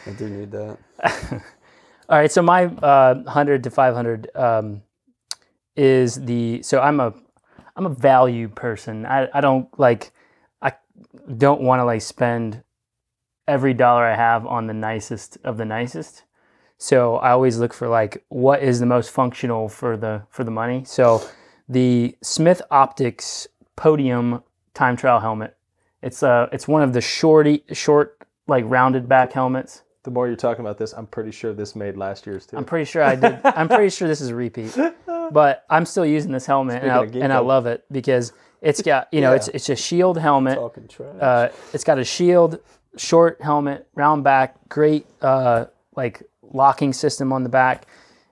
I 0.05 0.11
do 0.11 0.29
need 0.29 0.51
that. 0.51 0.77
All 2.09 2.17
right, 2.19 2.31
so 2.31 2.41
my 2.43 2.65
uh, 2.65 3.15
100 3.15 3.63
to 3.63 3.69
500 3.71 4.29
um, 4.35 4.83
is 5.75 6.15
the 6.25 6.61
so 6.61 6.79
I'm 6.79 6.99
a 6.99 7.13
I'm 7.75 7.85
a 7.87 7.89
value 7.89 8.49
person. 8.49 9.05
I, 9.05 9.27
I 9.33 9.41
don't 9.41 9.67
like 9.79 10.05
I 10.05 10.09
don't 11.37 11.61
want 11.61 11.79
to 11.79 11.85
like 11.85 12.01
spend 12.01 12.63
every 13.47 13.73
dollar 13.73 14.05
I 14.05 14.15
have 14.15 14.45
on 14.45 14.67
the 14.67 14.73
nicest 14.73 15.37
of 15.43 15.57
the 15.57 15.65
nicest. 15.65 16.23
So 16.77 17.15
I 17.17 17.31
always 17.31 17.57
look 17.57 17.73
for 17.73 17.87
like 17.87 18.25
what 18.29 18.61
is 18.61 18.79
the 18.79 18.85
most 18.85 19.11
functional 19.11 19.69
for 19.69 19.95
the 19.95 20.23
for 20.29 20.43
the 20.43 20.51
money. 20.51 20.83
So 20.85 21.25
the 21.69 22.17
Smith 22.21 22.61
Optics 22.71 23.47
Podium 23.75 24.43
time 24.73 24.97
trial 24.97 25.19
helmet. 25.19 25.55
It's 26.01 26.23
uh 26.23 26.49
it's 26.51 26.67
one 26.67 26.83
of 26.83 26.93
the 26.93 27.01
shorty 27.01 27.63
short 27.71 28.27
like 28.47 28.65
rounded 28.67 29.07
back 29.07 29.33
helmets. 29.33 29.83
The 30.03 30.11
more 30.11 30.27
you're 30.27 30.35
talking 30.35 30.65
about 30.65 30.77
this, 30.77 30.93
I'm 30.93 31.07
pretty 31.07 31.31
sure 31.31 31.53
this 31.53 31.75
made 31.75 31.95
last 31.95 32.25
year's 32.25 32.45
too. 32.45 32.57
I'm 32.57 32.65
pretty 32.65 32.85
sure 32.85 33.01
I 33.01 33.15
did. 33.15 33.39
I'm 33.43 33.69
pretty 33.69 33.89
sure 33.89 34.07
this 34.07 34.19
is 34.19 34.29
a 34.29 34.35
repeat, 34.35 34.77
but 35.31 35.65
I'm 35.69 35.85
still 35.85 36.05
using 36.05 36.31
this 36.31 36.45
helmet 36.45 36.83
and 36.83 36.91
I, 36.91 37.03
and 37.03 37.31
I 37.31 37.39
love 37.39 37.65
it 37.65 37.85
because 37.91 38.33
it's 38.61 38.81
got 38.81 39.07
you 39.13 39.21
know 39.21 39.33
it's 39.33 39.47
it's 39.49 39.69
a 39.69 39.75
shield 39.75 40.17
helmet. 40.17 40.57
Talking 40.57 40.87
trash. 40.87 41.15
Uh, 41.21 41.49
it's 41.73 41.83
got 41.85 41.99
a 41.99 42.03
shield, 42.03 42.59
short 42.97 43.41
helmet, 43.41 43.87
round 43.95 44.23
back, 44.23 44.57
great 44.67 45.05
uh, 45.21 45.65
like 45.95 46.23
locking 46.41 46.91
system 46.91 47.31
on 47.31 47.43
the 47.43 47.49
back, 47.49 47.85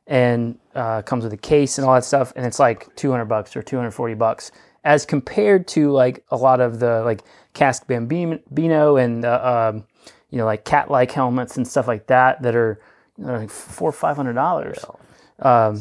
and 0.08 0.60
uh, 0.76 1.02
comes 1.04 1.24
with 1.24 1.34
a 1.34 1.38
case 1.38 1.78
and 1.78 1.88
all 1.88 1.96
that 1.96 2.04
stuff. 2.04 2.34
And 2.36 2.46
it's 2.46 2.60
like 2.60 2.94
200 2.98 3.26
bucks 3.26 3.56
or 3.56 3.62
240 3.62 4.14
bucks 4.16 4.52
as 4.84 5.06
compared 5.06 5.68
to 5.68 5.92
like 5.92 6.24
a 6.30 6.38
lot 6.38 6.60
of 6.60 6.80
the 6.80 7.02
like 7.04 7.24
Kask 7.54 7.88
Bambino 7.88 8.98
and 8.98 9.26
uh, 9.26 9.72
um, 9.74 9.86
you 10.32 10.38
know 10.38 10.46
like 10.46 10.66
Catlike 10.66 11.12
helmets 11.12 11.58
and 11.58 11.68
stuff 11.68 11.88
like 11.88 12.08
that 12.08 12.42
that 12.42 12.56
are 12.56 12.82
you 13.18 13.26
know, 13.26 13.38
like 13.38 13.50
four 13.50 13.90
or 13.90 13.94
five 13.94 14.16
hundred 14.16 14.34
dollars. 14.34 14.80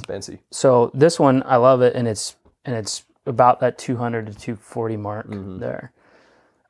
fancy. 0.07 0.40
So 0.51 0.90
this 0.94 1.18
one, 1.18 1.42
I 1.44 1.57
love 1.57 1.82
it, 1.82 1.94
and 1.94 2.07
it's 2.07 2.36
and 2.64 2.74
it's 2.76 3.05
about 3.26 3.61
that 3.61 3.78
200 3.78 4.26
to 4.26 4.32
240 4.34 4.96
mark 4.96 5.26
there. 5.28 5.92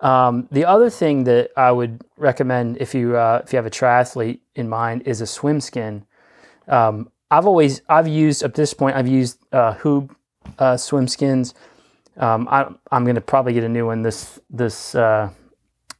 Um, 0.00 0.48
the 0.50 0.64
other 0.64 0.88
thing 0.88 1.24
that 1.24 1.50
I 1.56 1.72
would 1.72 2.02
recommend 2.16 2.78
if 2.78 2.94
you 2.94 3.16
uh, 3.16 3.42
if 3.44 3.52
you 3.52 3.56
have 3.56 3.66
a 3.66 3.70
triathlete 3.70 4.40
in 4.54 4.68
mind 4.68 5.02
is 5.06 5.20
a 5.20 5.26
swim 5.26 5.60
skin. 5.60 6.06
Um, 6.68 7.10
I've 7.30 7.46
always 7.46 7.82
I've 7.88 8.08
used 8.08 8.42
up 8.42 8.54
to 8.54 8.60
this 8.60 8.72
point 8.72 8.96
I've 8.96 9.08
used 9.08 9.38
uh, 9.52 9.74
Huub 9.74 10.14
uh, 10.58 10.76
swim 10.76 11.06
skins. 11.06 11.54
Um, 12.16 12.48
I, 12.50 12.66
I'm 12.90 13.04
gonna 13.04 13.20
probably 13.20 13.52
get 13.52 13.62
a 13.62 13.68
new 13.68 13.86
one 13.86 14.02
this 14.02 14.40
this 14.48 14.94
uh, 14.94 15.30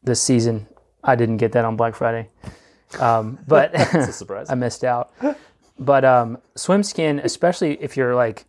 this 0.03 0.22
season. 0.22 0.66
I 1.03 1.17
didn't 1.17 1.39
get 1.39 1.53
that 1.53 1.65
on 1.65 1.77
Black 1.77 1.95
Friday, 1.95 2.29
um, 2.99 3.39
but 3.47 3.75
a 3.75 4.13
surprise. 4.13 4.47
I 4.51 4.55
missed 4.55 4.85
out. 4.85 5.13
But 5.79 6.05
um, 6.05 6.39
swim 6.57 6.83
skin, 6.83 7.21
especially 7.21 7.83
if 7.83 7.97
you're 7.97 8.15
like 8.15 8.45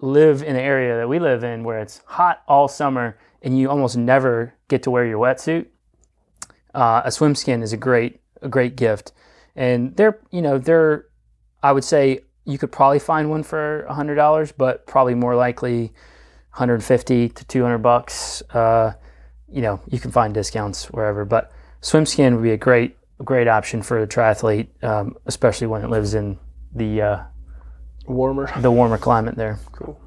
live 0.00 0.42
in 0.42 0.54
the 0.54 0.60
area 0.60 0.96
that 0.98 1.08
we 1.08 1.18
live 1.18 1.42
in 1.42 1.64
where 1.64 1.78
it's 1.78 2.02
hot 2.04 2.42
all 2.46 2.68
summer 2.68 3.16
and 3.42 3.58
you 3.58 3.70
almost 3.70 3.96
never 3.96 4.54
get 4.68 4.82
to 4.82 4.90
wear 4.90 5.06
your 5.06 5.18
wetsuit, 5.18 5.66
uh, 6.74 7.02
a 7.04 7.10
swim 7.10 7.34
skin 7.34 7.62
is 7.62 7.72
a 7.72 7.76
great 7.76 8.20
a 8.42 8.48
great 8.48 8.76
gift. 8.76 9.12
And 9.56 9.96
they're 9.96 10.20
you 10.30 10.42
know 10.42 10.58
they're 10.58 11.06
I 11.62 11.72
would 11.72 11.84
say 11.84 12.20
you 12.44 12.58
could 12.58 12.70
probably 12.70 12.98
find 12.98 13.30
one 13.30 13.42
for 13.42 13.86
hundred 13.88 14.16
dollars, 14.16 14.52
but 14.52 14.86
probably 14.86 15.14
more 15.14 15.34
likely 15.34 15.92
150 16.50 17.30
to 17.30 17.44
200 17.46 17.78
bucks. 17.78 18.42
Uh, 18.50 18.92
you 19.50 19.62
know 19.62 19.80
you 19.90 19.98
can 19.98 20.10
find 20.10 20.34
discounts 20.34 20.90
wherever, 20.90 21.24
but 21.24 21.52
swim 21.84 22.06
skin 22.06 22.34
would 22.34 22.42
be 22.42 22.52
a 22.52 22.56
great 22.56 22.96
great 23.22 23.46
option 23.46 23.82
for 23.82 23.98
a 24.00 24.06
triathlete, 24.06 24.68
um, 24.82 25.16
especially 25.26 25.66
when 25.66 25.82
it 25.82 25.90
lives 25.90 26.14
in 26.14 26.36
the 26.74 27.00
uh, 27.02 27.22
Warmer. 28.06 28.50
the 28.60 28.70
warmer 28.70 28.98
climate 28.98 29.36
there. 29.36 29.58
Cool. 29.72 29.98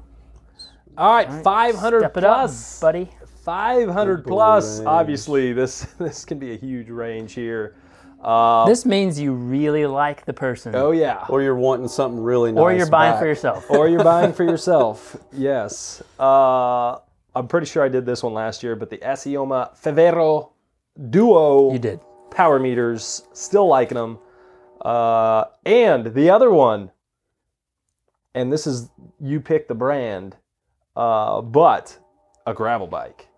All 0.96 1.14
right, 1.14 1.30
500 1.42 2.00
Step 2.00 2.14
plus. 2.14 2.76
up, 2.76 2.86
buddy. 2.86 3.08
500 3.44 4.24
plus. 4.26 4.78
range. 4.78 4.86
Obviously, 4.86 5.52
this 5.52 5.82
this 5.98 6.24
can 6.24 6.38
be 6.38 6.52
a 6.52 6.56
huge 6.56 6.90
range 6.90 7.32
here. 7.34 7.76
Uh, 8.22 8.66
This 8.66 8.84
means 8.84 9.18
you 9.18 9.32
really 9.32 9.86
like 9.86 10.24
the 10.26 10.32
person, 10.34 10.74
oh 10.74 10.90
yeah. 10.90 11.24
Or 11.28 11.40
you're 11.40 11.54
wanting 11.54 11.86
something 11.88 12.20
really 12.20 12.50
nice. 12.52 12.60
or 12.60 12.72
you're 12.72 12.90
buying 12.90 13.12
back. 13.12 13.20
for 13.20 13.26
yourself. 13.26 13.70
or 13.70 13.88
you're 13.88 14.02
buying 14.14 14.32
for 14.32 14.42
yourself. 14.44 15.16
Yes. 15.32 16.02
Uh, 16.18 16.96
I'm 17.36 17.46
pretty 17.46 17.66
sure 17.66 17.84
I 17.84 17.88
did 17.88 18.04
this 18.04 18.22
one 18.24 18.34
last 18.34 18.62
year, 18.64 18.74
but 18.74 18.90
the 18.90 18.98
Assioma 18.98 19.70
Favero 19.80 20.50
Duo 21.10 21.72
You 21.72 21.78
did. 21.78 22.00
power 22.30 22.58
meters, 22.58 23.26
still 23.32 23.66
liking 23.68 23.96
them. 23.96 24.18
Uh, 24.80 25.44
and 25.64 26.06
the 26.14 26.30
other 26.30 26.50
one, 26.50 26.90
and 28.34 28.52
this 28.52 28.66
is 28.66 28.90
you 29.20 29.40
pick 29.40 29.68
the 29.68 29.74
brand, 29.74 30.36
uh, 30.96 31.40
but 31.40 31.98
a 32.46 32.54
gravel 32.54 32.86
bike. 32.86 33.28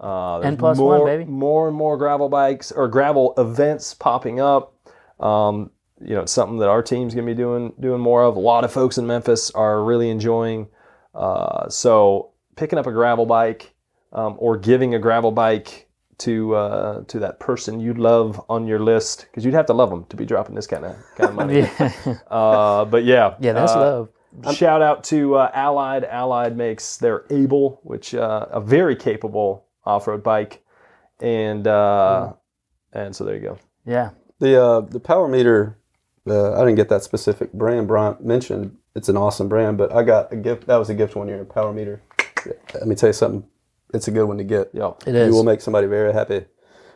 Uh, 0.00 0.38
N 0.40 0.56
plus 0.56 0.78
one, 0.78 0.98
more- 0.98 1.06
baby. 1.06 1.24
More 1.24 1.68
and 1.68 1.76
more 1.76 1.96
gravel 1.98 2.28
bikes 2.28 2.70
or 2.72 2.88
gravel 2.88 3.34
events 3.36 3.94
popping 3.94 4.40
up. 4.40 4.74
Um, 5.18 5.70
you 6.00 6.14
know, 6.14 6.22
it's 6.22 6.32
something 6.32 6.58
that 6.58 6.68
our 6.68 6.82
team's 6.82 7.14
gonna 7.14 7.26
be 7.26 7.34
doing 7.34 7.72
doing 7.80 8.00
more 8.00 8.22
of. 8.22 8.36
A 8.36 8.40
lot 8.40 8.62
of 8.64 8.72
folks 8.72 8.96
in 8.98 9.06
Memphis 9.06 9.50
are 9.50 9.82
really 9.82 10.08
enjoying. 10.10 10.68
Uh, 11.14 11.68
so 11.68 12.30
picking 12.54 12.78
up 12.78 12.86
a 12.86 12.92
gravel 12.92 13.26
bike 13.26 13.74
um, 14.12 14.36
or 14.38 14.56
giving 14.56 14.94
a 14.94 14.98
gravel 15.00 15.32
bike 15.32 15.87
to 16.18 16.54
uh, 16.54 17.04
to 17.04 17.18
that 17.20 17.38
person 17.40 17.80
you 17.80 17.94
love 17.94 18.44
on 18.48 18.66
your 18.66 18.78
list 18.78 19.26
because 19.30 19.44
you'd 19.44 19.54
have 19.54 19.66
to 19.66 19.72
love 19.72 19.90
them 19.90 20.04
to 20.06 20.16
be 20.16 20.24
dropping 20.24 20.54
this 20.54 20.66
kind 20.66 20.84
of 20.84 20.96
kind 21.16 21.30
of 21.30 21.36
money. 21.36 21.60
yeah, 21.80 22.18
uh, 22.30 22.84
but 22.84 23.04
yeah, 23.04 23.34
yeah, 23.40 23.52
that's 23.52 23.72
uh, 23.72 23.80
love. 23.80 24.08
Shout 24.54 24.82
out 24.82 25.04
to 25.04 25.36
uh, 25.36 25.50
Allied. 25.54 26.04
Allied 26.04 26.56
makes 26.56 26.96
their 26.98 27.24
Able, 27.30 27.80
which 27.82 28.14
uh, 28.14 28.46
a 28.50 28.60
very 28.60 28.94
capable 28.94 29.64
off-road 29.84 30.22
bike, 30.22 30.62
and 31.20 31.66
uh, 31.66 32.32
and 32.92 33.14
so 33.14 33.24
there 33.24 33.34
you 33.36 33.40
go. 33.40 33.58
Yeah, 33.86 34.10
The 34.38 34.62
uh, 34.62 34.80
the 34.80 35.00
power 35.00 35.28
meter, 35.28 35.78
uh, 36.28 36.54
I 36.54 36.58
didn't 36.58 36.76
get 36.76 36.88
that 36.90 37.02
specific 37.02 37.52
brand 37.52 37.88
Bryant 37.88 38.24
mentioned. 38.24 38.76
It's 38.94 39.08
an 39.08 39.16
awesome 39.16 39.48
brand, 39.48 39.78
but 39.78 39.92
I 39.92 40.02
got 40.02 40.32
a 40.32 40.36
gift. 40.36 40.66
That 40.66 40.76
was 40.76 40.90
a 40.90 40.94
gift 40.94 41.16
one 41.16 41.28
year. 41.28 41.44
Power 41.44 41.72
meter. 41.72 42.02
Let 42.74 42.86
me 42.86 42.94
tell 42.94 43.08
you 43.08 43.14
something. 43.14 43.48
It's 43.94 44.08
a 44.08 44.10
good 44.10 44.24
one 44.26 44.38
to 44.38 44.44
get. 44.44 44.70
Yeah, 44.72 44.92
it 45.06 45.14
You 45.26 45.32
will 45.32 45.44
make 45.44 45.60
somebody 45.60 45.86
very 45.86 46.12
happy 46.12 46.44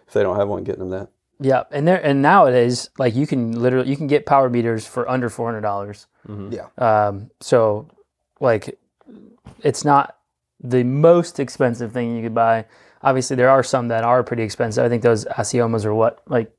if 0.06 0.12
they 0.12 0.22
don't 0.22 0.36
have 0.36 0.48
one. 0.48 0.64
Getting 0.64 0.80
them 0.80 0.90
that. 0.90 1.08
Yeah, 1.40 1.64
and 1.70 1.88
there 1.88 2.04
and 2.04 2.22
nowadays, 2.22 2.90
like 2.98 3.14
you 3.14 3.26
can 3.26 3.60
literally 3.60 3.88
you 3.88 3.96
can 3.96 4.06
get 4.06 4.26
power 4.26 4.48
meters 4.50 4.86
for 4.86 5.08
under 5.08 5.28
four 5.28 5.46
hundred 5.46 5.62
dollars. 5.62 6.06
Yeah. 6.28 6.66
Um, 6.78 7.30
so 7.40 7.88
like 8.40 8.78
it's 9.62 9.84
not 9.84 10.18
the 10.60 10.84
most 10.84 11.40
expensive 11.40 11.92
thing 11.92 12.16
you 12.16 12.22
could 12.22 12.34
buy. 12.34 12.66
Obviously, 13.02 13.34
there 13.34 13.50
are 13.50 13.64
some 13.64 13.88
that 13.88 14.04
are 14.04 14.22
pretty 14.22 14.44
expensive. 14.44 14.84
I 14.84 14.88
think 14.88 15.02
those 15.02 15.24
Assiomas 15.24 15.84
are 15.84 15.94
what 15.94 16.22
like 16.28 16.52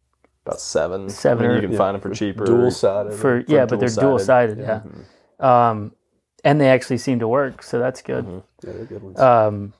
about 0.45 0.59
seven. 0.59 1.09
Seven 1.09 1.45
or- 1.45 1.55
you 1.55 1.61
can 1.67 1.77
find 1.77 1.95
them 1.95 2.01
for 2.01 2.09
cheaper. 2.09 2.43
Dual 2.43 2.71
sided. 2.71 3.13
for, 3.13 3.45
yeah, 3.47 3.65
but 3.65 3.79
they're 3.79 3.87
dual 3.87 4.19
sided. 4.19 4.57
Yeah, 4.59 4.81
um, 5.39 5.93
and 6.43 6.59
they 6.59 6.67
actually 6.69 6.97
seem 6.97 7.19
to 7.19 7.27
work, 7.29 7.63
so 7.63 7.79
that's 7.79 8.01
good. 8.01 8.25
Yeah, 8.65 8.73
they're 8.73 8.85
good 8.85 9.03
ones. 9.03 9.19
Um, 9.19 9.73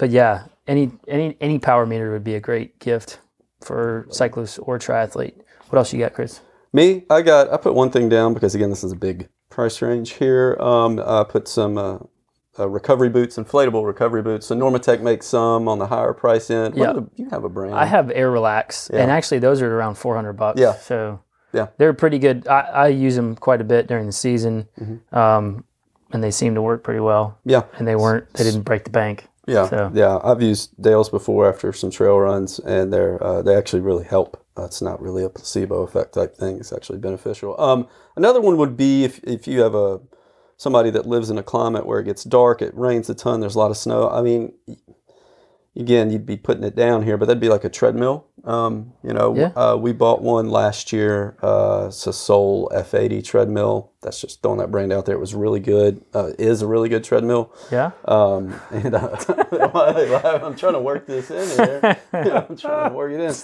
but 0.00 0.10
yeah, 0.10 0.44
any 0.66 0.90
any 1.06 1.36
any 1.40 1.58
power 1.60 1.86
meter 1.86 2.10
would 2.10 2.24
be 2.24 2.34
a 2.34 2.40
great 2.40 2.78
gift 2.80 3.20
for 3.60 4.06
cyclists 4.10 4.58
or 4.58 4.78
triathlete. 4.78 5.34
What 5.68 5.78
else 5.78 5.92
you 5.92 6.00
got, 6.00 6.14
Chris? 6.14 6.40
Me, 6.72 7.04
I 7.10 7.22
got. 7.22 7.52
I 7.52 7.56
put 7.56 7.74
one 7.74 7.90
thing 7.90 8.08
down 8.08 8.34
because 8.34 8.54
again, 8.56 8.70
this 8.70 8.82
is 8.82 8.92
a 8.92 8.96
big 8.96 9.28
price 9.50 9.82
range 9.82 10.12
here. 10.14 10.56
Um, 10.60 10.98
I 11.04 11.24
put 11.24 11.46
some 11.48 11.76
uh, 11.78 11.98
uh, 12.58 12.68
recovery 12.68 13.08
boots, 13.08 13.36
inflatable 13.36 13.84
recovery 13.86 14.22
boots. 14.22 14.46
So 14.46 14.54
Normatec 14.56 15.00
makes 15.02 15.26
some 15.26 15.68
on 15.68 15.78
the 15.78 15.86
higher 15.88 16.12
price 16.14 16.50
end. 16.50 16.74
What 16.74 16.86
Yeah. 16.86 16.92
the- 16.94 17.08
you 17.16 17.28
have 17.30 17.44
a 17.44 17.48
brand. 17.48 17.74
I 17.74 17.84
have 17.86 18.10
Air 18.12 18.30
Relax, 18.30 18.88
and 18.90 19.10
actually 19.10 19.40
those 19.40 19.60
are 19.62 19.72
around 19.76 19.96
four 19.96 20.14
hundred 20.16 20.34
bucks. 20.34 20.60
Yeah. 20.60 20.74
so 20.74 21.20
Yeah. 21.52 21.66
they're 21.78 21.92
pretty 21.92 22.18
good. 22.18 22.46
I, 22.48 22.60
I 22.60 22.88
use 22.88 23.16
them 23.16 23.34
quite 23.36 23.60
a 23.60 23.64
bit 23.64 23.86
during 23.86 24.06
the 24.06 24.12
season, 24.12 24.66
Mm-hmm. 24.80 25.14
um, 25.16 25.64
and 26.12 26.22
they 26.24 26.30
seem 26.32 26.54
to 26.56 26.62
work 26.62 26.82
pretty 26.84 27.00
well. 27.00 27.38
Yeah. 27.44 27.62
and 27.78 27.86
they 27.86 27.96
weren't. 27.96 28.32
They 28.34 28.44
didn't 28.44 28.62
break 28.62 28.84
the 28.84 28.90
bank. 28.90 29.26
Yeah, 29.46 29.68
So- 29.68 29.90
yeah. 29.94 30.18
I've 30.22 30.42
used 30.42 30.80
Dale's 30.80 31.08
before 31.08 31.48
after 31.48 31.72
some 31.72 31.90
trail 31.90 32.18
runs, 32.18 32.58
and 32.60 32.92
they're 32.92 33.22
uh, 33.22 33.42
they 33.42 33.54
actually 33.56 33.82
really 33.82 34.04
help. 34.04 34.36
Uh, 34.56 34.64
it's 34.64 34.82
not 34.82 35.00
really 35.00 35.24
a 35.24 35.28
placebo 35.30 35.82
effect 35.82 36.14
type 36.14 36.36
thing. 36.36 36.58
It's 36.58 36.72
actually 36.72 36.98
beneficial. 36.98 37.58
Um, 37.60 37.88
another 38.16 38.40
one 38.40 38.56
would 38.58 38.76
be 38.76 39.04
if 39.04 39.18
if 39.24 39.46
you 39.48 39.60
have 39.62 39.74
a 39.74 40.00
somebody 40.56 40.90
that 40.90 41.06
lives 41.06 41.30
in 41.30 41.38
a 41.38 41.42
climate 41.42 41.86
where 41.86 42.00
it 42.00 42.04
gets 42.04 42.22
dark, 42.22 42.60
it 42.60 42.76
rains 42.76 43.08
a 43.08 43.14
ton, 43.14 43.40
there's 43.40 43.54
a 43.54 43.58
lot 43.58 43.70
of 43.70 43.76
snow. 43.78 44.10
I 44.10 44.20
mean, 44.20 44.52
again, 45.74 46.10
you'd 46.10 46.26
be 46.26 46.36
putting 46.36 46.64
it 46.64 46.76
down 46.76 47.02
here, 47.02 47.16
but 47.16 47.26
that'd 47.26 47.40
be 47.40 47.48
like 47.48 47.64
a 47.64 47.70
treadmill. 47.70 48.26
Um, 48.44 48.92
you 49.02 49.12
know, 49.12 49.34
Yeah. 49.36 49.52
uh, 49.56 49.76
we 49.76 49.92
bought 49.92 50.22
one 50.22 50.50
last 50.50 50.92
year. 50.92 51.36
Uh, 51.42 51.86
it's 51.88 52.06
a 52.06 52.12
Sole 52.12 52.70
F80 52.74 53.22
treadmill. 53.24 53.90
That's 54.02 54.20
just 54.20 54.40
throwing 54.42 54.58
that 54.60 54.70
brand 54.70 54.92
out 54.92 55.04
there. 55.04 55.14
It 55.14 55.18
was 55.20 55.34
really 55.34 55.60
good. 55.60 56.02
Uh, 56.14 56.30
is 56.38 56.62
a 56.62 56.66
really 56.66 56.88
good 56.88 57.04
treadmill. 57.04 57.52
Yeah, 57.70 57.90
Um, 58.06 58.54
and 58.70 58.94
uh, 58.94 59.16
I'm 60.42 60.56
trying 60.56 60.72
to 60.72 60.80
work 60.80 61.06
this 61.06 61.30
in 61.30 61.48
here. 61.56 61.98
I'm 62.12 62.56
trying 62.56 62.90
to 62.90 62.96
work 62.96 63.12
it 63.12 63.20
in. 63.20 63.34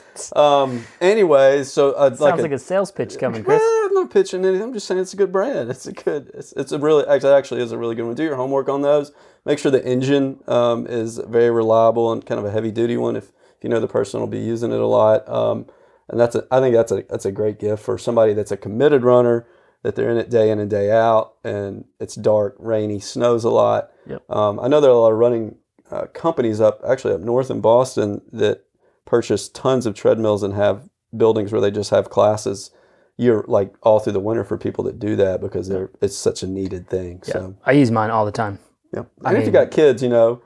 Um, 0.41 0.85
anyways, 1.01 1.71
so 1.71 1.93
uh, 1.93 2.09
sounds 2.09 2.21
like, 2.21 2.41
like, 2.41 2.51
a, 2.53 2.55
a 2.55 2.59
sales 2.59 2.91
pitch 2.91 3.19
coming, 3.19 3.45
Chris. 3.45 3.63
I'm 3.63 3.95
not 3.95 4.11
pitching 4.11 4.45
anything. 4.45 4.63
I'm 4.63 4.73
just 4.73 4.87
saying 4.87 5.01
it's 5.01 5.13
a 5.13 5.17
good 5.17 5.33
brand. 5.33 5.71
It's 5.71 5.87
a 5.87 5.93
good. 5.93 6.31
It's, 6.35 6.53
it's 6.53 6.73
a 6.73 6.79
really 6.79 7.07
actually 7.07 7.33
actually 7.35 7.63
is 7.63 7.73
a 7.73 7.79
really 7.79 7.95
good 7.95 8.07
one. 8.07 8.15
Do 8.15 8.25
your 8.25 8.37
homework 8.37 8.69
on 8.69 8.83
those. 8.83 9.13
Make 9.45 9.59
sure 9.59 9.71
the 9.71 9.85
engine 9.87 10.41
um, 10.49 10.87
is 10.89 11.19
very 11.19 11.51
reliable 11.51 12.11
and 12.13 12.25
kind 12.25 12.39
of 12.41 12.45
a 12.47 12.51
heavy 12.51 12.71
duty 12.73 12.97
one. 12.97 13.15
If 13.15 13.31
you 13.67 13.71
know 13.71 13.81
the 13.81 13.89
person 13.89 14.21
will 14.21 14.29
be 14.29 14.39
using 14.39 14.71
it 14.71 14.79
a 14.79 14.87
lot. 14.87 15.29
Um, 15.29 15.67
and 16.09 16.21
that's 16.21 16.37
a, 16.37 16.47
I 16.53 16.61
think 16.61 16.73
that's 16.77 16.93
a 16.93 17.03
that's 17.11 17.25
a 17.25 17.33
great 17.33 17.59
gift 17.59 17.83
for 17.83 17.99
somebody 17.99 18.33
that's 18.33 18.53
a 18.53 18.57
committed 18.57 19.03
runner 19.03 19.45
that 19.83 19.97
they're 19.97 20.09
in 20.09 20.19
it 20.19 20.31
day 20.31 20.51
in 20.51 20.61
and 20.61 20.71
day 20.71 20.93
out, 20.93 21.35
and 21.43 21.85
it's 21.99 22.15
dark, 22.15 22.55
rainy, 22.61 23.01
snows 23.01 23.43
a 23.43 23.51
lot. 23.51 23.91
Yep. 24.07 24.31
Um, 24.31 24.61
I 24.61 24.69
know 24.69 24.81
there 24.81 24.91
are 24.91 24.95
a 24.95 25.01
lot 25.01 25.11
of 25.11 25.19
running 25.19 25.57
uh, 25.91 26.07
companies 26.15 26.61
up 26.61 26.81
actually 26.89 27.15
up 27.15 27.21
north 27.23 27.51
in 27.51 27.61
Boston 27.61 28.23
that 28.33 28.67
purchase 29.05 29.49
tons 29.49 29.85
of 29.85 29.97
treadmills 29.97 30.45
and 30.45 30.55
have 30.55 30.89
buildings 31.17 31.51
where 31.51 31.61
they 31.61 31.73
just 31.73 31.91
have 31.91 32.09
classes 32.09 32.71
year 33.17 33.45
like 33.49 33.75
all 33.83 33.99
through 33.99 34.13
the 34.13 34.21
winter 34.21 34.45
for 34.45 34.57
people 34.57 34.85
that 34.85 35.01
do 35.01 35.17
that 35.17 35.41
because 35.41 35.69
they're 35.69 35.91
it's 36.01 36.17
such 36.17 36.45
a 36.45 36.47
needed 36.47 36.89
thing. 36.89 37.21
So 37.25 37.57
I 37.65 37.73
use 37.73 37.91
mine 37.91 38.11
all 38.11 38.25
the 38.25 38.31
time. 38.31 38.61
yeah, 38.95 39.03
I 39.25 39.31
and 39.31 39.39
if 39.39 39.47
you 39.47 39.51
got 39.51 39.73
kids, 39.73 40.05
you 40.05 40.09
know, 40.09 40.41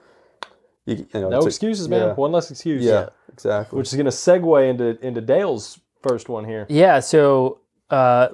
you, 0.90 1.06
you 1.14 1.20
know, 1.20 1.28
No 1.30 1.36
it's 1.38 1.46
a- 1.46 1.48
excuses, 1.48 1.88
man. 1.88 2.08
Yeah, 2.08 2.14
One 2.14 2.32
less 2.32 2.50
excuse. 2.50 2.84
yeah, 2.84 3.08
exactly. 3.32 3.76
Which 3.78 3.88
is 3.88 3.94
going 3.94 4.04
to 4.06 4.10
segue 4.10 4.68
into 4.68 4.98
into 5.06 5.20
Dale's 5.20 5.80
first 6.02 6.28
one 6.28 6.44
here. 6.44 6.66
Yeah, 6.68 7.00
so 7.00 7.60
uh, 7.90 8.28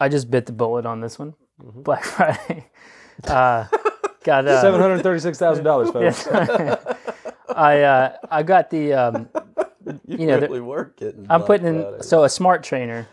I 0.00 0.08
just 0.08 0.30
bit 0.30 0.46
the 0.46 0.52
bullet 0.52 0.86
on 0.86 1.00
this 1.00 1.18
one. 1.18 1.34
Mm-hmm. 1.62 1.82
Black 1.82 2.04
Friday. 2.04 2.66
Uh, 3.24 3.66
got 4.24 4.48
uh, 4.48 4.60
Seven 4.62 4.80
hundred 4.80 5.02
thirty-six 5.02 5.38
thousand 5.38 5.64
dollars, 5.64 5.90
folks. 5.90 6.26
I 7.54 7.82
uh, 7.82 8.16
I 8.30 8.42
got 8.42 8.70
the 8.70 8.94
um, 8.94 9.28
you, 10.06 10.18
you 10.18 10.26
know, 10.26 10.38
really 10.40 10.60
work 10.60 10.96
getting. 10.96 11.26
I'm 11.30 11.42
putting 11.42 11.66
in 11.66 11.82
Friday. 11.82 12.02
so 12.02 12.24
a 12.24 12.28
smart 12.28 12.62
trainer. 12.64 13.06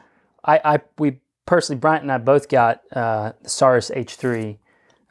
I, 0.44 0.62
I 0.64 0.80
we 0.98 1.20
personally 1.46 1.80
Bryant 1.80 2.04
and 2.04 2.12
I 2.12 2.18
both 2.18 2.48
got 2.50 2.82
uh, 2.94 3.34
the 3.44 3.50
Saris 3.50 3.92
H3. 3.94 4.58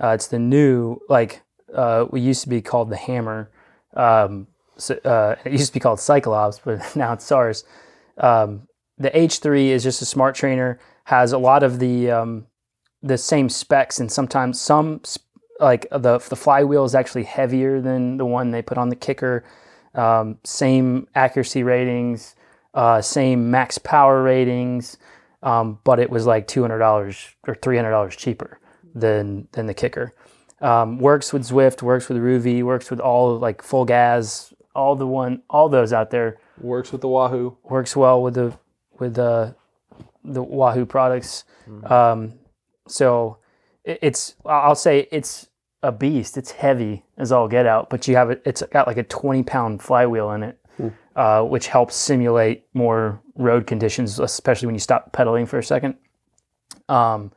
Uh, 0.03 0.09
it's 0.09 0.27
the 0.29 0.39
new 0.39 0.99
like 1.09 1.43
uh, 1.73 2.07
we 2.11 2.21
used 2.21 2.43
to 2.43 2.49
be 2.49 2.63
called 2.63 2.91
the 2.91 2.97
Hammer. 2.97 3.51
Um, 3.95 4.47
so, 4.77 4.95
uh, 5.05 5.37
it 5.45 5.53
used 5.53 5.69
to 5.69 5.73
be 5.73 5.81
called 5.81 5.99
CycleOps, 5.99 6.61
but 6.65 6.97
now 6.97 7.13
it's 7.13 7.25
Saris. 7.25 7.65
Um, 8.19 8.69
the 8.99 9.11
H3 9.11 9.69
is 9.69 9.83
just 9.83 10.03
a 10.03 10.07
smart 10.07 10.35
trainer. 10.35 10.79
Has 11.05 11.33
a 11.33 11.39
lot 11.39 11.63
of 11.63 11.79
the 11.79 12.11
um, 12.11 12.47
the 13.03 13.17
same 13.17 13.49
specs 13.49 14.01
and 14.01 14.11
sometimes 14.11 14.61
some 14.61 15.01
like 15.61 15.89
the 15.91 16.19
the 16.19 16.37
flywheel 16.37 16.85
is 16.85 16.95
actually 16.95 17.25
heavier 17.25 17.81
than 17.81 18.17
the 18.17 18.27
one 18.27 18.51
they 18.51 18.63
put 18.63 18.79
on 18.79 18.89
the 18.89 18.97
Kickr. 18.97 19.43
Um, 19.95 20.39
same 20.45 21.09
accuracy 21.15 21.63
ratings, 21.63 22.37
uh, 22.75 23.01
same 23.01 23.51
max 23.51 23.79
power 23.79 24.23
ratings, 24.23 24.99
um, 25.43 25.79
but 25.85 25.99
it 25.99 26.11
was 26.11 26.27
like 26.27 26.47
two 26.47 26.63
hundred 26.63 26.79
dollars 26.79 27.35
or 27.47 27.55
three 27.55 27.77
hundred 27.77 27.91
dollars 27.91 28.17
cheaper 28.17 28.61
than 28.95 29.49
than 29.53 29.67
the 29.67 29.75
Kickr. 29.75 30.11
Um, 30.61 30.99
works 30.99 31.33
with 31.33 31.43
Zwift, 31.43 31.83
works 31.83 32.09
with 32.09 32.19
Rouvy, 32.19 32.63
works 32.63 32.91
with 32.91 32.99
all 33.01 33.39
like 33.39 33.63
FulGaz, 33.63 34.53
all 34.75 34.97
the 34.97 35.07
one, 35.07 35.43
all 35.49 35.69
those 35.69 35.93
out 35.93 36.11
there 36.11 36.39
Works 36.61 36.91
with 36.91 37.01
the 37.01 37.09
Wahoo. 37.09 37.57
works 37.63 37.95
well 37.95 38.21
with 38.23 38.35
the 38.35 38.59
with 38.99 39.15
the 39.15 39.55
the 40.25 40.43
Wahoo 40.43 40.85
products. 40.85 41.45
Um, 41.85 42.35
so 42.89 43.39
it, 43.85 43.99
it's 44.03 44.35
I'll 44.45 44.75
say 44.75 45.07
it's 45.13 45.47
a 45.85 45.93
beast. 45.93 46.37
It's 46.37 46.51
heavy 46.51 47.05
as 47.17 47.31
all 47.31 47.47
get 47.47 47.67
out, 47.67 47.89
but 47.89 48.09
you 48.09 48.17
have 48.17 48.31
it. 48.31 48.43
It's 48.45 48.63
got 48.73 48.89
like 48.89 48.97
a 48.97 49.05
twenty 49.05 49.45
pound 49.45 49.81
flywheel 49.81 50.33
in 50.33 50.43
it, 50.43 50.59
uh, 51.15 51.43
which 51.45 51.69
helps 51.69 51.95
simulate 51.95 52.67
more 52.75 53.21
road 53.37 53.69
conditions, 53.69 54.19
especially 54.19 54.67
when 54.67 54.75
you 54.75 54.81
stop 54.81 55.13
pedaling 55.13 55.47
for 55.47 55.59
a 55.59 55.63
second. 55.63 55.95
Um, 56.89 57.31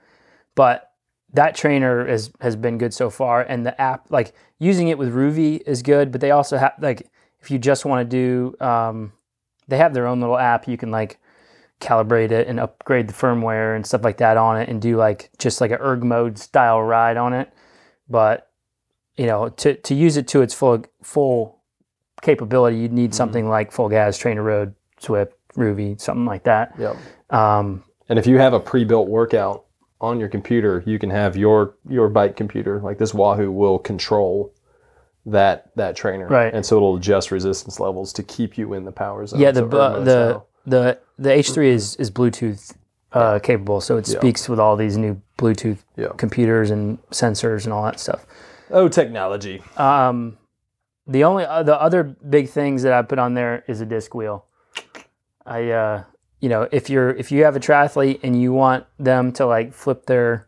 but 0.56 0.91
that 1.34 1.56
trainer 1.56 2.06
has 2.08 2.32
has 2.42 2.56
been 2.56 2.78
good 2.78 2.94
so 2.94 3.10
far, 3.10 3.42
and 3.42 3.66
the 3.66 3.80
app 3.80 4.10
like 4.10 4.34
using 4.60 4.90
it 4.90 4.98
with 4.98 5.14
Rouvy 5.14 5.62
is 5.66 5.82
good. 5.82 6.12
But 6.12 6.22
they 6.22 6.32
also 6.32 6.58
have 6.58 6.74
like 6.80 7.08
if 7.42 7.50
you 7.50 7.58
just 7.58 7.86
want 7.86 8.10
to 8.10 8.18
do, 8.18 8.66
um, 8.66 9.14
they 9.68 9.78
have 9.78 9.94
their 9.94 10.08
own 10.08 10.20
little 10.20 10.38
app. 10.38 10.68
You 10.68 10.78
can 10.78 10.92
like 10.92 11.20
calibrate 11.80 12.32
it 12.32 12.48
and 12.48 12.60
upgrade 12.60 13.08
the 13.08 13.14
firmware 13.14 13.76
and 13.76 13.86
stuff 13.86 14.04
like 14.04 14.18
that 14.18 14.38
on 14.38 14.60
it, 14.60 14.70
and 14.70 14.82
do 14.82 14.98
like 14.98 15.30
just 15.40 15.62
like 15.62 15.72
a 15.72 15.82
erg 15.82 16.04
mode 16.04 16.38
style 16.38 16.82
ride 16.82 17.18
on 17.18 17.34
it. 17.34 17.52
But 18.10 18.50
you 19.18 19.26
know, 19.26 19.50
to 19.50 19.76
to 19.76 19.96
use 19.96 20.18
it 20.18 20.28
to 20.30 20.42
its 20.42 20.54
full 20.54 20.86
full 21.02 21.62
capability, 22.22 22.78
you'd 22.78 22.94
need 22.94 23.16
something 23.16 23.50
like 23.50 23.72
FulGaz, 23.72 24.20
trainer 24.20 24.44
road, 24.44 24.76
Zwift, 25.02 25.32
Rouvy, 25.56 26.00
something 26.00 26.26
like 26.26 26.44
that. 26.44 26.74
Yep. 26.78 26.98
Um, 27.30 27.84
And 28.10 28.20
if 28.20 28.28
you 28.28 28.38
have 28.38 28.54
a 28.54 28.60
pre-built 28.60 29.08
workout 29.08 29.66
on 30.02 30.20
your 30.20 30.28
computer, 30.28 30.84
you 30.86 31.00
can 31.00 31.10
have 31.12 31.38
your 31.38 31.76
your 31.88 32.10
bike 32.10 32.36
computer, 32.36 32.80
like 32.82 32.98
this 32.98 33.14
Wahoo, 33.14 33.52
will 33.52 33.80
control 33.80 34.54
that 35.26 35.72
that 35.76 35.96
trainer, 35.96 36.28
Right. 36.28 36.54
And 36.54 36.66
so 36.66 36.76
it'll 36.78 36.96
adjust 36.98 37.32
resistance 37.32 37.80
levels 37.80 38.12
to 38.14 38.24
keep 38.24 38.58
you 38.58 38.74
in 38.74 38.84
the 38.86 38.92
power 38.92 39.26
zone. 39.28 39.40
Yeah, 39.40 39.52
the 39.52 39.62
bu- 39.64 40.04
the 40.04 40.42
the 40.66 41.00
the 41.20 41.32
H 41.32 41.52
three 41.52 41.70
is 41.70 41.96
is 41.98 42.10
Bluetooth 42.12 42.74
uh, 43.14 43.40
capable, 43.40 43.82
so 43.82 43.98
it 43.98 44.08
speaks 44.08 44.50
with 44.50 44.60
all 44.60 44.76
these 44.76 44.98
new 44.98 45.22
Bluetooth 45.38 45.78
Yeah. 45.96 46.08
computers 46.18 46.72
and 46.72 46.98
sensors 47.12 47.66
and 47.66 47.74
all 47.74 47.84
that 47.86 48.00
stuff. 48.00 48.26
oh 48.72 48.88
technology. 48.88 49.62
Um, 49.78 50.38
the 51.06 51.24
only 51.24 51.46
uh, 51.46 51.62
the 51.64 51.80
other 51.80 52.04
big 52.04 52.50
things 52.50 52.82
that 52.84 52.94
I 52.94 53.02
put 53.04 53.20
on 53.20 53.36
there 53.36 53.64
is 53.68 53.82
a 53.82 53.86
disc 53.86 54.16
wheel. 54.16 54.46
I 55.46 55.70
uh, 55.72 56.04
you 56.42 56.50
know 56.50 56.68
if 56.72 56.90
you're 56.90 57.12
if 57.12 57.32
you 57.32 57.44
have 57.46 57.56
a 57.56 57.60
triathlete 57.60 58.20
and 58.24 58.40
you 58.42 58.52
want 58.52 58.86
them 59.00 59.32
to 59.34 59.46
like 59.46 59.74
flip 59.74 60.06
their 60.08 60.48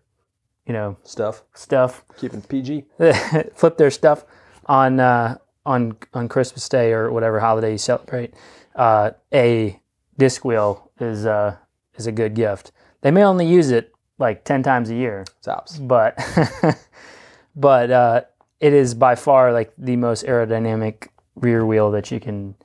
you 0.65 0.73
know 0.73 0.97
stuff. 1.03 1.43
stuff 1.53 2.03
Keeping 2.17 2.41
PG. 2.41 2.85
flip 3.55 3.77
their 3.77 3.91
stuff 3.91 4.25
on 4.65 4.99
uh, 4.99 5.37
on 5.65 5.97
on 6.13 6.27
Christmas 6.27 6.67
Day 6.67 6.91
or 6.91 7.11
whatever 7.11 7.39
holiday 7.39 7.73
you 7.73 7.77
celebrate, 7.77 8.33
uh, 8.75 9.11
a 9.33 9.79
disc 10.17 10.43
wheel 10.43 10.91
is 10.99 11.25
uh, 11.25 11.55
is 11.95 12.07
a 12.07 12.11
good 12.11 12.33
gift. 12.33 12.71
They 13.01 13.11
may 13.11 13.23
only 13.23 13.47
use 13.47 13.71
it 13.71 13.93
like 14.17 14.43
ten 14.43 14.63
times 14.63 14.89
a 14.89 14.95
year, 14.95 15.25
Tops. 15.41 15.77
but 15.77 16.17
but 17.55 17.91
uh, 17.91 18.21
it 18.59 18.73
is 18.73 18.93
by 18.93 19.15
far 19.15 19.51
like 19.51 19.73
the 19.77 19.95
most 19.95 20.25
aerodynamic 20.25 21.09
rear 21.35 21.65
wheel 21.65 21.91
that 21.91 22.11
you 22.11 22.19
can 22.19 22.55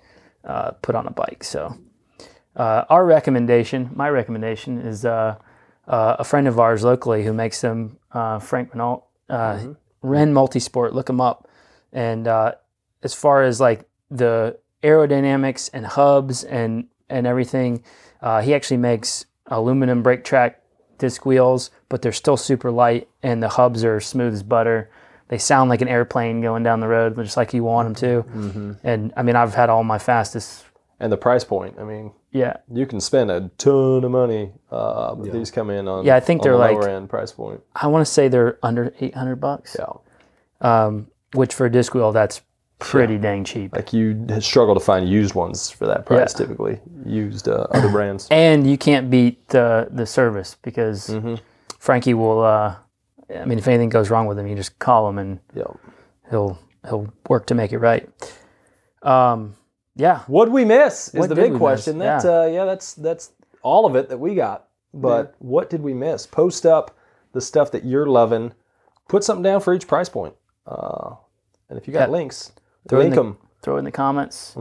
uh, 0.45 0.71
put 0.83 0.95
on 0.95 1.07
a 1.07 1.11
bike. 1.11 1.43
So 1.43 1.77
uh, 2.59 2.85
our 2.91 3.07
recommendation, 3.07 3.91
my 3.95 4.11
recommendation, 4.11 4.79
is 4.81 5.05
uh, 5.05 5.37
uh, 5.87 6.17
a 6.19 6.25
friend 6.25 6.47
of 6.49 6.59
ours 6.59 6.85
locally 6.85 7.25
who 7.25 7.33
makes 7.33 7.61
them, 7.61 7.99
uh, 8.13 8.39
Frank 8.39 8.73
Renault, 8.75 9.05
uh, 9.31 9.61
Ren 10.03 10.35
Multisport. 10.35 10.93
Look 10.93 11.09
him 11.09 11.21
up. 11.21 11.49
And 11.93 12.27
uh, 12.29 12.53
as 13.03 13.15
far 13.15 13.43
as 13.43 13.61
like 13.61 13.89
the 14.11 14.59
aerodynamics 14.83 15.71
and 15.73 15.87
hubs 15.87 16.45
and 16.45 16.89
and 17.09 17.27
everything, 17.27 17.83
uh, 18.21 18.43
he 18.43 18.55
actually 18.55 18.77
makes 18.77 19.25
aluminum 19.47 20.03
brake 20.03 20.25
track 20.25 20.63
disc 20.99 21.25
wheels, 21.25 21.71
but 21.89 22.03
they're 22.03 22.13
still 22.13 22.37
super 22.37 22.71
light, 22.71 23.09
and 23.23 23.43
the 23.43 23.49
hubs 23.49 23.83
are 23.85 24.01
smooth 24.01 24.35
as 24.35 24.43
butter. 24.43 24.91
They 25.29 25.39
sound 25.39 25.71
like 25.71 25.81
an 25.81 25.89
airplane 25.89 26.43
going 26.43 26.65
down 26.65 26.81
the 26.81 26.89
road, 26.89 27.17
just 27.17 27.37
like 27.37 27.55
you 27.55 27.65
want 27.65 27.87
them 27.87 27.95
to. 28.25 28.77
And 28.83 29.13
I 29.17 29.23
mean, 29.23 29.37
I've 29.37 29.55
had 29.55 29.71
all 29.71 29.85
my 29.85 29.99
fastest. 29.99 30.65
And 31.01 31.13
the 31.13 31.17
price 31.17 31.45
point. 31.45 31.77
I 31.79 31.85
mean, 31.85 32.13
Yeah, 32.31 32.59
you 32.73 32.85
can 32.87 33.01
spend 33.01 33.31
a 33.31 33.51
ton 33.57 34.05
of 34.05 34.11
money, 34.11 34.53
uh, 34.71 35.15
but 35.15 35.33
these 35.33 35.51
come 35.51 35.71
in 35.71 35.89
on 35.89 36.05
Yeah, 36.05 36.17
I 36.17 36.21
think 36.21 36.43
they're 36.43 36.53
the 36.53 36.59
like- 36.59 36.77
lower 36.77 36.89
end 36.91 37.09
price 37.09 37.33
point. 37.33 37.63
I 37.75 37.87
want 37.87 38.07
to 38.07 38.13
say 38.13 38.29
they're 38.29 38.59
under 38.63 38.93
eight 39.01 39.15
hundred 39.15 39.37
bucks. 39.37 39.77
Yeah, 39.79 39.87
Um, 40.61 41.07
which 41.35 41.55
for 41.55 41.65
a 41.67 41.71
disc 41.71 41.95
wheel, 41.95 42.13
that's 42.13 42.43
pretty 42.81 43.19
dang 43.19 43.45
cheap. 43.45 43.75
like 43.75 43.93
you 43.93 44.27
struggle 44.41 44.75
to 44.75 44.81
find 44.81 45.09
used 45.09 45.35
ones 45.35 45.71
for 45.71 45.87
that 45.87 46.05
price. 46.07 46.33
Yeah. 46.35 46.45
Typically, 46.47 46.81
used 47.05 47.49
uh, 47.49 47.67
other 47.73 47.91
brands. 47.91 48.29
and 48.31 48.69
you 48.71 48.77
can't 48.77 49.09
beat 49.11 49.49
the 49.49 49.89
the 49.91 50.05
service 50.07 50.57
because 50.63 51.11
Frankie 51.79 52.15
will. 52.15 52.43
Uh, 52.43 52.77
I 53.35 53.45
mean, 53.47 53.59
if 53.59 53.67
anything 53.69 53.89
goes 53.89 54.11
wrong 54.11 54.27
with 54.27 54.39
him, 54.39 54.47
you 54.47 54.55
just 54.55 54.79
call 54.79 55.09
him 55.09 55.19
and 55.19 55.41
Yeah. 55.55 55.65
he'll 56.31 56.59
he'll 56.89 57.09
work 57.29 57.47
to 57.47 57.55
make 57.55 57.73
it 57.73 57.79
right. 57.79 58.09
Um, 59.03 59.55
yeah, 59.99 60.21
What'd 60.27 60.55
we 60.55 60.65
miss? 60.65 61.09
Is 61.09 61.15
What 61.15 61.29
the 61.29 61.35
big 61.35 61.45
we 61.45 61.51
miss? 61.51 61.59
question. 61.59 61.99
That 61.99 62.25
Yeah. 62.25 62.41
uh, 62.43 62.47
yeah, 62.47 62.65
that's 62.65 62.95
that's 62.95 63.33
all 63.63 63.85
of 63.85 63.95
it 63.97 64.09
that 64.09 64.19
we 64.19 64.35
got. 64.35 64.65
But 64.95 65.35
what 65.39 65.69
did 65.69 65.83
we 65.83 65.93
miss? 65.93 66.27
Post 66.27 66.65
up 66.65 66.97
the 67.33 67.41
stuff 67.43 67.71
that 67.73 67.85
you're 67.85 68.07
loving. 68.07 68.53
Put 69.09 69.23
something 69.25 69.43
down 69.43 69.61
for 69.61 69.75
each 69.75 69.87
price 69.87 70.09
point. 70.09 70.35
Uh, 70.67 71.15
and 71.69 71.79
if 71.79 71.87
you 71.87 71.93
got 71.93 72.09
Yeah. 72.09 72.13
links, 72.13 72.53
Throw 72.89 73.01
in 73.01 73.11
the- 73.11 73.17
them. 73.17 73.39
throw 73.63 73.77
in 73.77 73.85
the 73.85 73.91
comments. 73.93 74.55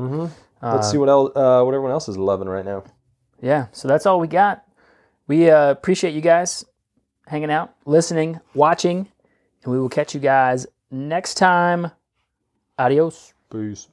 Let's 0.61 0.89
see 0.91 0.97
what 0.97 1.07
else, 1.09 1.31
uh, 1.35 1.61
what 1.63 1.73
everyone 1.73 1.91
else 1.91 2.09
is 2.09 2.17
loving 2.17 2.49
right 2.49 2.65
now. 2.65 2.83
Yeah, 3.41 3.67
so 3.71 3.88
that's 3.88 4.05
all 4.05 4.19
we 4.19 4.27
got. 4.27 4.63
We 5.27 5.49
uh, 5.49 5.69
appreciate 5.71 6.13
you 6.15 6.21
guys 6.21 6.65
hanging 7.27 7.51
out, 7.51 7.73
listening, 7.85 8.39
watching, 8.55 9.07
and 9.63 9.71
we 9.71 9.79
will 9.79 9.89
catch 9.89 10.13
you 10.15 10.19
guys 10.19 10.65
next 10.89 11.35
time. 11.35 11.91
Adios. 12.79 13.33
Peace. 13.51 13.88